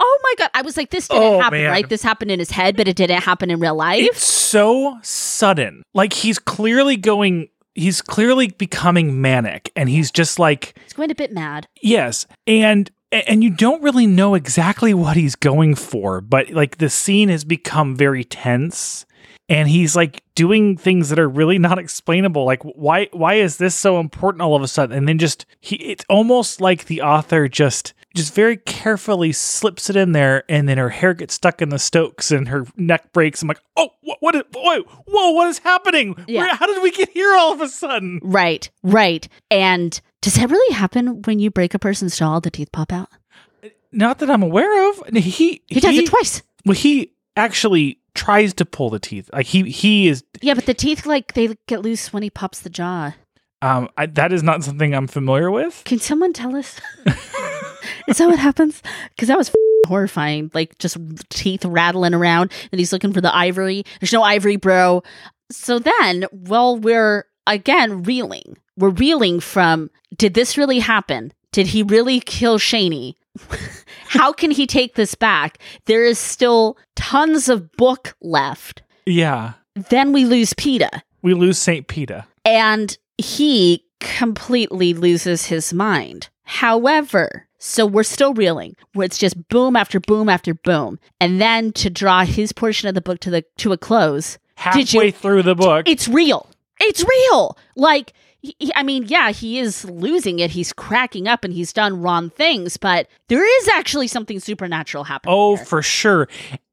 oh 0.00 0.18
my 0.22 0.34
god! 0.38 0.50
I 0.54 0.62
was 0.62 0.76
like, 0.76 0.90
this 0.90 1.08
didn't 1.08 1.22
Oh, 1.22 1.40
happen, 1.40 1.60
man. 1.62 1.70
right? 1.70 1.88
This 1.88 2.02
happened 2.02 2.30
in 2.30 2.38
his 2.38 2.50
head, 2.50 2.76
but 2.76 2.88
it 2.88 2.96
didn't 2.96 3.22
happen 3.22 3.50
in 3.50 3.60
real 3.60 3.74
life. 3.74 4.02
It's 4.04 4.24
so 4.26 4.98
sudden. 5.02 5.82
Like 5.94 6.12
he's 6.12 6.38
clearly 6.38 6.96
going 6.96 7.48
he's 7.74 8.00
clearly 8.00 8.48
becoming 8.48 9.20
manic 9.20 9.70
and 9.76 9.88
he's 9.90 10.10
just 10.10 10.38
like 10.38 10.78
He's 10.84 10.94
going 10.94 11.10
a 11.10 11.14
bit 11.14 11.32
mad. 11.32 11.66
yes. 11.82 12.26
And 12.46 12.90
and 13.12 13.42
you 13.44 13.50
don't 13.50 13.82
really 13.82 14.06
know 14.06 14.34
exactly 14.34 14.92
what 14.94 15.16
he's 15.16 15.36
going 15.36 15.74
for, 15.74 16.20
but 16.20 16.50
like 16.50 16.78
the 16.78 16.90
scene 16.90 17.28
has 17.28 17.44
become 17.44 17.94
very 17.94 18.24
tense 18.24 19.06
and 19.48 19.68
he's 19.68 19.94
like 19.94 20.22
doing 20.34 20.76
things 20.76 21.08
that 21.10 21.18
are 21.18 21.28
really 21.28 21.58
not 21.58 21.78
explainable 21.78 22.44
like 22.44 22.62
why 22.64 23.08
why 23.12 23.34
is 23.34 23.58
this 23.58 23.74
so 23.76 24.00
important 24.00 24.42
all 24.42 24.56
of 24.56 24.62
a 24.62 24.66
sudden 24.68 24.96
and 24.96 25.06
then 25.08 25.18
just 25.18 25.46
he 25.60 25.76
it's 25.76 26.04
almost 26.08 26.60
like 26.60 26.86
the 26.86 27.00
author 27.00 27.46
just 27.46 27.94
just 28.16 28.34
very 28.34 28.56
carefully 28.56 29.30
slips 29.30 29.88
it 29.88 29.94
in 29.96 30.10
there 30.12 30.42
and 30.48 30.68
then 30.68 30.78
her 30.78 30.88
hair 30.88 31.14
gets 31.14 31.34
stuck 31.34 31.62
in 31.62 31.68
the 31.68 31.78
stokes 31.78 32.30
and 32.32 32.48
her 32.48 32.66
neck 32.76 33.12
breaks 33.12 33.42
i'm 33.42 33.48
like 33.48 33.60
oh 33.76 33.90
what 34.02 34.18
what 34.20 34.34
is, 34.34 34.42
whoa, 34.54 34.82
whoa 35.06 35.30
what 35.32 35.46
is 35.48 35.58
happening 35.58 36.16
Yeah. 36.26 36.40
Where, 36.40 36.54
how 36.54 36.66
did 36.66 36.82
we 36.82 36.90
get 36.90 37.10
here 37.10 37.32
all 37.36 37.52
of 37.52 37.60
a 37.60 37.68
sudden 37.68 38.18
Right, 38.22 38.68
right. 38.82 39.28
And 39.50 40.00
does 40.22 40.34
that 40.34 40.50
really 40.50 40.74
happen 40.74 41.22
when 41.22 41.38
you 41.38 41.50
break 41.52 41.74
a 41.74 41.78
person's 41.78 42.16
jaw? 42.18 42.40
The 42.40 42.50
teeth 42.50 42.72
pop 42.72 42.92
out. 42.92 43.08
not 43.92 44.18
that 44.18 44.30
i'm 44.30 44.42
aware 44.42 44.90
of 44.90 45.06
he 45.14 45.62
He 45.68 45.80
does 45.80 45.96
it 45.96 46.06
twice. 46.08 46.42
well 46.64 46.74
he 46.74 47.12
actually 47.36 48.00
tries 48.14 48.54
to 48.54 48.64
pull 48.64 48.88
the 48.90 48.98
teeth 48.98 49.28
like 49.32 49.46
he 49.46 49.70
he 49.70 50.08
is 50.08 50.24
Yeah, 50.40 50.54
but 50.54 50.64
the 50.66 50.74
teeth 50.74 51.04
like 51.06 51.34
they 51.34 51.54
get 51.68 51.82
loose 51.82 52.12
when 52.12 52.22
he 52.22 52.30
pops 52.30 52.60
the 52.60 52.70
jaw. 52.70 53.14
um 53.62 53.88
I, 53.98 54.06
that 54.06 54.32
is 54.32 54.42
not 54.42 54.64
something 54.64 54.94
i'm 54.94 55.06
familiar 55.06 55.50
with 55.50 55.82
Can 55.84 55.98
someone 55.98 56.32
tell 56.32 56.56
us? 56.56 56.80
Is 58.08 58.18
that 58.18 58.28
what 58.28 58.38
happens? 58.38 58.82
Because 59.10 59.28
that 59.28 59.38
was 59.38 59.50
horrifying. 59.86 60.50
Like 60.54 60.78
just 60.78 60.96
teeth 61.30 61.64
rattling 61.64 62.14
around, 62.14 62.52
and 62.72 62.78
he's 62.78 62.92
looking 62.92 63.12
for 63.12 63.20
the 63.20 63.34
ivory. 63.34 63.84
There's 64.00 64.12
no 64.12 64.22
ivory, 64.22 64.56
bro. 64.56 65.02
So 65.50 65.78
then, 65.78 66.26
well, 66.32 66.76
we're 66.76 67.26
again 67.46 68.02
reeling. 68.02 68.56
We're 68.76 68.90
reeling 68.90 69.40
from 69.40 69.90
did 70.16 70.34
this 70.34 70.56
really 70.56 70.80
happen? 70.80 71.32
Did 71.52 71.68
he 71.68 71.82
really 71.82 72.20
kill 72.20 72.58
Shaney? 72.58 73.14
How 74.08 74.32
can 74.32 74.50
he 74.50 74.66
take 74.66 74.94
this 74.94 75.14
back? 75.14 75.58
There 75.86 76.04
is 76.04 76.18
still 76.18 76.76
tons 76.94 77.48
of 77.48 77.70
book 77.72 78.14
left. 78.20 78.82
yeah 79.04 79.52
Then 79.90 80.12
we 80.12 80.24
lose 80.24 80.52
Peta. 80.54 81.02
we 81.22 81.34
lose 81.34 81.58
saint 81.58 81.86
peter 81.86 82.24
and 82.44 82.96
he 83.18 83.84
completely 84.00 84.94
loses 84.94 85.46
his 85.46 85.72
mind. 85.72 86.28
However, 86.46 87.46
so 87.58 87.84
we're 87.84 88.02
still 88.02 88.32
reeling, 88.34 88.76
where 88.94 89.04
it's 89.04 89.18
just 89.18 89.48
boom 89.48 89.76
after 89.76 90.00
boom 90.00 90.28
after 90.28 90.54
boom, 90.54 90.98
and 91.20 91.40
then 91.40 91.72
to 91.72 91.90
draw 91.90 92.24
his 92.24 92.52
portion 92.52 92.88
of 92.88 92.94
the 92.94 93.00
book 93.02 93.20
to 93.20 93.30
the 93.30 93.44
to 93.58 93.72
a 93.72 93.76
close, 93.78 94.38
Did 94.72 94.92
you- 94.92 95.00
halfway 95.00 95.10
through 95.10 95.42
the 95.42 95.54
book 95.54 95.86
it's 95.88 96.08
real. 96.08 96.48
It's 96.80 97.04
real. 97.04 97.58
Like, 97.74 98.12
he- 98.40 98.72
I 98.76 98.82
mean, 98.82 99.04
yeah, 99.08 99.30
he 99.32 99.58
is 99.58 99.84
losing 99.84 100.38
it. 100.38 100.50
He's 100.52 100.72
cracking 100.72 101.26
up, 101.26 101.42
and 101.44 101.52
he's 101.52 101.72
done 101.72 102.00
wrong 102.00 102.30
things, 102.30 102.76
but 102.76 103.08
there 103.28 103.44
is 103.60 103.68
actually 103.68 104.08
something 104.08 104.38
supernatural 104.40 105.04
happening. 105.04 105.34
Oh, 105.34 105.56
here. 105.56 105.64
for 105.64 105.82
sure. 105.82 106.28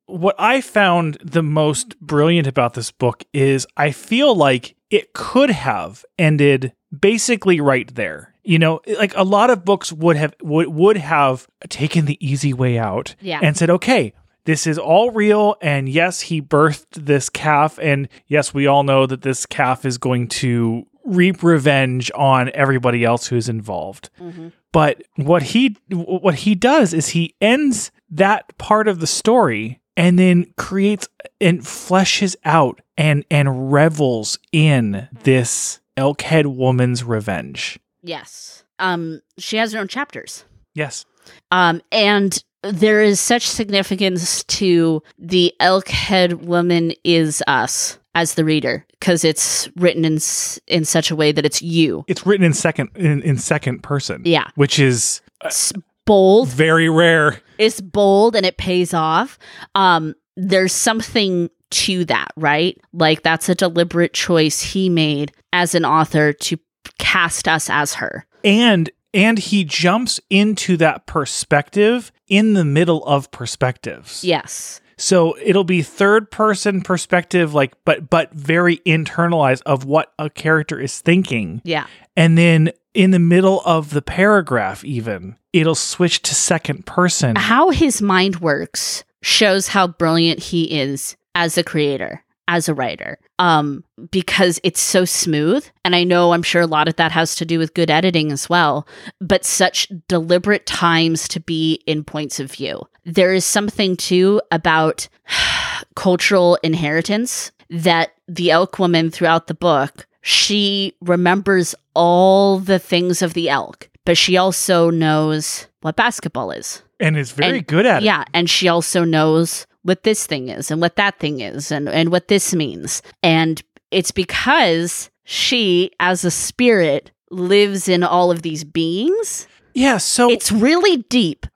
What 0.05 0.35
I 0.37 0.61
found 0.61 1.17
the 1.23 1.41
most 1.41 1.99
brilliant 1.99 2.45
about 2.47 2.73
this 2.73 2.91
book 2.91 3.23
is 3.33 3.65
I 3.75 3.91
feel 3.91 4.35
like 4.35 4.75
it 4.91 5.13
could 5.13 5.49
have 5.49 6.05
ended 6.19 6.73
basically 6.97 7.59
right 7.59 7.93
there. 7.95 8.32
You 8.43 8.59
know, 8.59 8.81
like 8.99 9.13
a 9.15 9.23
lot 9.23 9.49
of 9.49 9.63
books 9.63 9.91
would 9.93 10.17
have 10.17 10.33
would, 10.41 10.67
would 10.67 10.97
have 10.97 11.47
taken 11.69 12.05
the 12.05 12.17
easy 12.25 12.53
way 12.53 12.77
out 12.77 13.15
Yeah. 13.21 13.39
and 13.41 13.55
said, 13.55 13.69
"Okay, 13.69 14.13
this 14.45 14.67
is 14.67 14.77
all 14.77 15.11
real 15.11 15.55
and 15.61 15.87
yes, 15.87 16.21
he 16.21 16.41
birthed 16.41 17.05
this 17.05 17.29
calf 17.29 17.79
and 17.81 18.09
yes, 18.27 18.53
we 18.53 18.67
all 18.67 18.83
know 18.83 19.05
that 19.05 19.21
this 19.21 19.45
calf 19.45 19.85
is 19.85 19.97
going 19.97 20.27
to 20.27 20.85
reap 21.05 21.41
revenge 21.43 22.11
on 22.15 22.51
everybody 22.53 23.05
else 23.05 23.27
who's 23.27 23.47
involved." 23.47 24.09
Mhm. 24.19 24.51
But 24.73 25.03
what 25.15 25.43
he 25.43 25.77
what 25.89 26.35
he 26.35 26.53
does 26.55 26.93
is 26.93 27.09
he 27.09 27.35
ends 27.39 27.91
that 28.09 28.57
part 28.57 28.87
of 28.89 28.99
the 28.99 29.07
story 29.07 29.79
and 29.95 30.17
then 30.19 30.47
creates 30.57 31.07
and 31.39 31.61
fleshes 31.61 32.35
out 32.43 32.81
and 32.97 33.23
and 33.31 33.71
revels 33.71 34.37
in 34.51 35.07
this 35.23 35.79
Elkhead 35.95 36.47
woman's 36.47 37.03
revenge. 37.03 37.77
Yes, 38.03 38.63
um, 38.79 39.21
she 39.37 39.57
has 39.57 39.73
her 39.73 39.79
own 39.79 39.87
chapters. 39.87 40.45
Yes. 40.75 41.05
Um, 41.51 41.81
and 41.91 42.43
there 42.63 43.01
is 43.01 43.19
such 43.19 43.47
significance 43.47 44.43
to 44.45 45.01
the 45.17 45.53
elk 45.59 45.87
head 45.89 46.45
woman 46.45 46.93
is 47.03 47.43
us 47.47 47.99
as 48.15 48.35
the 48.35 48.45
reader 48.45 48.85
because 48.91 49.23
it's 49.23 49.69
written 49.75 50.05
in 50.05 50.19
in 50.67 50.85
such 50.85 51.11
a 51.11 51.15
way 51.15 51.31
that 51.31 51.45
it's 51.45 51.61
you. 51.61 52.05
It's 52.07 52.25
written 52.25 52.45
in 52.45 52.53
second 52.53 52.89
in, 52.95 53.21
in 53.21 53.37
second 53.37 53.83
person. 53.83 54.21
Yeah. 54.25 54.47
Which 54.55 54.79
is 54.79 55.21
It's 55.43 55.73
bold. 56.05 56.49
very 56.49 56.89
rare. 56.89 57.39
It's 57.57 57.81
bold 57.81 58.35
and 58.35 58.45
it 58.45 58.57
pays 58.57 58.93
off. 58.93 59.37
Um, 59.75 60.15
there's 60.35 60.73
something 60.73 61.49
to 61.71 62.05
that, 62.05 62.31
right? 62.35 62.77
Like 62.93 63.23
that's 63.23 63.49
a 63.49 63.55
deliberate 63.55 64.13
choice 64.13 64.61
he 64.61 64.89
made 64.89 65.31
as 65.53 65.73
an 65.75 65.85
author 65.85 66.33
to 66.33 66.57
cast 66.97 67.47
us 67.47 67.69
as 67.69 67.95
her. 67.95 68.25
And 68.43 68.89
and 69.13 69.37
he 69.37 69.63
jumps 69.63 70.19
into 70.29 70.75
that 70.77 71.05
perspective 71.05 72.11
in 72.27 72.53
the 72.53 72.65
middle 72.65 73.05
of 73.05 73.31
perspectives. 73.31 74.23
Yes. 74.23 74.81
So 74.97 75.35
it'll 75.41 75.63
be 75.63 75.81
third 75.81 76.31
person 76.31 76.81
perspective 76.81 77.53
like 77.53 77.73
but 77.85 78.09
but 78.09 78.33
very 78.33 78.77
internalized 78.79 79.61
of 79.65 79.85
what 79.85 80.13
a 80.17 80.29
character 80.29 80.79
is 80.79 80.99
thinking. 81.01 81.61
Yeah. 81.63 81.87
And 82.15 82.37
then 82.37 82.71
in 82.93 83.11
the 83.11 83.19
middle 83.19 83.61
of 83.65 83.89
the 83.89 84.01
paragraph 84.01 84.83
even 84.83 85.35
it'll 85.51 85.75
switch 85.75 86.21
to 86.23 86.35
second 86.35 86.85
person. 86.85 87.35
how 87.35 87.69
his 87.69 88.01
mind 88.01 88.37
works 88.37 89.03
shows 89.21 89.67
how 89.69 89.87
brilliant 89.87 90.39
he 90.39 90.79
is 90.79 91.15
as 91.35 91.57
a 91.57 91.63
creator 91.63 92.22
as 92.47 92.67
a 92.67 92.73
writer 92.73 93.17
um 93.39 93.83
because 94.11 94.59
it's 94.63 94.81
so 94.81 95.05
smooth. 95.05 95.65
And 95.85 95.95
i 95.95 96.03
know 96.03 96.33
i'm 96.33 96.43
sure 96.43 96.61
a 96.61 96.67
lot 96.67 96.87
of 96.87 96.95
that 96.97 97.11
has 97.11 97.35
to 97.35 97.45
do 97.45 97.57
with 97.59 97.73
good 97.73 97.89
editing 97.89 98.31
as 98.31 98.49
well 98.49 98.87
but 99.21 99.45
such 99.45 99.87
deliberate 100.07 100.65
times 100.65 101.27
to 101.29 101.39
be 101.39 101.81
in 101.85 102.03
points 102.03 102.39
of 102.39 102.51
view. 102.51 102.83
There 103.05 103.33
is 103.33 103.45
something 103.45 103.95
too 103.97 104.41
about 104.51 105.07
cultural 105.95 106.57
inheritance 106.63 107.51
that 107.69 108.13
the 108.27 108.51
elk 108.51 108.79
woman 108.79 109.09
throughout 109.11 109.47
the 109.47 109.53
book 109.53 110.05
she 110.21 110.95
remembers 111.01 111.75
all 111.93 112.59
the 112.59 112.79
things 112.79 113.21
of 113.21 113.33
the 113.33 113.49
elk 113.49 113.89
but 114.05 114.17
she 114.17 114.37
also 114.37 114.89
knows 114.89 115.67
what 115.81 115.95
basketball 115.95 116.51
is. 116.51 116.81
And 116.99 117.17
is 117.17 117.31
very 117.31 117.59
and- 117.59 117.67
good 117.67 117.85
at 117.85 118.01
it. 118.01 118.05
yeah, 118.05 118.23
and 118.33 118.49
she 118.49 118.67
also 118.67 119.03
knows 119.03 119.65
what 119.83 120.03
this 120.03 120.25
thing 120.25 120.49
is 120.49 120.71
and 120.71 120.81
what 120.81 120.95
that 120.95 121.19
thing 121.19 121.39
is 121.41 121.71
and, 121.71 121.87
and 121.89 122.11
what 122.11 122.27
this 122.27 122.53
means. 122.53 123.01
And 123.21 123.61
it's 123.91 124.11
because 124.11 125.09
she, 125.23 125.91
as 125.99 126.25
a 126.25 126.31
spirit, 126.31 127.11
lives 127.29 127.87
in 127.87 128.03
all 128.03 128.31
of 128.31 128.41
these 128.41 128.63
beings. 128.63 129.47
Yeah, 129.75 129.97
so 129.97 130.29
It's 130.29 130.51
really 130.51 130.97
deep. 131.09 131.47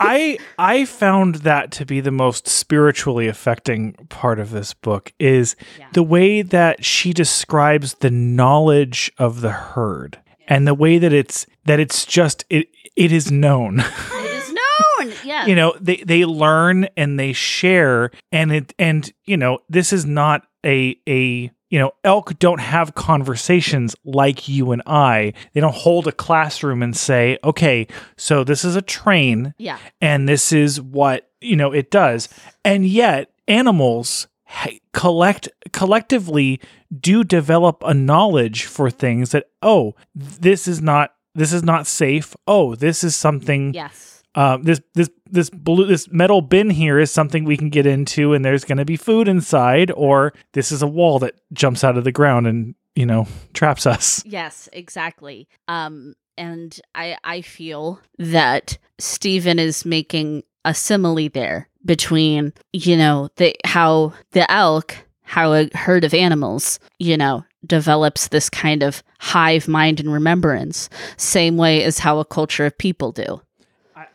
I 0.00 0.38
I 0.58 0.84
found 0.84 1.36
that 1.36 1.72
to 1.72 1.84
be 1.84 2.00
the 2.00 2.12
most 2.12 2.46
spiritually 2.46 3.26
affecting 3.26 3.94
part 4.08 4.38
of 4.38 4.50
this 4.50 4.74
book 4.74 5.12
is 5.18 5.56
Yeah. 5.78 5.86
the 5.92 6.04
way 6.04 6.42
that 6.42 6.84
she 6.84 7.12
describes 7.12 7.94
the 7.94 8.10
knowledge 8.12 9.10
of 9.18 9.40
the 9.40 9.50
herd 9.50 10.20
and 10.46 10.68
the 10.68 10.74
way 10.74 10.98
that 10.98 11.12
it's 11.12 11.46
that 11.64 11.80
it's 11.80 12.06
just 12.06 12.44
it 12.48 12.68
it 12.94 13.10
is 13.10 13.32
known. 13.32 13.82
Yeah. 15.24 15.46
you 15.46 15.54
know, 15.54 15.74
they 15.80 15.96
they 15.96 16.24
learn 16.24 16.88
and 16.96 17.18
they 17.18 17.32
share 17.32 18.10
and 18.32 18.52
it 18.52 18.74
and 18.78 19.12
you 19.24 19.36
know, 19.36 19.60
this 19.68 19.92
is 19.92 20.04
not 20.04 20.46
a 20.64 20.96
a 21.08 21.50
you 21.70 21.80
know, 21.80 21.92
elk 22.04 22.38
don't 22.38 22.60
have 22.60 22.94
conversations 22.94 23.96
like 24.04 24.48
you 24.48 24.70
and 24.70 24.82
I. 24.86 25.32
They 25.54 25.60
don't 25.60 25.74
hold 25.74 26.06
a 26.06 26.12
classroom 26.12 26.82
and 26.84 26.96
say, 26.96 27.36
"Okay, 27.42 27.88
so 28.16 28.44
this 28.44 28.64
is 28.64 28.76
a 28.76 28.82
train 28.82 29.54
yeah. 29.58 29.78
and 30.00 30.28
this 30.28 30.52
is 30.52 30.80
what 30.80 31.30
you 31.40 31.56
know 31.56 31.72
it 31.72 31.90
does 31.90 32.28
and 32.64 32.86
yet 32.86 33.30
animals 33.46 34.26
collect 34.92 35.48
collectively 35.72 36.60
do 37.00 37.24
develop 37.24 37.82
a 37.84 37.92
knowledge 37.92 38.64
for 38.64 38.90
things 38.90 39.30
that 39.30 39.46
oh 39.62 39.94
this 40.14 40.66
is 40.68 40.80
not 40.80 41.14
this 41.34 41.52
is 41.52 41.62
not 41.62 41.86
safe 41.86 42.34
oh 42.46 42.74
this 42.74 43.04
is 43.04 43.14
something 43.16 43.74
Yes. 43.74 44.22
Um, 44.34 44.62
this 44.62 44.80
this 44.94 45.10
this 45.30 45.50
blue 45.50 45.86
this 45.86 46.10
metal 46.10 46.40
bin 46.40 46.70
here 46.70 46.98
is 46.98 47.10
something 47.10 47.44
we 47.44 47.56
can 47.56 47.70
get 47.70 47.86
into, 47.86 48.32
and 48.32 48.44
there's 48.44 48.64
going 48.64 48.78
to 48.78 48.84
be 48.84 48.96
food 48.96 49.28
inside, 49.28 49.90
or 49.92 50.32
this 50.52 50.72
is 50.72 50.82
a 50.82 50.86
wall 50.86 51.18
that 51.20 51.34
jumps 51.52 51.84
out 51.84 51.96
of 51.96 52.04
the 52.04 52.12
ground 52.12 52.46
and 52.46 52.74
you 52.94 53.06
know 53.06 53.26
traps 53.52 53.86
us. 53.86 54.24
Yes, 54.26 54.68
exactly. 54.72 55.48
Um, 55.68 56.14
and 56.36 56.78
I 56.94 57.16
I 57.22 57.40
feel 57.42 58.00
that 58.18 58.78
Stephen 58.98 59.58
is 59.58 59.84
making 59.84 60.42
a 60.64 60.74
simile 60.74 61.28
there 61.28 61.68
between 61.84 62.52
you 62.72 62.96
know 62.96 63.28
the 63.36 63.54
how 63.64 64.12
the 64.32 64.50
elk 64.50 64.96
how 65.22 65.52
a 65.52 65.68
herd 65.74 66.04
of 66.04 66.14
animals 66.14 66.78
you 66.98 67.16
know 67.16 67.44
develops 67.66 68.28
this 68.28 68.50
kind 68.50 68.82
of 68.82 69.02
hive 69.20 69.68
mind 69.68 70.00
and 70.00 70.12
remembrance 70.12 70.88
same 71.16 71.56
way 71.56 71.82
as 71.82 71.98
how 71.98 72.18
a 72.18 72.24
culture 72.24 72.66
of 72.66 72.76
people 72.76 73.12
do 73.12 73.40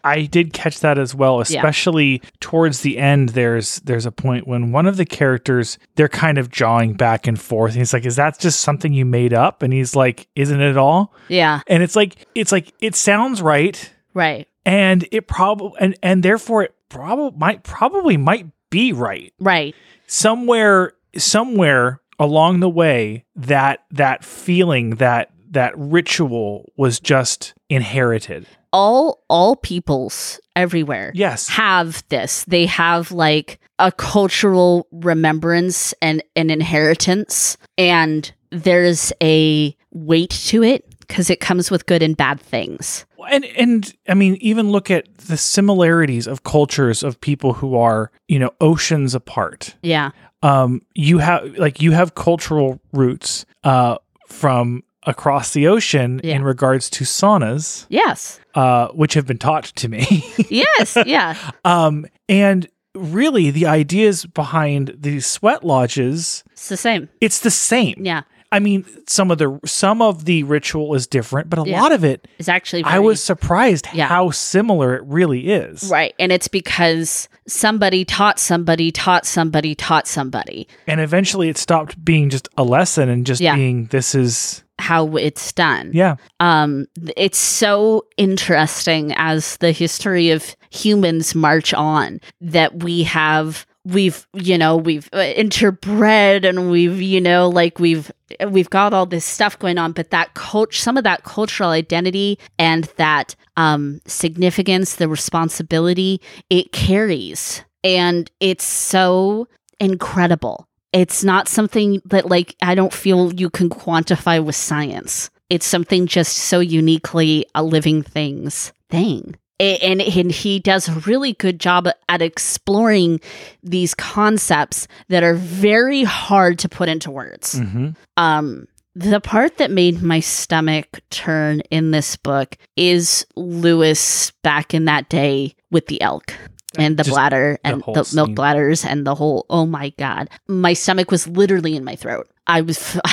I, 0.04 0.22
did 0.24 0.54
catch 0.54 0.80
that 0.82 0.98
as 0.98 1.14
well, 1.16 1.36
Yeah. 1.38 1.42
especially 1.60 2.22
towards 2.40 2.82
the 2.82 2.98
end. 2.98 3.30
There's 3.30 3.78
there's 3.82 4.06
a 4.06 4.12
point 4.12 4.48
when 4.48 4.72
one 4.72 4.86
of 4.88 4.98
the 4.98 5.06
characters 5.06 5.78
they're 5.96 6.08
kind 6.10 6.38
of 6.38 6.50
jawing 6.50 6.94
back 6.94 7.28
and 7.28 7.40
forth. 7.40 7.72
And 7.72 7.80
he's 7.80 7.94
like, 7.94 8.06
"Is 8.06 8.16
that 8.18 8.40
just 8.40 8.60
something 8.62 8.94
you 8.94 9.06
made 9.06 9.34
up?" 9.34 9.64
And 9.64 9.74
he's 9.74 9.96
like, 9.96 10.28
"Isn't 10.36 10.62
it 10.62 10.78
all?" 10.78 11.14
yeah 11.28 11.62
And 11.68 11.84
it's 11.84 11.96
like 11.96 12.26
it's 12.36 12.52
like 12.52 12.74
it 12.82 12.96
sounds 12.96 13.42
right, 13.42 13.94
right 14.14 14.48
and 14.66 15.08
it 15.12 15.28
probably 15.28 15.72
and 15.80 15.96
and 16.04 16.22
therefore 16.24 16.64
it 16.64 16.76
probably 16.90 17.38
might 17.40 17.64
probably 17.64 18.18
might 18.18 18.48
be 18.70 18.94
right 18.94 19.34
right 19.40 19.74
somewhere 20.08 20.94
somewhere 21.18 22.02
along 22.20 22.60
the 22.60 22.70
way 22.70 23.24
that 23.36 23.84
that 23.92 24.24
feeling 24.26 24.92
that 24.96 25.32
that 25.52 25.74
ritual 25.78 26.72
was 26.78 27.00
just 27.00 27.54
inherited. 27.70 28.46
all 28.72 29.24
all 29.30 29.56
peoples 29.56 30.40
everywhere 30.56 31.12
Yes. 31.16 31.48
have 31.50 32.04
this. 32.10 32.44
They 32.46 32.66
have 32.68 33.12
like 33.12 33.60
a 33.80 33.92
cultural 33.92 34.88
remembrance 34.92 35.94
and 36.02 36.22
an 36.36 36.50
inheritance, 36.50 37.58
and 37.78 38.32
there's 38.52 39.12
a 39.24 39.76
weight 39.92 40.30
to 40.50 40.64
it 40.64 40.86
because 41.00 41.30
it 41.30 41.40
comes 41.40 41.72
with 41.72 41.86
good 41.88 42.04
and 42.04 42.16
bad 42.16 42.40
things. 42.40 43.06
and 43.32 43.46
and 43.58 43.94
I 44.08 44.14
mean, 44.14 44.36
even 44.42 44.72
look 44.72 44.92
at 44.92 45.06
the 45.18 45.38
similarities 45.38 46.28
of 46.28 46.44
cultures 46.44 47.04
of 47.04 47.20
people 47.22 47.54
who 47.54 47.76
are 47.76 48.12
you 48.28 48.38
know 48.40 48.52
oceans 48.62 49.16
apart. 49.16 49.76
Yeah. 49.82 50.12
Um, 50.44 50.82
you 50.94 51.18
have 51.20 51.58
like 51.58 51.82
you 51.82 51.92
have 51.92 52.14
cultural 52.16 52.80
roots 52.94 53.46
uh, 53.64 53.98
from 54.28 54.84
across 55.06 55.54
the 55.54 55.68
ocean 55.68 56.20
Yeah. 56.24 56.36
in 56.36 56.44
regards 56.44 56.90
to 56.92 57.04
saunas, 57.06 57.86
Yes. 57.90 58.40
uh, 58.56 58.88
which 58.90 59.14
have 59.14 59.26
been 59.26 59.38
taught 59.38 59.66
to 59.76 59.88
me. 59.90 60.24
Yes. 60.50 60.98
yeah. 61.06 61.36
um, 61.66 62.06
and 62.28 62.68
really, 62.96 63.50
the 63.52 63.66
ideas 63.66 64.26
behind 64.26 64.96
these 65.00 65.26
sweat 65.26 65.64
lodges, 65.64 66.44
It's 66.52 66.70
the 66.70 66.78
same. 66.78 67.10
it's 67.22 67.40
the 67.40 67.52
same. 67.52 67.96
Yeah. 68.04 68.22
I 68.52 68.60
mean, 68.60 68.84
some 69.08 69.30
of 69.32 69.38
the 69.38 69.60
some 69.66 70.02
of 70.02 70.26
the 70.26 70.44
ritual 70.44 70.96
is 70.96 71.06
different, 71.08 71.50
but 71.50 71.60
a 71.60 71.70
Yeah. 71.70 71.82
lot 71.82 71.92
of 71.92 72.04
It's 72.04 72.50
actually. 72.50 72.84
I 72.84 72.98
was 73.00 73.22
surprised 73.24 73.88
Yeah. 73.94 74.08
how 74.08 74.32
similar 74.32 74.96
it 74.96 75.04
really 75.06 75.50
is. 75.52 75.90
right, 75.92 76.14
and 76.20 76.32
it's 76.32 76.48
because 76.48 77.30
somebody 77.48 78.06
taught 78.06 78.40
somebody 78.40 78.92
taught 78.92 79.26
somebody 79.26 79.76
taught 79.76 80.08
somebody 80.08 80.68
And 80.88 81.00
eventually, 81.00 81.50
it 81.50 81.58
stopped 81.58 82.04
being 82.04 82.30
just 82.30 82.48
a 82.58 82.64
lesson 82.64 83.08
and 83.10 83.26
just 83.26 83.40
Yeah. 83.42 83.56
being 83.56 83.86
this 83.92 84.16
is 84.16 84.64
how 84.80 85.16
it's 85.18 85.52
done. 85.52 85.92
yeah, 85.94 86.16
um 86.40 86.88
it's 87.18 87.38
so 87.38 88.06
interesting 88.18 89.14
as 89.18 89.58
the 89.58 89.72
history 89.72 90.30
of 90.32 90.56
humans 90.72 91.36
march 91.36 91.74
on 91.74 92.20
that 92.42 92.82
we 92.84 93.04
have 93.04 93.66
we've 93.86 94.26
you 94.34 94.58
know 94.58 94.78
we've 94.78 95.10
uh, 95.14 95.18
interbred 95.18 96.48
and 96.48 96.72
we've 96.72 97.02
you 97.02 97.20
know 97.22 97.50
like 97.50 97.80
we've 97.80 98.12
we've 98.48 98.70
got 98.70 98.94
all 98.94 99.06
this 99.06 99.26
stuff 99.26 99.58
going 99.58 99.78
on 99.78 99.92
but 99.92 100.12
that 100.12 100.34
coach 100.34 100.80
some 100.80 100.98
of 100.98 101.04
that 101.04 101.24
cultural 101.24 101.70
identity 101.70 102.38
and 102.58 102.86
that 102.98 103.36
um 103.58 104.02
significance 104.06 104.96
the 104.96 105.08
responsibility 105.08 106.22
it 106.50 106.72
carries. 106.72 107.64
And 107.84 108.30
it's 108.40 108.66
so 108.66 109.48
incredible. 109.80 110.68
It's 110.92 111.24
not 111.24 111.48
something 111.48 112.02
that 112.06 112.30
like 112.30 112.56
i 112.62 112.76
don't 112.76 112.94
feel 112.94 113.34
you 113.34 113.50
can 113.50 113.70
quantify 113.70 114.44
with 114.44 114.56
science. 114.56 115.30
It's 115.50 115.66
something 115.66 116.06
just 116.06 116.38
so 116.38 116.60
uniquely 116.60 117.46
a 117.56 117.64
living 117.64 118.04
things 118.04 118.72
thing 118.90 119.36
and, 119.60 120.02
and 120.02 120.32
he 120.32 120.60
does 120.60 120.88
a 120.88 120.94
really 121.02 121.34
good 121.34 121.60
job 121.60 121.88
at 122.08 122.22
exploring 122.22 123.20
these 123.62 123.94
concepts 123.94 124.88
that 125.10 125.24
are 125.24 125.34
very 125.36 126.04
hard 126.04 126.60
to 126.60 126.70
put 126.70 126.90
into 126.90 127.12
words. 127.12 127.58
Hmm 127.58 127.90
um 128.18 128.68
the 128.96 129.22
part 129.22 129.58
that 129.58 129.72
made 129.72 130.02
my 130.02 130.20
stomach 130.20 131.00
turn 131.10 131.62
in 131.70 131.92
this 131.92 132.16
book 132.18 132.58
is 132.76 133.26
Lewis 133.36 134.32
back 134.44 134.74
in 134.74 134.86
that 134.86 135.08
day 135.10 135.56
with 135.72 135.88
the 135.88 136.02
elk 136.02 136.34
and 136.78 136.98
the 136.98 137.04
Just 137.04 137.16
bladder 137.16 137.60
the 137.64 137.70
and 137.70 137.82
the, 137.82 138.12
milk 138.14 138.36
bladders 138.36 138.84
and 138.84 139.08
the 139.08 139.16
whole 139.16 139.46
oh 139.50 139.66
my 139.66 139.90
god. 139.98 140.30
My 140.48 140.74
stomach 140.74 141.12
was 141.12 141.28
literally 141.28 141.76
in 141.76 141.84
my 141.84 141.96
throat. 141.96 142.30
I 142.48 142.62
was 142.62 143.00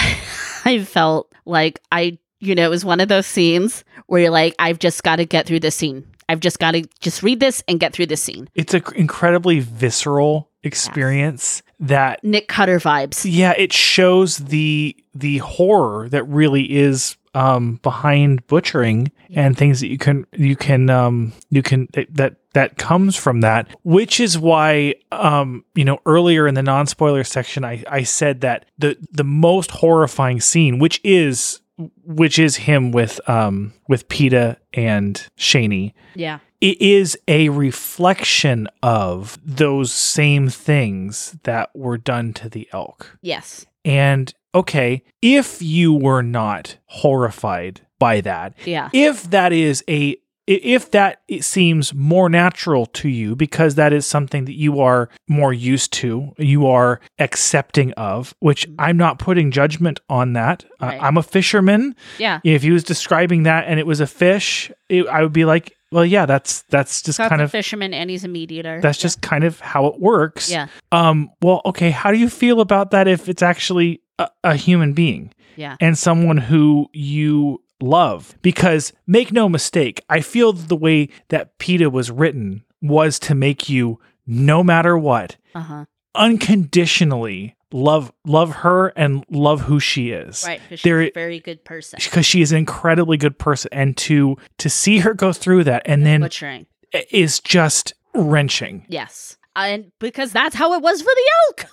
i 0.64 0.82
felt 0.82 1.32
like 1.44 1.80
i 1.92 2.18
you 2.40 2.54
know 2.54 2.64
it 2.64 2.70
was 2.70 2.84
one 2.84 3.00
of 3.00 3.08
those 3.08 3.26
scenes 3.26 3.84
where 4.06 4.22
you're 4.22 4.30
like 4.30 4.54
i've 4.58 4.78
just 4.78 5.02
got 5.02 5.16
to 5.16 5.24
get 5.24 5.46
through 5.46 5.60
this 5.60 5.76
scene 5.76 6.04
i've 6.28 6.40
just 6.40 6.58
got 6.58 6.72
to 6.72 6.82
just 7.00 7.22
read 7.22 7.40
this 7.40 7.62
and 7.68 7.80
get 7.80 7.92
through 7.92 8.06
this 8.06 8.22
scene. 8.22 8.48
It's 8.54 8.74
an 8.74 8.82
incredibly 8.94 9.60
visceral 9.60 10.50
experience 10.62 11.62
that 11.78 12.22
nick 12.24 12.48
cutter 12.48 12.78
vibes. 12.80 13.24
Yeah, 13.28 13.54
it 13.56 13.72
shows 13.72 14.38
the 14.38 14.96
the 15.14 15.38
horror 15.38 16.08
that 16.08 16.24
really 16.24 16.76
is 16.76 17.16
um 17.34 17.78
behind 17.82 18.46
butchering 18.46 19.12
and 19.34 19.56
things 19.58 19.80
that 19.80 19.88
you 19.88 19.98
can 19.98 20.26
you 20.32 20.56
can 20.56 20.88
um 20.88 21.32
you 21.50 21.62
can 21.62 21.86
that 21.92 22.12
that, 22.14 22.36
that 22.54 22.78
comes 22.78 23.14
from 23.14 23.42
that 23.42 23.68
which 23.82 24.18
is 24.18 24.38
why 24.38 24.94
um 25.12 25.62
you 25.74 25.84
know 25.84 25.98
earlier 26.06 26.48
in 26.48 26.54
the 26.54 26.62
non-spoiler 26.62 27.24
section 27.24 27.62
I 27.64 27.84
I 27.88 28.04
said 28.04 28.40
that 28.40 28.64
the 28.78 28.96
the 29.12 29.24
most 29.24 29.70
horrifying 29.70 30.40
scene 30.40 30.78
which 30.78 30.98
is 31.04 31.60
which 32.04 32.38
is 32.38 32.56
him 32.56 32.90
with 32.90 33.20
um 33.28 33.72
with 33.88 34.08
Peta 34.08 34.56
and 34.72 35.28
Shaney 35.38 35.92
yeah. 36.14 36.38
it 36.60 36.80
is 36.80 37.18
a 37.28 37.48
reflection 37.50 38.68
of 38.82 39.38
those 39.44 39.92
same 39.92 40.48
things 40.48 41.36
that 41.42 41.70
were 41.74 41.98
done 41.98 42.32
to 42.34 42.48
the 42.48 42.68
elk. 42.72 43.18
yes. 43.22 43.66
And 43.84 44.34
okay, 44.52 45.04
if 45.22 45.62
you 45.62 45.94
were 45.94 46.22
not 46.22 46.76
horrified 46.86 47.82
by 48.00 48.20
that, 48.22 48.54
yeah. 48.64 48.90
if 48.92 49.30
that 49.30 49.52
is 49.52 49.84
a 49.88 50.16
if 50.46 50.90
that 50.92 51.22
it 51.28 51.44
seems 51.44 51.92
more 51.92 52.28
natural 52.28 52.86
to 52.86 53.08
you 53.08 53.34
because 53.34 53.74
that 53.74 53.92
is 53.92 54.06
something 54.06 54.44
that 54.44 54.54
you 54.54 54.80
are 54.80 55.08
more 55.28 55.52
used 55.52 55.92
to, 55.94 56.32
you 56.38 56.66
are 56.66 57.00
accepting 57.18 57.92
of, 57.94 58.34
which 58.38 58.66
I'm 58.78 58.96
not 58.96 59.18
putting 59.18 59.50
judgment 59.50 60.00
on 60.08 60.34
that. 60.34 60.64
Uh, 60.80 60.96
I'm 61.00 61.16
a 61.16 61.22
fisherman. 61.22 61.96
yeah 62.18 62.40
If 62.44 62.62
he 62.62 62.70
was 62.70 62.84
describing 62.84 63.42
that 63.44 63.64
and 63.66 63.80
it 63.80 63.86
was 63.86 64.00
a 64.00 64.06
fish, 64.06 64.70
it, 64.88 65.06
I 65.08 65.22
would 65.22 65.32
be 65.32 65.44
like, 65.44 65.76
well, 65.90 66.04
yeah, 66.04 66.26
that's 66.26 66.62
that's 66.62 67.02
just 67.02 67.18
kind 67.18 67.40
a 67.40 67.44
of 67.44 67.50
fisherman 67.50 67.94
and 67.94 68.10
he's 68.10 68.24
a 68.24 68.28
meat 68.28 68.50
eater 68.52 68.80
that's 68.80 68.98
just 68.98 69.22
kind 69.22 69.44
of 69.44 69.60
how 69.60 69.86
it 69.86 70.00
works. 70.00 70.50
yeah 70.50 70.66
Um. 70.92 71.30
Well, 71.42 71.60
okay. 71.64 71.90
How 71.90 72.10
do 72.12 72.18
you 72.18 72.28
feel 72.28 72.60
about 72.60 72.90
that 72.90 73.08
if 73.08 73.28
it's 73.28 73.42
actually 73.42 74.00
a, 74.18 74.28
a 74.44 74.56
human 74.56 74.92
being 74.94 75.32
yeah 75.56 75.76
and 75.80 75.96
someone 75.96 76.36
who 76.36 76.88
you 76.92 77.62
love? 77.80 78.36
Because 78.42 78.92
make 79.06 79.32
no 79.32 79.48
mistake, 79.48 80.02
I 80.08 80.20
feel 80.20 80.52
the 80.52 80.76
way 80.76 81.08
that 81.28 81.58
Peta 81.58 81.90
was 81.90 82.10
written 82.10 82.64
was 82.82 83.18
to 83.20 83.34
make 83.34 83.68
you, 83.68 84.00
no 84.26 84.62
matter 84.62 84.96
what, 84.98 85.36
uh-huh 85.54 85.84
unconditionally 86.18 87.54
love 87.72 88.10
love 88.24 88.50
her 88.56 88.88
and 88.96 89.24
love 89.30 89.60
who 89.62 89.78
she 89.78 90.10
is. 90.10 90.44
right 90.46 90.60
she's 90.70 90.82
There- 90.82 91.02
a 91.02 91.10
very 91.12 91.40
good 91.40 91.62
person 91.64 91.98
Because 92.02 92.24
she 92.24 92.40
is 92.40 92.52
an 92.52 92.58
incredibly 92.58 93.16
good 93.16 93.38
person, 93.38 93.68
and 93.72 93.96
to 93.98 94.36
to 94.58 94.70
see 94.70 94.98
her 95.00 95.12
go 95.14 95.32
through 95.32 95.64
that 95.64 95.82
and 95.84 96.06
then 96.06 96.22
butchering 96.22 96.66
is 97.10 97.40
just 97.40 97.92
wrenching. 98.14 98.86
Yes. 98.88 99.36
And 99.54 99.90
because 99.98 100.32
that's 100.32 100.54
how 100.54 100.72
it 100.74 100.82
was 100.82 101.02
for 101.02 101.10
the 101.14 101.30
elk. 101.48 101.66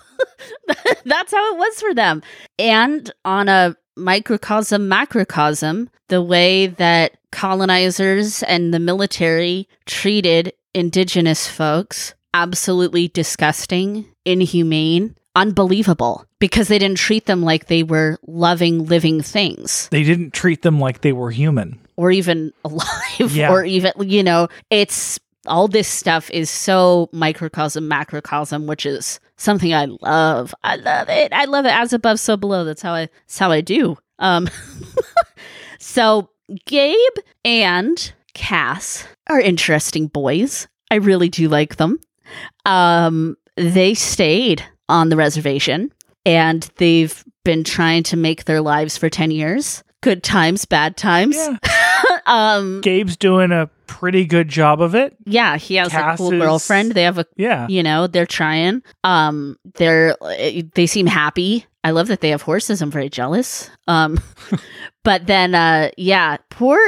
that's 1.04 1.32
how 1.32 1.54
it 1.54 1.58
was 1.58 1.80
for 1.80 1.94
them. 1.94 2.22
And 2.58 3.10
on 3.24 3.48
a 3.48 3.76
microcosm, 3.96 4.88
macrocosm, 4.88 5.88
the 6.08 6.22
way 6.22 6.66
that 6.66 7.12
colonizers 7.30 8.42
and 8.44 8.72
the 8.74 8.78
military 8.80 9.68
treated 9.86 10.52
indigenous 10.74 11.46
folks, 11.48 12.14
absolutely 12.32 13.08
disgusting, 13.08 14.04
inhumane, 14.24 15.14
unbelievable, 15.36 16.24
because 16.38 16.68
they 16.68 16.78
didn't 16.78 16.98
treat 16.98 17.26
them 17.26 17.42
like 17.42 17.66
they 17.66 17.82
were 17.82 18.18
loving, 18.26 18.84
living 18.86 19.20
things 19.22 19.88
They 19.90 20.02
didn't 20.02 20.32
treat 20.32 20.62
them 20.62 20.78
like 20.80 21.00
they 21.00 21.12
were 21.12 21.30
human. 21.30 21.78
or 21.96 22.10
even 22.10 22.52
alive 22.64 23.30
Yeah. 23.30 23.50
or 23.52 23.64
even 23.64 23.92
you 24.00 24.22
know 24.22 24.48
it's 24.70 25.18
all 25.46 25.68
this 25.68 25.86
stuff 25.88 26.30
is 26.30 26.48
so 26.50 27.08
microcosm, 27.12 27.88
macrocosm, 27.88 28.66
which 28.66 28.86
is 28.86 29.20
something 29.36 29.74
I 29.74 29.86
love. 29.86 30.54
I 30.62 30.76
love 30.76 31.08
it. 31.08 31.32
I 31.32 31.44
love 31.44 31.66
it. 31.66 31.72
As 31.72 31.92
above, 31.92 32.20
so 32.20 32.36
below. 32.36 32.64
That's 32.64 32.82
how 32.82 32.92
I. 32.94 33.08
That's 33.26 33.38
how 33.38 33.50
I 33.50 33.60
do. 33.60 33.96
Um. 34.18 34.48
so 35.78 36.30
Gabe 36.66 36.96
and 37.44 38.12
Cass 38.34 39.06
are 39.28 39.40
interesting 39.40 40.08
boys. 40.08 40.68
I 40.90 40.96
really 40.96 41.28
do 41.28 41.48
like 41.48 41.76
them. 41.76 41.98
Um, 42.66 43.36
they 43.56 43.94
stayed 43.94 44.64
on 44.88 45.08
the 45.08 45.16
reservation 45.16 45.92
and 46.26 46.68
they've 46.76 47.24
been 47.44 47.64
trying 47.64 48.02
to 48.04 48.16
make 48.16 48.44
their 48.44 48.60
lives 48.60 48.96
for 48.96 49.08
10 49.08 49.30
years. 49.30 49.82
Good 50.02 50.22
times, 50.22 50.64
bad 50.64 50.96
times. 50.96 51.36
Yeah. 51.36 51.56
um, 52.26 52.80
Gabe's 52.80 53.16
doing 53.16 53.52
a 53.52 53.68
pretty 53.86 54.24
good 54.24 54.48
job 54.48 54.80
of 54.80 54.94
it. 54.94 55.16
yeah, 55.26 55.56
he 55.56 55.76
has 55.76 55.88
Cass 55.88 56.18
a 56.18 56.22
cool 56.22 56.32
is- 56.32 56.40
girlfriend. 56.40 56.92
They 56.92 57.02
have 57.04 57.18
a, 57.18 57.26
Yeah. 57.36 57.66
you 57.68 57.82
know, 57.82 58.06
they're 58.06 58.26
trying. 58.26 58.82
Um, 59.04 59.58
they're, 59.74 60.16
they 60.74 60.86
seem 60.86 61.06
happy. 61.06 61.66
I 61.82 61.90
love 61.90 62.08
that 62.08 62.20
they 62.20 62.30
have 62.30 62.42
horses. 62.42 62.80
I'm 62.80 62.90
very 62.90 63.10
jealous. 63.10 63.68
Um, 63.86 64.18
but 65.04 65.26
then, 65.26 65.54
uh, 65.54 65.90
yeah, 65.98 66.38
poor, 66.48 66.78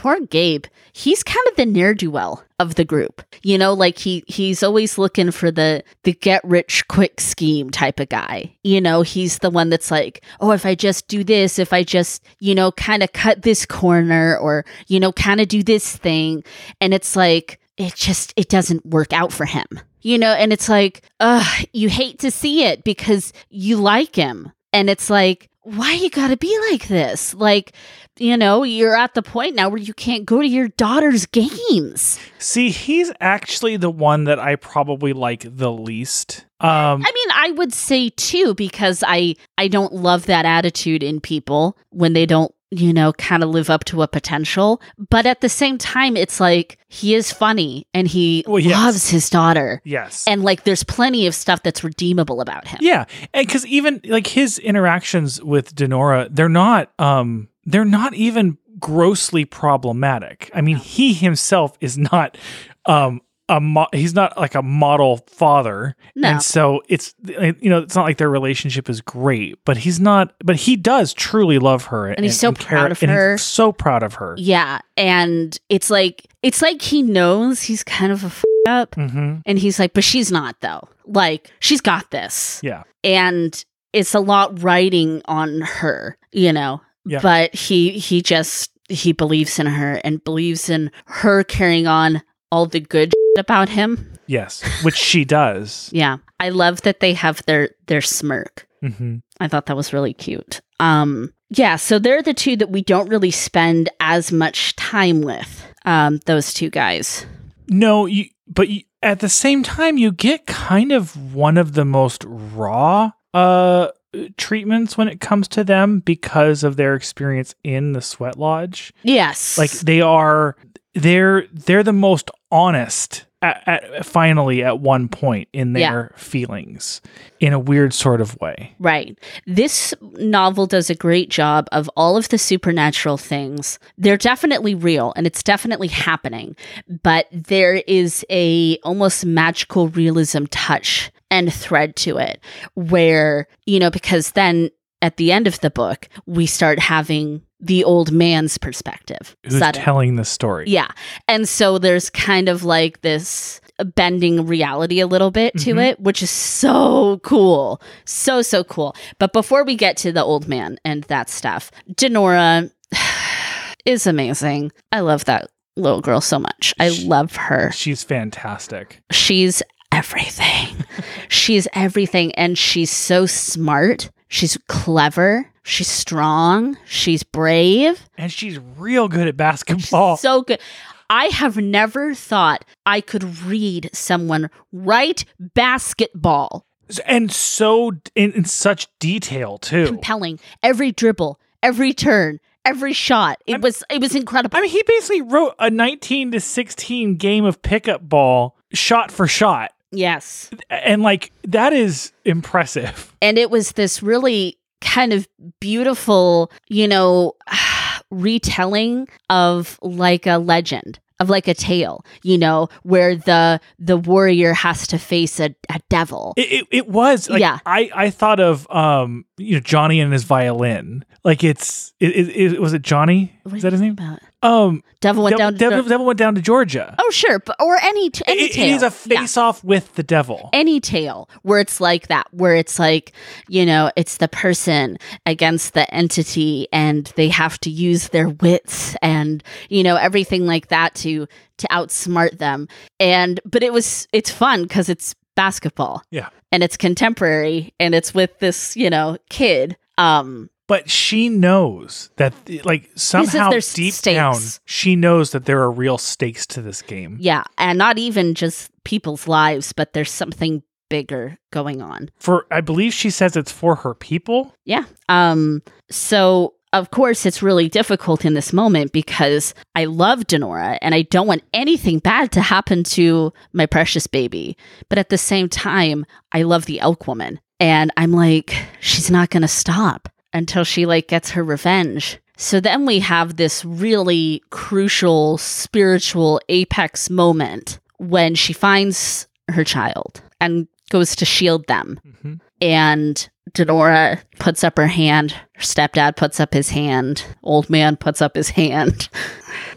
poor 0.00 0.18
Gabe. 0.20 0.64
He's 0.94 1.22
kind 1.22 1.46
of 1.48 1.56
the 1.56 1.66
ne'er 1.66 1.92
do 1.92 2.10
well 2.10 2.42
of 2.58 2.76
the 2.76 2.86
group. 2.86 3.22
You 3.42 3.58
know, 3.58 3.74
like 3.74 3.98
he 3.98 4.24
he's 4.26 4.62
always 4.62 4.96
looking 4.96 5.30
for 5.30 5.50
the 5.50 5.84
the 6.04 6.14
get 6.14 6.42
rich 6.42 6.88
quick 6.88 7.20
scheme 7.20 7.68
type 7.68 8.00
of 8.00 8.08
guy. 8.08 8.56
You 8.64 8.80
know, 8.80 9.02
he's 9.02 9.40
the 9.40 9.50
one 9.50 9.68
that's 9.68 9.90
like, 9.90 10.22
oh, 10.40 10.52
if 10.52 10.64
I 10.64 10.74
just 10.74 11.06
do 11.06 11.22
this, 11.22 11.58
if 11.58 11.74
I 11.74 11.82
just 11.82 12.24
you 12.38 12.54
know 12.54 12.72
kind 12.72 13.02
of 13.02 13.12
cut 13.12 13.42
this 13.42 13.66
corner, 13.66 14.38
or 14.38 14.64
you 14.86 14.98
know 14.98 15.12
kind 15.12 15.38
of 15.38 15.48
do 15.48 15.62
this 15.62 15.94
thing, 15.96 16.44
and 16.80 16.94
it's 16.94 17.14
like 17.14 17.60
it 17.76 17.94
just 17.94 18.32
it 18.36 18.48
doesn't 18.48 18.86
work 18.86 19.12
out 19.12 19.32
for 19.32 19.44
him. 19.44 19.66
You 20.00 20.16
know, 20.16 20.32
and 20.32 20.50
it's 20.50 20.70
like, 20.70 21.02
ugh, 21.20 21.66
you 21.74 21.90
hate 21.90 22.20
to 22.20 22.30
see 22.30 22.64
it 22.64 22.84
because 22.84 23.34
you 23.50 23.76
like 23.76 24.16
him, 24.16 24.50
and 24.72 24.88
it's 24.88 25.10
like. 25.10 25.49
Why 25.76 25.92
you 25.92 26.10
gotta 26.10 26.36
be 26.36 26.58
like 26.70 26.88
this? 26.88 27.32
Like, 27.32 27.72
you 28.18 28.36
know, 28.36 28.64
you're 28.64 28.96
at 28.96 29.14
the 29.14 29.22
point 29.22 29.54
now 29.54 29.68
where 29.68 29.78
you 29.78 29.94
can't 29.94 30.24
go 30.24 30.40
to 30.40 30.46
your 30.46 30.66
daughter's 30.68 31.26
games. 31.26 32.18
See, 32.38 32.70
he's 32.70 33.12
actually 33.20 33.76
the 33.76 33.90
one 33.90 34.24
that 34.24 34.40
I 34.40 34.56
probably 34.56 35.12
like 35.12 35.44
the 35.46 35.70
least. 35.70 36.44
Um, 36.58 37.04
I 37.06 37.12
mean, 37.12 37.28
I 37.32 37.52
would 37.52 37.72
say 37.72 38.08
too 38.10 38.54
because 38.54 39.04
I 39.06 39.36
I 39.58 39.68
don't 39.68 39.92
love 39.92 40.26
that 40.26 40.44
attitude 40.44 41.04
in 41.04 41.20
people 41.20 41.78
when 41.90 42.14
they 42.14 42.26
don't, 42.26 42.52
you 42.70 42.92
know, 42.92 43.12
kind 43.14 43.42
of 43.42 43.48
live 43.50 43.68
up 43.70 43.84
to 43.86 44.02
a 44.02 44.08
potential. 44.08 44.80
But 45.08 45.26
at 45.26 45.40
the 45.40 45.48
same 45.48 45.76
time, 45.78 46.16
it's 46.16 46.38
like 46.40 46.78
he 46.88 47.14
is 47.14 47.32
funny 47.32 47.86
and 47.92 48.06
he 48.06 48.44
Well, 48.46 48.58
yes. 48.60 48.72
loves 48.80 49.08
his 49.10 49.28
daughter. 49.30 49.82
yes. 49.84 50.24
And 50.28 50.42
like 50.44 50.64
there's 50.64 50.84
plenty 50.84 51.26
of 51.26 51.34
stuff 51.34 51.62
that's 51.62 51.82
redeemable 51.82 52.40
about 52.40 52.68
him. 52.68 52.78
Yeah, 52.80 53.06
and 53.34 53.46
because 53.46 53.66
even 53.66 54.00
like 54.04 54.26
his 54.28 54.58
interactions 54.58 55.42
with 55.42 55.74
Denorah, 55.74 56.28
they're 56.30 56.48
not 56.48 56.90
um 56.98 57.48
they're 57.64 57.84
not 57.84 58.14
even 58.14 58.56
grossly 58.78 59.44
problematic. 59.44 60.50
I 60.54 60.60
mean, 60.60 60.76
he 60.76 61.12
himself 61.12 61.76
is 61.80 61.98
not 61.98 62.38
um 62.86 63.20
a 63.50 63.60
mo- 63.60 63.88
he's 63.92 64.14
not 64.14 64.38
like 64.38 64.54
a 64.54 64.62
model 64.62 65.18
father, 65.26 65.94
No. 66.14 66.28
and 66.28 66.42
so 66.42 66.80
it's 66.88 67.14
you 67.26 67.68
know 67.68 67.78
it's 67.80 67.94
not 67.96 68.04
like 68.04 68.16
their 68.16 68.30
relationship 68.30 68.88
is 68.88 69.00
great, 69.02 69.58
but 69.66 69.76
he's 69.76 70.00
not. 70.00 70.32
But 70.44 70.56
he 70.56 70.76
does 70.76 71.12
truly 71.12 71.58
love 71.58 71.86
her, 71.86 72.06
and, 72.08 72.24
he's 72.24 72.38
so 72.40 72.52
care- 72.52 72.78
proud 72.78 72.92
of 72.92 73.02
and 73.02 73.10
he's 73.10 73.18
her. 73.18 73.36
so 73.38 73.72
proud 73.72 74.02
of 74.02 74.14
her. 74.14 74.34
Yeah. 74.38 74.78
And 74.96 75.58
it's 75.68 75.90
like 75.90 76.26
it's 76.42 76.62
like 76.62 76.80
he 76.80 77.02
knows 77.02 77.60
he's 77.62 77.82
kind 77.84 78.12
of 78.12 78.22
a 78.22 78.26
f- 78.28 78.44
up. 78.68 78.94
hmm 78.94 79.36
And 79.44 79.58
he's 79.58 79.78
like, 79.78 79.92
but 79.92 80.04
she's 80.04 80.30
not 80.32 80.60
though. 80.60 80.88
Like, 81.06 81.50
she's 81.60 81.80
got 81.80 82.10
this. 82.12 82.60
Yeah, 82.62 82.84
and 83.02 83.62
it's 83.92 84.14
a 84.14 84.20
lot 84.20 84.62
riding 84.62 85.22
on 85.24 85.60
her, 85.62 86.16
you 86.32 86.52
know. 86.52 86.80
Yeah. 87.04 87.20
But 87.20 87.54
he 87.54 87.90
he 87.98 88.22
just 88.22 88.70
he 88.88 89.12
believes 89.12 89.58
in 89.58 89.66
her 89.66 90.00
and 90.04 90.22
believes 90.22 90.68
in 90.70 90.90
her 91.06 91.42
carrying 91.44 91.86
on 91.88 92.22
all 92.52 92.66
the 92.66 92.80
good 92.80 93.12
about 93.38 93.68
him. 93.68 94.12
yes, 94.26 94.62
which 94.82 94.96
she 94.96 95.24
does. 95.24 95.90
Yeah. 96.00 96.18
I 96.38 96.48
love 96.50 96.82
that 96.82 97.00
they 97.00 97.12
have 97.14 97.44
their 97.46 97.70
their 97.86 98.00
smirk. 98.00 98.66
hmm 98.82 99.16
I 99.40 99.48
thought 99.48 99.66
that 99.66 99.76
was 99.76 99.92
really 99.92 100.14
cute. 100.14 100.60
Um 100.78 101.32
yeah, 101.50 101.76
so 101.76 101.98
they're 101.98 102.22
the 102.22 102.32
two 102.34 102.56
that 102.56 102.70
we 102.70 102.80
don't 102.82 103.08
really 103.08 103.30
spend 103.32 103.88
as 104.00 104.30
much 104.32 104.74
time 104.76 105.20
with. 105.22 105.66
Um 105.84 106.18
those 106.26 106.54
two 106.54 106.70
guys. 106.70 107.26
No, 107.68 108.06
you, 108.06 108.26
but 108.48 108.68
you, 108.68 108.82
at 109.02 109.20
the 109.20 109.28
same 109.28 109.62
time, 109.62 109.96
you 109.96 110.10
get 110.12 110.46
kind 110.46 110.90
of 110.92 111.34
one 111.34 111.56
of 111.56 111.74
the 111.74 111.84
most 111.84 112.24
raw 112.26 113.12
uh 113.34 113.88
treatments 114.36 114.98
when 114.98 115.06
it 115.08 115.20
comes 115.20 115.46
to 115.48 115.62
them 115.62 116.00
because 116.00 116.64
of 116.64 116.76
their 116.76 116.94
experience 116.96 117.54
in 117.62 117.92
the 117.92 118.02
sweat 118.02 118.36
lodge. 118.38 118.92
Yes. 119.04 119.56
Like 119.56 119.70
they 119.70 120.00
are, 120.00 120.56
they're 120.94 121.46
they're 121.52 121.82
the 121.82 121.92
most 121.92 122.30
honest. 122.50 123.26
At, 123.42 123.62
at 123.66 124.04
finally, 124.04 124.62
at 124.62 124.80
one 124.80 125.08
point 125.08 125.48
in 125.54 125.74
Yeah. 125.74 125.90
their 125.92 126.12
feelings, 126.14 127.00
in 127.40 127.54
a 127.54 127.58
weird 127.58 127.94
sort 127.94 128.20
of 128.20 128.38
way. 128.38 128.74
Right. 128.78 129.18
This 129.46 129.94
novel 130.18 130.66
does 130.66 130.90
a 130.90 130.94
great 130.94 131.30
job 131.30 131.66
of 131.72 131.88
all 131.96 132.18
of 132.18 132.28
the 132.28 132.36
supernatural 132.36 133.16
things. 133.16 133.78
They're 133.96 134.18
definitely 134.18 134.74
real 134.74 135.14
and 135.16 135.26
it's 135.26 135.42
definitely 135.42 135.88
happening, 135.88 136.54
but 137.02 137.28
there 137.32 137.76
is 137.86 138.26
a 138.28 138.76
almost 138.84 139.24
magical 139.24 139.88
realism 139.88 140.44
touch 140.50 141.10
and 141.30 141.50
thread 141.50 141.96
to 141.96 142.18
it 142.18 142.42
where, 142.74 143.48
you 143.64 143.78
know, 143.78 143.90
because 143.90 144.32
then 144.32 144.68
at 145.00 145.16
the 145.16 145.32
end 145.32 145.46
of 145.46 145.58
the 145.60 145.70
book, 145.70 146.10
we 146.26 146.44
start 146.44 146.78
having 146.78 147.40
the 147.60 147.84
old 147.84 148.10
man's 148.12 148.56
perspective. 148.58 149.36
Who's 149.44 149.58
sudden- 149.58 149.82
telling 149.82 150.16
the 150.16 150.24
story? 150.24 150.64
yeah. 150.68 150.88
And 151.28 151.48
so 151.48 151.78
there's 151.78 152.08
kind 152.10 152.48
of 152.48 152.64
like 152.64 153.00
this 153.02 153.60
bending 153.94 154.46
reality 154.46 155.00
a 155.00 155.06
little 155.06 155.30
bit 155.30 155.54
to 155.58 155.74
Mhm. 155.74 155.90
it, 155.92 156.00
which 156.00 156.22
is 156.22 156.30
so 156.30 157.18
cool. 157.22 157.80
So, 158.04 158.42
so 158.42 158.62
cool. 158.64 158.94
But 159.18 159.32
before 159.32 159.64
we 159.64 159.74
get 159.74 159.96
to 159.98 160.12
the 160.12 160.22
old 160.22 160.48
man 160.48 160.78
and 160.84 161.04
that 161.04 161.30
stuff, 161.30 161.70
Denorah 161.94 162.70
is 163.86 164.06
amazing. 164.06 164.72
I 164.92 165.00
love 165.00 165.24
that 165.26 165.48
little 165.76 166.00
girl 166.02 166.20
so 166.20 166.38
much. 166.38 166.74
I 166.78 166.90
love 167.04 167.36
her. 167.36 167.70
She's 167.72 168.02
fantastic. 168.02 169.00
She's 169.10 169.62
everything. 169.92 170.84
she's 171.28 171.66
everything. 171.72 172.32
And 172.34 172.58
she's 172.58 172.90
so 172.90 173.24
smart. 173.26 174.10
She's 174.28 174.58
clever. 174.68 175.49
She's 175.62 175.88
strong. 175.88 176.76
She's 176.86 177.22
brave. 177.22 178.08
And 178.16 178.32
she's 178.32 178.58
real 178.58 179.08
good 179.08 179.28
at 179.28 179.36
basketball. 179.36 180.16
So 180.16 180.42
good. 180.42 180.60
I 181.08 181.26
have 181.26 181.56
never 181.56 182.14
thought 182.14 182.64
I 182.86 183.00
could 183.00 183.42
read 183.42 183.90
someone 183.92 184.48
write 184.72 185.24
basketball. 185.40 186.66
and 187.06 187.30
so 187.30 187.92
in, 188.14 188.32
in 188.32 188.44
such 188.44 188.86
detail 188.98 189.58
too. 189.58 189.86
Compelling. 189.86 190.38
Every 190.62 190.92
dribble, 190.92 191.38
every 191.62 191.92
turn, 191.92 192.40
every 192.64 192.92
shot. 192.92 193.40
It 193.46 193.54
I'm- 193.54 193.60
was 193.60 193.82
it 193.90 194.00
was 194.00 194.14
incredible. 194.14 194.56
I 194.56 194.62
mean, 194.62 194.70
he 194.70 194.82
basically 194.86 195.22
wrote 195.22 195.54
a 195.58 195.70
19 195.70 196.32
to 196.32 196.40
16 196.40 197.16
game 197.16 197.44
of 197.44 197.60
pickup 197.62 198.08
ball 198.08 198.56
shot 198.72 199.10
for 199.10 199.26
shot. 199.26 199.72
yes. 199.90 200.50
And 200.70 201.02
like 201.02 201.32
that 201.44 201.72
is 201.72 202.12
impressive. 202.24 203.14
And 203.20 203.36
it 203.38 203.50
was 203.50 203.72
this 203.72 204.02
really 204.02 204.56
kind 204.80 205.12
of 205.12 205.28
beautiful, 205.60 206.50
you 206.68 206.88
know, 206.88 207.34
retelling 208.10 209.08
of 209.28 209.78
like 209.82 210.26
a 210.26 210.38
legend 210.38 210.98
of 211.20 211.28
like 211.30 211.46
a 211.46 211.54
tale 211.54 212.04
you 212.22 212.36
know 212.36 212.68
where 212.82 213.14
the 213.14 213.60
the 213.78 213.96
warrior 213.96 214.52
has 214.54 214.86
to 214.86 214.98
face 214.98 215.38
a, 215.38 215.54
a 215.68 215.78
devil 215.88 216.32
It, 216.36 216.50
it, 216.52 216.66
it 216.70 216.88
was 216.88 217.28
like 217.28 217.40
Yeah. 217.40 217.58
I, 217.66 217.90
I 217.94 218.10
thought 218.10 218.40
of 218.40 218.68
um 218.70 219.26
you 219.40 219.54
know 219.54 219.60
Johnny 219.60 220.00
and 220.00 220.12
his 220.12 220.24
violin. 220.24 221.04
Like 221.24 221.44
it's 221.44 221.92
it, 222.00 222.10
it, 222.16 222.28
it 222.54 222.60
was 222.60 222.72
it 222.72 222.82
Johnny? 222.82 223.32
What 223.42 223.56
Is 223.56 223.62
that 223.62 223.72
his 223.72 223.80
name? 223.80 223.92
about? 223.92 224.20
Um 224.42 224.82
devil 225.00 225.22
went 225.24 225.36
Devil, 225.36 225.50
down 225.50 225.52
to 225.52 225.58
Devil, 225.58 225.88
Devil 225.88 226.06
went 226.06 226.18
down 226.18 226.34
to 226.34 226.40
Georgia. 226.40 226.94
oh 226.98 227.10
sure 227.10 227.40
but, 227.40 227.56
or 227.60 227.76
any 227.82 228.08
t- 228.08 228.22
any 228.26 228.44
It- 228.44 228.52
tale 228.52 228.72
it 228.72 228.76
is 228.76 228.82
a 228.82 229.08
Yeah. 229.08 229.20
face 229.20 229.36
off 229.36 229.62
with 229.62 229.94
the 229.96 230.02
devil. 230.02 230.48
any 230.54 230.80
tale 230.80 231.28
where 231.42 231.60
it's 231.60 231.78
like 231.80 232.08
that, 232.08 232.26
where 232.32 232.54
it's 232.54 232.78
like, 232.78 233.12
you 233.48 233.66
know, 233.66 233.90
it's 233.96 234.16
the 234.16 234.28
person 234.28 234.96
against 235.26 235.74
the 235.74 235.92
entity 235.94 236.68
and 236.72 237.12
they 237.16 237.28
have 237.28 237.58
to 237.60 237.70
use 237.70 238.08
their 238.08 238.30
wits 238.30 238.96
and, 239.02 239.42
you 239.68 239.82
know, 239.82 239.96
everything 239.96 240.46
like 240.46 240.68
that 240.68 240.94
to 240.96 241.26
to 241.58 241.66
outsmart 241.68 242.38
them. 242.38 242.66
And 242.98 243.40
but 243.44 243.62
it 243.62 243.74
was 243.74 244.08
it's 244.14 244.30
fun 244.30 244.62
because 244.62 244.88
it's 244.88 245.14
basketball. 245.40 246.02
Yeah. 246.10 246.28
And 246.52 246.62
it's 246.62 246.76
contemporary 246.76 247.72
and 247.80 247.94
it's 247.94 248.12
with 248.12 248.38
this, 248.40 248.76
you 248.76 248.90
know, 248.90 249.16
kid. 249.30 249.78
Um 249.96 250.50
but 250.66 250.90
she 250.90 251.30
knows 251.30 252.10
that 252.16 252.34
like 252.66 252.90
somehow 252.94 253.48
deep 253.48 253.94
stakes. 253.94 254.02
down 254.02 254.36
she 254.66 254.96
knows 254.96 255.30
that 255.30 255.46
there 255.46 255.62
are 255.62 255.70
real 255.70 255.96
stakes 255.96 256.46
to 256.48 256.60
this 256.60 256.82
game. 256.82 257.16
Yeah, 257.18 257.44
and 257.56 257.78
not 257.78 257.98
even 257.98 258.34
just 258.34 258.70
people's 258.84 259.26
lives, 259.26 259.72
but 259.72 259.94
there's 259.94 260.12
something 260.12 260.62
bigger 260.90 261.38
going 261.50 261.80
on. 261.80 262.10
For 262.18 262.44
I 262.50 262.60
believe 262.60 262.92
she 262.92 263.08
says 263.08 263.34
it's 263.34 263.50
for 263.50 263.76
her 263.76 263.94
people. 263.94 264.54
Yeah. 264.66 264.84
Um 265.08 265.62
so 265.90 266.52
of 266.72 266.90
course 266.90 267.26
it's 267.26 267.42
really 267.42 267.68
difficult 267.68 268.24
in 268.24 268.34
this 268.34 268.52
moment 268.52 268.92
because 268.92 269.54
I 269.74 269.86
love 269.86 270.20
Denorah 270.20 270.78
and 270.82 270.94
I 270.94 271.02
don't 271.02 271.26
want 271.26 271.42
anything 271.52 271.98
bad 271.98 272.30
to 272.32 272.40
happen 272.40 272.84
to 272.84 273.32
my 273.52 273.66
precious 273.66 274.06
baby. 274.06 274.56
But 274.88 274.98
at 274.98 275.08
the 275.08 275.18
same 275.18 275.48
time, 275.48 276.06
I 276.32 276.42
love 276.42 276.66
the 276.66 276.80
elk 276.80 277.06
woman. 277.06 277.40
And 277.58 277.90
I'm 277.96 278.12
like, 278.12 278.54
she's 278.80 279.10
not 279.10 279.30
gonna 279.30 279.48
stop 279.48 280.08
until 280.32 280.64
she 280.64 280.86
like 280.86 281.08
gets 281.08 281.30
her 281.30 281.42
revenge. 281.42 282.18
So 282.36 282.60
then 282.60 282.86
we 282.86 283.00
have 283.00 283.36
this 283.36 283.64
really 283.64 284.42
crucial 284.50 285.36
spiritual 285.38 286.40
apex 286.48 287.10
moment 287.10 287.80
when 287.98 288.34
she 288.34 288.52
finds 288.52 289.26
her 289.48 289.64
child 289.64 290.22
and 290.40 290.66
goes 290.90 291.14
to 291.16 291.24
shield 291.24 291.66
them 291.66 292.00
Mhm. 292.24 292.40
and 292.62 293.28
Denorah 293.52 294.20
puts 294.38 294.64
up 294.64 294.76
her 294.76 294.86
hand. 294.86 295.32
Her 295.32 295.60
stepdad 295.60 296.16
puts 296.16 296.40
up 296.40 296.52
his 296.52 296.70
hand. 296.70 297.24
Old 297.42 297.68
man 297.70 297.96
puts 297.96 298.22
up 298.22 298.34
his 298.34 298.50
hand. 298.50 299.08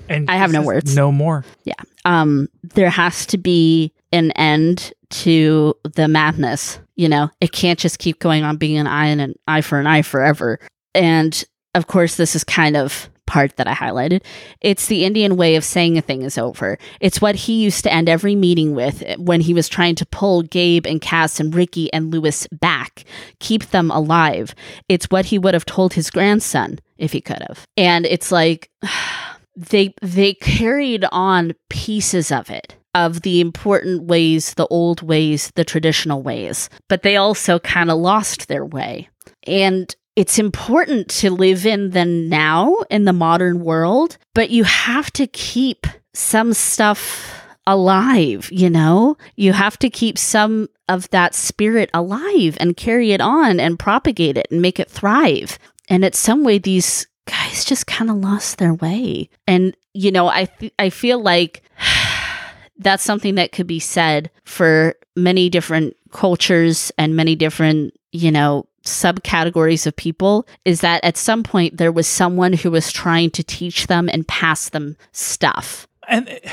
And 0.09 0.29
I 0.29 0.35
have 0.35 0.51
no 0.51 0.61
words. 0.61 0.95
No 0.95 1.11
more. 1.11 1.45
Yeah. 1.63 1.73
Um, 2.05 2.49
there 2.61 2.89
has 2.89 3.25
to 3.27 3.37
be 3.37 3.93
an 4.11 4.31
end 4.31 4.93
to 5.09 5.75
the 5.95 6.07
madness. 6.07 6.79
You 6.95 7.09
know, 7.09 7.29
it 7.41 7.51
can't 7.51 7.79
just 7.79 7.99
keep 7.99 8.19
going 8.19 8.43
on 8.43 8.57
being 8.57 8.77
an 8.77 8.87
eye 8.87 9.07
and 9.07 9.21
an 9.21 9.35
eye 9.47 9.61
for 9.61 9.79
an 9.79 9.87
eye 9.87 10.01
forever. 10.01 10.59
And 10.93 11.43
of 11.73 11.87
course, 11.87 12.15
this 12.15 12.35
is 12.35 12.43
kind 12.43 12.77
of 12.77 13.09
part 13.25 13.55
that 13.57 13.67
I 13.67 13.73
highlighted. 13.73 14.23
It's 14.61 14.87
the 14.87 15.05
Indian 15.05 15.37
way 15.37 15.55
of 15.55 15.63
saying 15.63 15.97
a 15.97 16.01
thing 16.01 16.21
is 16.23 16.37
over. 16.37 16.77
It's 16.99 17.21
what 17.21 17.35
he 17.35 17.63
used 17.63 17.83
to 17.83 17.93
end 17.93 18.09
every 18.09 18.35
meeting 18.35 18.75
with 18.75 19.03
when 19.17 19.41
he 19.41 19.53
was 19.53 19.69
trying 19.69 19.95
to 19.95 20.05
pull 20.05 20.43
Gabe 20.43 20.85
and 20.85 21.01
Cass 21.01 21.39
and 21.39 21.53
Ricky 21.53 21.91
and 21.93 22.11
Lewis 22.11 22.47
back, 22.51 23.05
keep 23.39 23.67
them 23.67 23.91
alive. 23.91 24.53
It's 24.89 25.09
what 25.09 25.25
he 25.25 25.39
would 25.39 25.53
have 25.53 25.65
told 25.65 25.93
his 25.93 26.09
grandson 26.09 26.79
if 26.97 27.11
he 27.11 27.21
could 27.21 27.43
have. 27.47 27.67
And 27.77 28.05
it's 28.05 28.31
like 28.31 28.69
they 29.55 29.93
they 30.01 30.33
carried 30.35 31.05
on 31.11 31.53
pieces 31.69 32.31
of 32.31 32.49
it 32.49 32.75
of 32.95 33.21
the 33.21 33.41
important 33.41 34.03
ways, 34.03 34.53
the 34.53 34.67
old 34.67 35.01
ways, 35.01 35.51
the 35.55 35.65
traditional 35.65 36.21
ways, 36.21 36.69
but 36.89 37.01
they 37.01 37.15
also 37.15 37.59
kind 37.59 37.89
of 37.89 37.97
lost 37.97 38.47
their 38.47 38.65
way. 38.65 39.09
And 39.47 39.93
it's 40.15 40.37
important 40.37 41.09
to 41.09 41.31
live 41.31 41.65
in 41.65 41.91
the 41.91 42.05
now 42.05 42.75
in 42.89 43.05
the 43.05 43.13
modern 43.13 43.63
world, 43.63 44.17
but 44.33 44.49
you 44.49 44.63
have 44.63 45.11
to 45.13 45.27
keep 45.27 45.87
some 46.13 46.53
stuff 46.53 47.41
alive, 47.65 48.49
you 48.51 48.69
know? 48.69 49.17
You 49.35 49.53
have 49.53 49.77
to 49.79 49.89
keep 49.89 50.17
some 50.17 50.69
of 50.89 51.09
that 51.09 51.33
spirit 51.33 51.89
alive 51.93 52.57
and 52.59 52.77
carry 52.77 53.11
it 53.11 53.21
on 53.21 53.59
and 53.59 53.79
propagate 53.79 54.37
it 54.37 54.47
and 54.51 54.61
make 54.61 54.79
it 54.79 54.89
thrive. 54.89 55.57
And 55.89 56.03
in 56.03 56.13
some 56.13 56.43
way, 56.43 56.57
these 56.57 57.07
guys 57.25 57.63
just 57.63 57.87
kind 57.87 58.09
of 58.09 58.17
lost 58.17 58.57
their 58.57 58.73
way. 58.73 59.29
And, 59.47 59.75
you 59.93 60.11
know, 60.11 60.27
I, 60.27 60.45
th- 60.45 60.73
I 60.77 60.89
feel 60.89 61.21
like 61.21 61.63
that's 62.77 63.03
something 63.03 63.35
that 63.35 63.51
could 63.51 63.67
be 63.67 63.79
said 63.79 64.29
for 64.43 64.95
many 65.15 65.49
different 65.49 65.95
cultures 66.11 66.91
and 66.97 67.15
many 67.15 67.35
different, 67.35 67.93
you 68.11 68.31
know, 68.31 68.67
subcategories 68.83 69.87
of 69.87 69.95
people 69.95 70.47
is 70.65 70.81
that 70.81 71.03
at 71.03 71.17
some 71.17 71.43
point 71.43 71.77
there 71.77 71.91
was 71.91 72.07
someone 72.07 72.53
who 72.53 72.71
was 72.71 72.91
trying 72.91 73.31
to 73.31 73.43
teach 73.43 73.87
them 73.87 74.09
and 74.11 74.27
pass 74.27 74.69
them 74.69 74.97
stuff. 75.11 75.87
And 76.07 76.29
uh, 76.29 76.49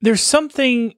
there's 0.00 0.22
something 0.22 0.94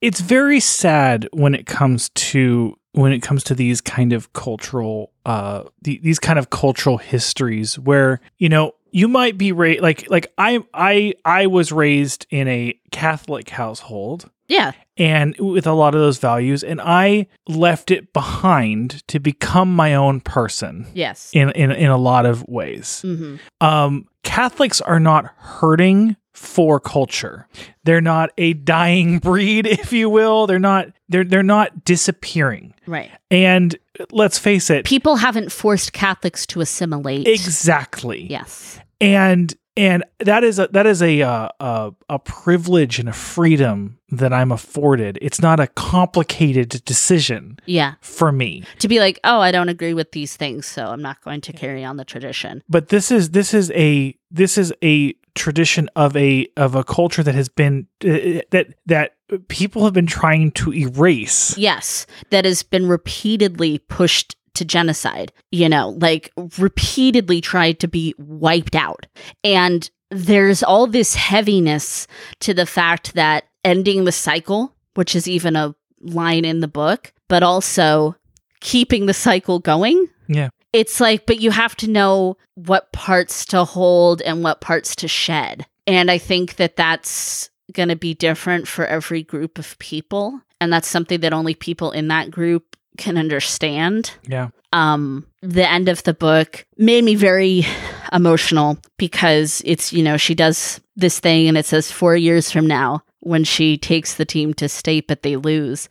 it's 0.00 0.20
very 0.20 0.60
sad 0.60 1.28
when 1.32 1.54
it 1.54 1.66
comes 1.66 2.08
to 2.10 2.76
when 2.92 3.12
it 3.12 3.22
comes 3.22 3.44
to 3.44 3.54
these 3.54 3.80
kind 3.80 4.12
of 4.12 4.32
cultural 4.32 5.12
uh 5.24 5.62
the, 5.82 6.00
these 6.02 6.18
kind 6.18 6.38
of 6.38 6.50
cultural 6.50 6.98
histories 6.98 7.78
where 7.78 8.20
you 8.38 8.48
know 8.48 8.72
you 8.90 9.06
might 9.06 9.38
be 9.38 9.52
raised 9.52 9.80
like 9.80 10.10
like 10.10 10.32
I 10.36 10.64
I 10.74 11.14
I 11.24 11.46
was 11.46 11.70
raised 11.70 12.26
in 12.30 12.48
a 12.48 12.78
Catholic 12.90 13.50
household 13.50 14.30
Yeah. 14.48 14.72
and 14.96 15.36
with 15.38 15.66
a 15.66 15.72
lot 15.72 15.94
of 15.94 16.00
those 16.00 16.18
values 16.18 16.64
and 16.64 16.80
I 16.80 17.26
left 17.46 17.90
it 17.90 18.12
behind 18.12 19.06
to 19.08 19.20
become 19.20 19.74
my 19.76 19.94
own 19.94 20.20
person 20.20 20.86
Yes. 20.94 21.30
in 21.34 21.50
in 21.50 21.70
in 21.70 21.90
a 21.90 21.98
lot 21.98 22.26
of 22.26 22.42
ways. 22.48 23.02
hmm 23.02 23.36
Um 23.60 24.06
Catholics 24.24 24.80
are 24.82 25.00
not 25.00 25.26
hurting 25.38 26.16
for 26.34 26.78
culture. 26.80 27.46
They're 27.84 28.00
not 28.02 28.30
a 28.38 28.52
dying 28.52 29.18
breed 29.28 29.66
if 29.66 29.92
you 29.92 30.08
will. 30.10 30.46
They're 30.46 30.58
not 30.58 30.88
they're 31.08 31.24
they're 31.24 31.42
not 31.42 31.84
disappearing. 31.84 32.74
Right. 32.86 33.10
And 33.30 33.76
let's 34.12 34.38
face 34.38 34.70
it, 34.70 34.84
People 34.84 35.16
haven't 35.16 35.50
forced 35.52 35.92
Catholics 35.92 36.46
to 36.48 36.60
assimilate. 36.60 37.26
exactly. 37.26 38.26
Yes. 38.30 38.78
and 39.00 39.54
and 39.78 40.04
that 40.18 40.42
is 40.44 40.58
a 40.58 40.68
that 40.72 40.86
is 40.86 41.00
a, 41.02 41.22
uh, 41.22 41.48
a 41.60 41.92
a 42.08 42.18
privilege 42.18 42.98
and 42.98 43.08
a 43.08 43.12
freedom 43.12 43.98
that 44.10 44.32
I'm 44.32 44.50
afforded. 44.52 45.18
It's 45.22 45.40
not 45.40 45.60
a 45.60 45.66
complicated 45.68 46.82
decision 46.84 47.58
Yeah. 47.66 47.94
for 48.00 48.32
me. 48.32 48.64
To 48.80 48.88
be 48.88 48.98
like, 49.00 49.20
oh, 49.24 49.40
I 49.40 49.52
don't 49.52 49.68
agree 49.68 49.94
with 49.94 50.12
these 50.12 50.36
things, 50.36 50.66
so 50.66 50.86
I'm 50.86 51.02
not 51.02 51.20
going 51.22 51.40
to 51.42 51.52
carry 51.52 51.84
on 51.84 51.96
the 51.96 52.04
tradition. 52.04 52.62
But 52.68 52.88
this 52.88 53.10
is 53.10 53.30
this 53.30 53.54
is 53.54 53.70
a 53.72 54.14
this 54.30 54.58
is 54.58 54.72
a 54.82 55.14
tradition 55.34 55.88
of 55.94 56.16
a 56.16 56.46
of 56.56 56.74
a 56.74 56.82
culture 56.82 57.22
that 57.22 57.34
has 57.34 57.48
been 57.48 57.86
uh, 58.04 58.40
that 58.50 58.74
that 58.86 59.12
people 59.48 59.84
have 59.84 59.92
been 59.92 60.06
trying 60.06 60.50
to 60.52 60.72
erase. 60.72 61.56
Yes. 61.58 62.06
That 62.30 62.44
has 62.44 62.62
been 62.62 62.88
repeatedly 62.88 63.78
pushed 63.78 64.34
to 64.58 64.64
genocide, 64.64 65.32
you 65.50 65.68
know, 65.68 65.96
like 66.00 66.32
repeatedly 66.58 67.40
tried 67.40 67.80
to 67.80 67.88
be 67.88 68.14
wiped 68.18 68.74
out. 68.74 69.06
And 69.42 69.88
there's 70.10 70.62
all 70.62 70.86
this 70.86 71.14
heaviness 71.14 72.06
to 72.40 72.54
the 72.54 72.66
fact 72.66 73.14
that 73.14 73.44
ending 73.64 74.04
the 74.04 74.12
cycle, 74.12 74.74
which 74.94 75.16
is 75.16 75.28
even 75.28 75.56
a 75.56 75.74
line 76.00 76.44
in 76.44 76.60
the 76.60 76.68
book, 76.68 77.12
but 77.28 77.42
also 77.42 78.16
keeping 78.60 79.06
the 79.06 79.14
cycle 79.14 79.58
going. 79.58 80.08
Yeah. 80.28 80.50
It's 80.72 81.00
like, 81.00 81.26
but 81.26 81.40
you 81.40 81.50
have 81.50 81.76
to 81.76 81.90
know 81.90 82.36
what 82.54 82.92
parts 82.92 83.44
to 83.46 83.64
hold 83.64 84.20
and 84.22 84.42
what 84.42 84.60
parts 84.60 84.94
to 84.96 85.08
shed. 85.08 85.66
And 85.86 86.10
I 86.10 86.18
think 86.18 86.56
that 86.56 86.76
that's 86.76 87.50
going 87.72 87.88
to 87.88 87.96
be 87.96 88.14
different 88.14 88.68
for 88.68 88.86
every 88.86 89.22
group 89.22 89.58
of 89.58 89.78
people. 89.78 90.40
And 90.60 90.72
that's 90.72 90.88
something 90.88 91.20
that 91.20 91.32
only 91.32 91.54
people 91.54 91.92
in 91.92 92.08
that 92.08 92.30
group 92.30 92.76
can 92.98 93.16
understand. 93.16 94.12
Yeah. 94.26 94.48
Um, 94.72 95.26
the 95.40 95.68
end 95.68 95.88
of 95.88 96.02
the 96.02 96.12
book 96.12 96.66
made 96.76 97.02
me 97.04 97.14
very 97.14 97.64
emotional 98.12 98.78
because 98.98 99.62
it's, 99.64 99.92
you 99.92 100.02
know, 100.02 100.16
she 100.16 100.34
does 100.34 100.80
this 100.96 101.20
thing 101.20 101.48
and 101.48 101.56
it 101.56 101.64
says 101.66 101.90
four 101.90 102.16
years 102.16 102.50
from 102.50 102.66
now 102.66 103.02
when 103.20 103.44
she 103.44 103.76
takes 103.78 104.14
the 104.14 104.24
team 104.24 104.54
to 104.54 104.68
state, 104.68 105.06
but 105.08 105.22
they 105.22 105.36
lose. 105.36 105.88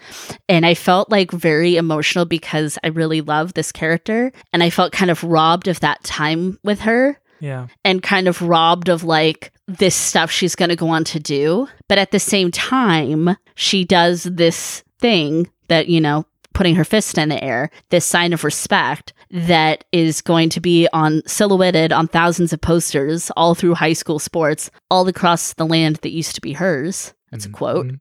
And 0.48 0.66
I 0.66 0.74
felt 0.76 1.10
like 1.12 1.32
very 1.32 1.76
emotional 1.76 2.26
because 2.26 2.78
I 2.84 2.88
really 2.88 3.22
love 3.22 3.54
this 3.54 3.72
character 3.72 4.32
and 4.54 4.64
I 4.64 4.70
felt 4.70 4.92
kind 4.94 5.12
of 5.12 5.24
robbed 5.24 5.68
of 5.68 5.80
that 5.82 6.04
time 6.04 6.58
with 6.64 6.82
her 6.82 7.20
Yeah. 7.40 7.68
and 7.84 8.02
kind 8.04 8.28
of 8.28 8.42
robbed 8.42 8.90
of 8.90 9.04
like 9.04 9.52
this 9.68 9.96
stuff 9.96 10.32
she's 10.32 10.56
going 10.56 10.70
to 10.70 10.76
go 10.76 10.90
on 10.90 11.04
to 11.06 11.20
do. 11.20 11.68
But 11.90 11.98
at 11.98 12.12
the 12.12 12.20
same 12.20 12.52
time, 12.52 13.36
she 13.56 13.84
does 13.86 14.24
this 14.24 14.84
thing 15.00 15.50
that, 15.68 15.88
you 15.90 16.00
know, 16.00 16.26
putting 16.58 16.74
her 16.74 16.84
fist 16.84 17.20
in 17.20 17.30
the 17.30 17.42
air, 17.44 17.70
this 17.92 18.04
sign 18.04 18.34
of 18.34 18.44
respect 18.44 19.14
that 19.30 19.84
is 19.92 20.22
going 20.22 20.50
to 20.50 20.60
be 20.60 20.88
on 20.92 21.22
silhouetted 21.28 21.94
on 21.94 22.08
thousands 22.08 22.52
of 22.52 22.60
posters 22.60 23.30
all 23.38 23.54
through 23.54 23.76
high 23.76 23.94
school 23.94 24.18
sports, 24.18 24.72
all 24.90 25.08
across 25.08 25.54
the 25.54 25.68
land 25.68 25.98
that 25.98 26.10
used 26.10 26.34
to 26.34 26.42
be 26.42 26.54
hers. 26.54 27.14
That's 27.30 27.46
a 27.46 27.50
mm-hmm. 27.50 27.58
quote. 27.58 27.92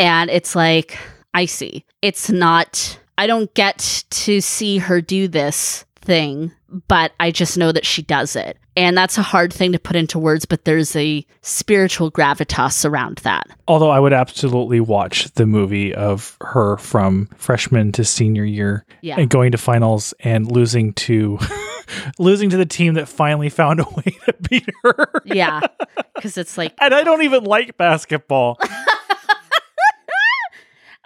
And 0.00 0.28
it's 0.28 0.56
like, 0.56 0.98
I 1.34 1.46
see. 1.46 1.84
It's 2.02 2.28
not, 2.28 2.98
I 3.16 3.28
don't 3.28 3.54
get 3.54 4.04
to 4.10 4.40
see 4.40 4.78
her 4.78 5.00
do 5.00 5.28
this 5.28 5.84
thing, 6.00 6.50
but 6.88 7.12
I 7.20 7.30
just 7.30 7.56
know 7.56 7.70
that 7.70 7.86
she 7.86 8.02
does 8.02 8.34
it. 8.34 8.58
And 8.80 8.96
that's 8.96 9.18
a 9.18 9.22
hard 9.22 9.52
thing 9.52 9.72
to 9.72 9.78
put 9.78 9.94
into 9.94 10.18
words, 10.18 10.46
but 10.46 10.64
there's 10.64 10.96
a 10.96 11.24
spiritual 11.42 12.10
gravitas 12.10 12.88
around 12.88 13.18
that. 13.18 13.46
Although 13.68 13.90
I 13.90 14.00
would 14.00 14.14
absolutely 14.14 14.80
watch 14.80 15.30
the 15.34 15.44
movie 15.44 15.94
of 15.94 16.36
her 16.40 16.78
from 16.78 17.28
freshman 17.36 17.92
to 17.92 18.04
senior 18.04 18.44
year 18.44 18.86
Yeah. 19.02 19.16
and 19.18 19.28
going 19.28 19.52
to 19.52 19.58
finals 19.58 20.14
and 20.20 20.50
losing 20.50 20.94
to 20.94 21.38
losing 22.18 22.48
to 22.50 22.56
the 22.56 22.64
team 22.64 22.94
that 22.94 23.06
finally 23.06 23.50
found 23.50 23.80
a 23.80 23.84
way 23.84 24.16
to 24.24 24.34
beat 24.48 24.68
her. 24.82 25.22
Yeah. 25.26 25.60
Because 26.14 26.38
it's 26.38 26.56
like, 26.56 26.72
And 26.80 26.94
I 26.94 27.02
don't 27.04 27.22
even 27.22 27.44
like 27.44 27.76
basketball. 27.76 28.58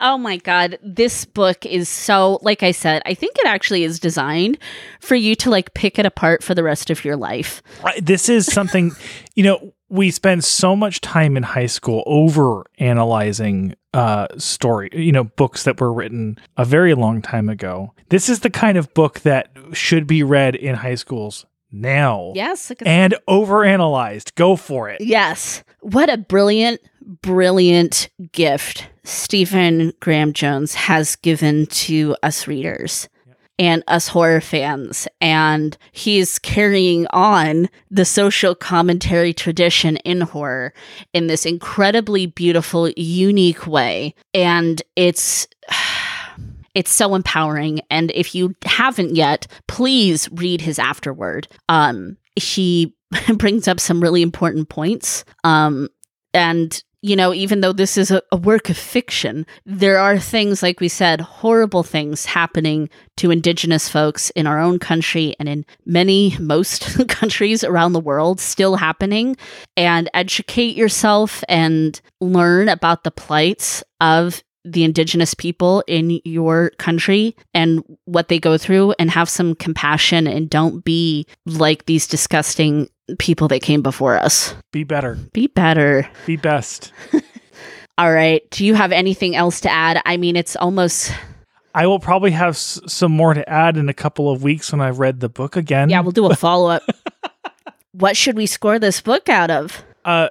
Oh 0.07 0.19
my 0.19 0.37
God. 0.37 0.79
This 0.83 1.25
book 1.25 1.65
is 1.65 1.89
so, 1.89 2.39
like 2.43 2.63
I 2.63 2.73
said, 2.73 3.01
I 3.07 3.15
think 3.15 3.37
it 3.39 3.47
actually 3.47 3.85
is 3.85 3.99
designed 3.99 4.59
for 5.01 5.15
you 5.15 5.35
to 5.37 5.49
like 5.49 5.73
pick 5.73 5.99
it 5.99 6.05
apart 6.05 6.45
for 6.45 6.55
the 6.55 6.63
rest 6.63 6.91
of 6.91 7.07
your 7.07 7.17
life. 7.17 7.63
Right, 7.83 8.05
This 8.05 8.29
is 8.29 8.45
something, 8.47 8.93
you 9.35 9.45
know, 9.45 9.73
we 9.89 10.11
spend 10.11 10.45
so 10.45 10.77
much 10.77 11.01
time 11.01 11.39
in 11.39 11.43
high 11.43 11.67
school 11.67 12.03
over 12.05 12.67
analyzing 12.79 13.75
uh 13.95 14.27
story, 14.37 14.91
you 14.93 15.13
know, 15.13 15.25
books 15.25 15.63
that 15.63 15.81
were 15.81 15.93
written 15.93 16.37
a 16.59 16.67
very 16.67 16.95
long 16.95 17.23
time 17.23 17.49
ago. 17.49 17.95
This 18.11 18.29
is 18.29 18.41
the 18.41 18.51
kind 18.51 18.77
of 18.77 18.93
book 18.93 19.21
that 19.21 19.57
should 19.73 20.07
be 20.07 20.23
read 20.23 20.55
in 20.55 20.75
high 20.75 20.97
schools 20.97 21.47
now. 21.73 22.33
Yes. 22.35 22.71
And 22.85 23.15
overanalyzed. 23.27 24.35
Go 24.35 24.57
for 24.57 24.91
it. 24.91 25.01
yes. 25.01 25.65
What 25.81 26.11
a 26.11 26.19
brilliant, 26.19 26.81
brilliant 27.23 28.11
gift 28.33 28.89
Stephen 29.05 29.93
Graham 30.01 30.33
Jones 30.33 30.75
has 30.75 31.17
given 31.17 31.67
to 31.67 32.17
us 32.23 32.47
readers. 32.47 33.09
And 33.57 33.85
us 33.87 34.09
horror 34.09 34.41
fans. 34.41 35.07
And 35.21 35.79
he's 35.93 36.41
carrying 36.41 37.07
on 37.11 37.69
the 37.89 38.05
social 38.05 38.57
commentary 38.57 39.33
tradition 39.33 39.97
in 39.99 40.23
horror 40.23 40.75
in 41.13 41.29
this 41.29 41.47
incredibly 41.47 42.27
beautiful, 42.27 42.91
unique 42.97 43.67
way. 43.67 44.15
And 44.33 44.83
it's. 44.97 45.47
It's 46.75 46.91
so 46.91 47.15
empowering. 47.15 47.83
And 47.89 48.11
if 48.17 48.35
you 48.35 48.53
haven't 48.65 49.15
yet, 49.15 49.47
please 49.69 50.29
read 50.33 50.61
his 50.61 50.81
afterword. 50.81 51.47
Um, 51.69 52.17
he 52.35 52.97
brings 53.37 53.69
up 53.69 53.79
some 53.79 54.01
really 54.01 54.23
important 54.23 54.69
points. 54.71 55.25
Um, 55.45 55.89
and 56.33 56.83
you 57.05 57.17
know, 57.17 57.35
even 57.35 57.61
though 57.61 57.75
this 57.75 57.99
is 57.99 58.11
a, 58.11 58.23
a 58.33 58.37
work 58.37 58.71
of 58.71 58.79
fiction, 58.79 59.45
there 59.67 59.99
are 59.99 60.19
things, 60.19 60.63
like 60.63 60.81
we 60.81 60.89
said, 60.89 61.21
horrible 61.21 61.83
things 61.83 62.25
happening 62.25 62.89
to 63.19 63.31
Indigenous 63.31 63.91
folks 63.91 64.31
in 64.31 64.47
our 64.47 64.59
own 64.59 64.79
country 64.79 65.37
and 65.39 65.47
in 65.47 65.67
many, 65.85 66.35
most 66.41 67.07
countries 67.09 67.63
around 67.63 67.93
the 67.93 68.01
world 68.01 68.41
still 68.41 68.77
happening. 68.77 69.37
And 69.77 70.09
educate 70.15 70.77
yourself 70.77 71.45
and 71.47 72.01
learn 72.23 72.71
about 72.71 73.05
the 73.05 73.11
plights 73.11 73.85
of 74.01 74.43
the 74.65 74.83
indigenous 74.83 75.35
people 75.35 75.85
in 75.87 76.23
your 76.25 76.71
country 76.79 77.37
and 77.53 77.85
what 78.07 78.29
they 78.29 78.39
go 78.39 78.57
through 78.57 78.95
and 78.99 79.11
have 79.11 79.29
some 79.29 79.55
compassion 79.55 80.27
and 80.27 80.49
don't 80.49 80.83
be 80.87 81.27
like 81.45 81.85
these 81.85 82.07
disgusting 82.07 82.89
people 83.19 83.49
that 83.49 83.61
came 83.63 83.83
before 83.83 84.17
us. 84.17 84.55
Be 84.73 84.85
better. 84.85 85.17
Be 85.33 85.47
better. 85.47 86.09
Be 86.27 86.37
best. 86.37 86.93
All 87.99 88.13
right. 88.13 88.43
Do 88.51 88.65
you 88.65 88.75
have 88.75 88.93
anything 88.93 89.37
else 89.37 89.61
to 89.61 89.71
add? 89.71 90.01
I 90.05 90.17
mean, 90.17 90.37
it's 90.37 90.57
almost 90.57 91.13
I 91.75 91.87
will 91.87 91.99
probably 92.01 92.31
have 92.33 92.55
s- 92.55 92.81
some 92.87 93.13
more 93.13 93.35
to 93.35 93.49
add 93.49 93.77
in 93.77 93.89
a 93.89 93.95
couple 93.95 94.31
of 94.31 94.43
weeks 94.43 94.73
when 94.73 94.81
I've 94.81 94.99
read 94.99 95.21
the 95.21 95.29
book 95.29 95.57
again. 95.57 95.91
yeah, 95.91 96.01
we'll 96.01 96.13
do 96.13 96.27
a 96.27 96.35
follow 96.37 96.71
up. 96.71 96.83
what 97.93 98.17
should 98.17 98.37
we 98.37 98.47
score 98.47 98.79
this 98.79 99.01
book 99.01 99.29
out 99.29 99.51
of? 99.51 99.85
Uh, 100.05 100.29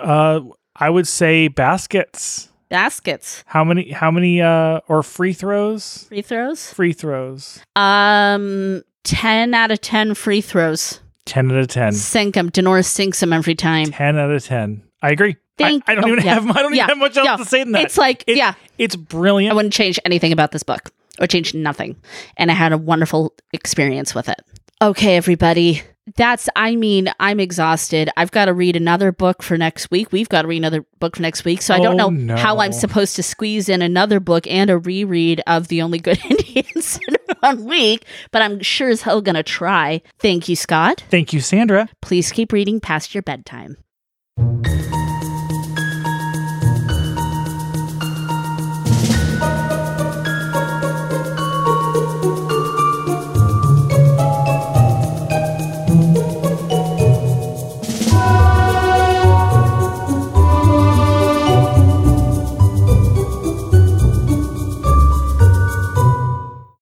uh, 0.00 0.40
I 0.76 0.90
would 0.90 1.06
say 1.08 1.48
baskets. 1.48 2.48
Baskets. 2.68 3.44
How 3.46 3.62
many? 3.64 3.90
How 3.92 4.10
many? 4.10 4.40
Uh, 4.42 4.80
or 4.88 5.02
free 5.02 5.32
throws? 5.32 6.04
Free 6.08 6.22
throws? 6.22 6.72
Free 6.72 6.92
throws. 6.92 7.60
Um 7.76 8.82
10 9.04 9.52
out 9.54 9.70
of 9.70 9.80
10 9.80 10.14
free 10.14 10.40
throws. 10.40 11.00
Ten 11.26 11.50
out 11.50 11.58
of 11.58 11.68
ten. 11.68 11.92
Sink 11.92 12.34
them. 12.34 12.50
Denorah 12.50 12.84
sinks 12.84 13.20
them 13.20 13.32
every 13.32 13.54
time. 13.54 13.86
Ten 13.86 14.18
out 14.18 14.30
of 14.30 14.44
ten. 14.44 14.82
I 15.02 15.10
agree. 15.10 15.36
I, 15.58 15.62
Thank- 15.62 15.84
I 15.86 15.94
don't 15.94 16.04
oh, 16.04 16.08
even 16.08 16.24
yeah. 16.24 16.34
have. 16.34 16.50
I 16.50 16.62
don't 16.62 16.74
Yeah. 16.74 16.84
even 16.84 16.88
have 16.88 16.98
much 16.98 17.16
else 17.16 17.26
Yeah. 17.26 17.36
to 17.36 17.44
say 17.44 17.62
than 17.62 17.72
that. 17.72 17.82
It's 17.84 17.96
like, 17.98 18.24
It- 18.26 18.36
yeah, 18.36 18.54
It's 18.78 18.96
brilliant. 18.96 19.52
I 19.52 19.54
wouldn't 19.54 19.72
change 19.74 19.98
anything 20.04 20.32
about 20.32 20.50
this 20.52 20.62
book 20.62 20.90
or 21.20 21.26
change 21.26 21.54
nothing. 21.54 21.96
And 22.36 22.50
I 22.50 22.54
had 22.54 22.72
a 22.72 22.78
wonderful 22.78 23.34
experience 23.52 24.14
with 24.14 24.28
it. 24.28 24.40
Okay, 24.82 25.16
everybody. 25.16 25.82
That's, 26.16 26.50
I 26.54 26.76
mean, 26.76 27.08
I'm 27.20 27.40
exhausted. 27.40 28.10
I've 28.16 28.30
got 28.30 28.46
to 28.46 28.52
read 28.52 28.76
another 28.76 29.10
book 29.12 29.42
for 29.42 29.56
next 29.56 29.90
week. 29.90 30.12
We've 30.12 30.28
got 30.28 30.42
to 30.42 30.48
read 30.48 30.58
another 30.58 30.84
book 30.98 31.16
for 31.16 31.22
next 31.22 31.44
week. 31.46 31.62
So 31.62 31.72
I 31.72 31.78
don't 31.80 31.98
Oh, 31.98 32.10
know 32.10 32.36
how 32.36 32.58
I'm 32.58 32.72
supposed 32.72 33.16
to 33.16 33.22
squeeze 33.22 33.70
in 33.70 33.80
another 33.80 34.20
book 34.20 34.46
and 34.46 34.68
a 34.68 34.76
reread 34.76 35.40
of 35.46 35.68
The 35.68 35.80
Only 35.80 35.98
Good 36.00 36.18
Indians 36.28 36.98
in 37.08 37.16
one 37.44 37.64
week, 37.66 38.06
but 38.30 38.40
I'm 38.40 38.60
sure 38.62 38.88
as 38.88 39.02
hell 39.02 39.20
to 39.34 39.42
try. 39.42 40.00
Thank 40.18 40.48
you, 40.48 40.56
Scott. 40.56 41.04
Thank 41.10 41.32
you, 41.32 41.40
Sandra. 41.40 41.88
Please 42.00 42.32
keep 42.32 42.52
reading 42.52 42.80
past 42.80 43.14
your 43.14 43.22
bedtime. 43.22 43.76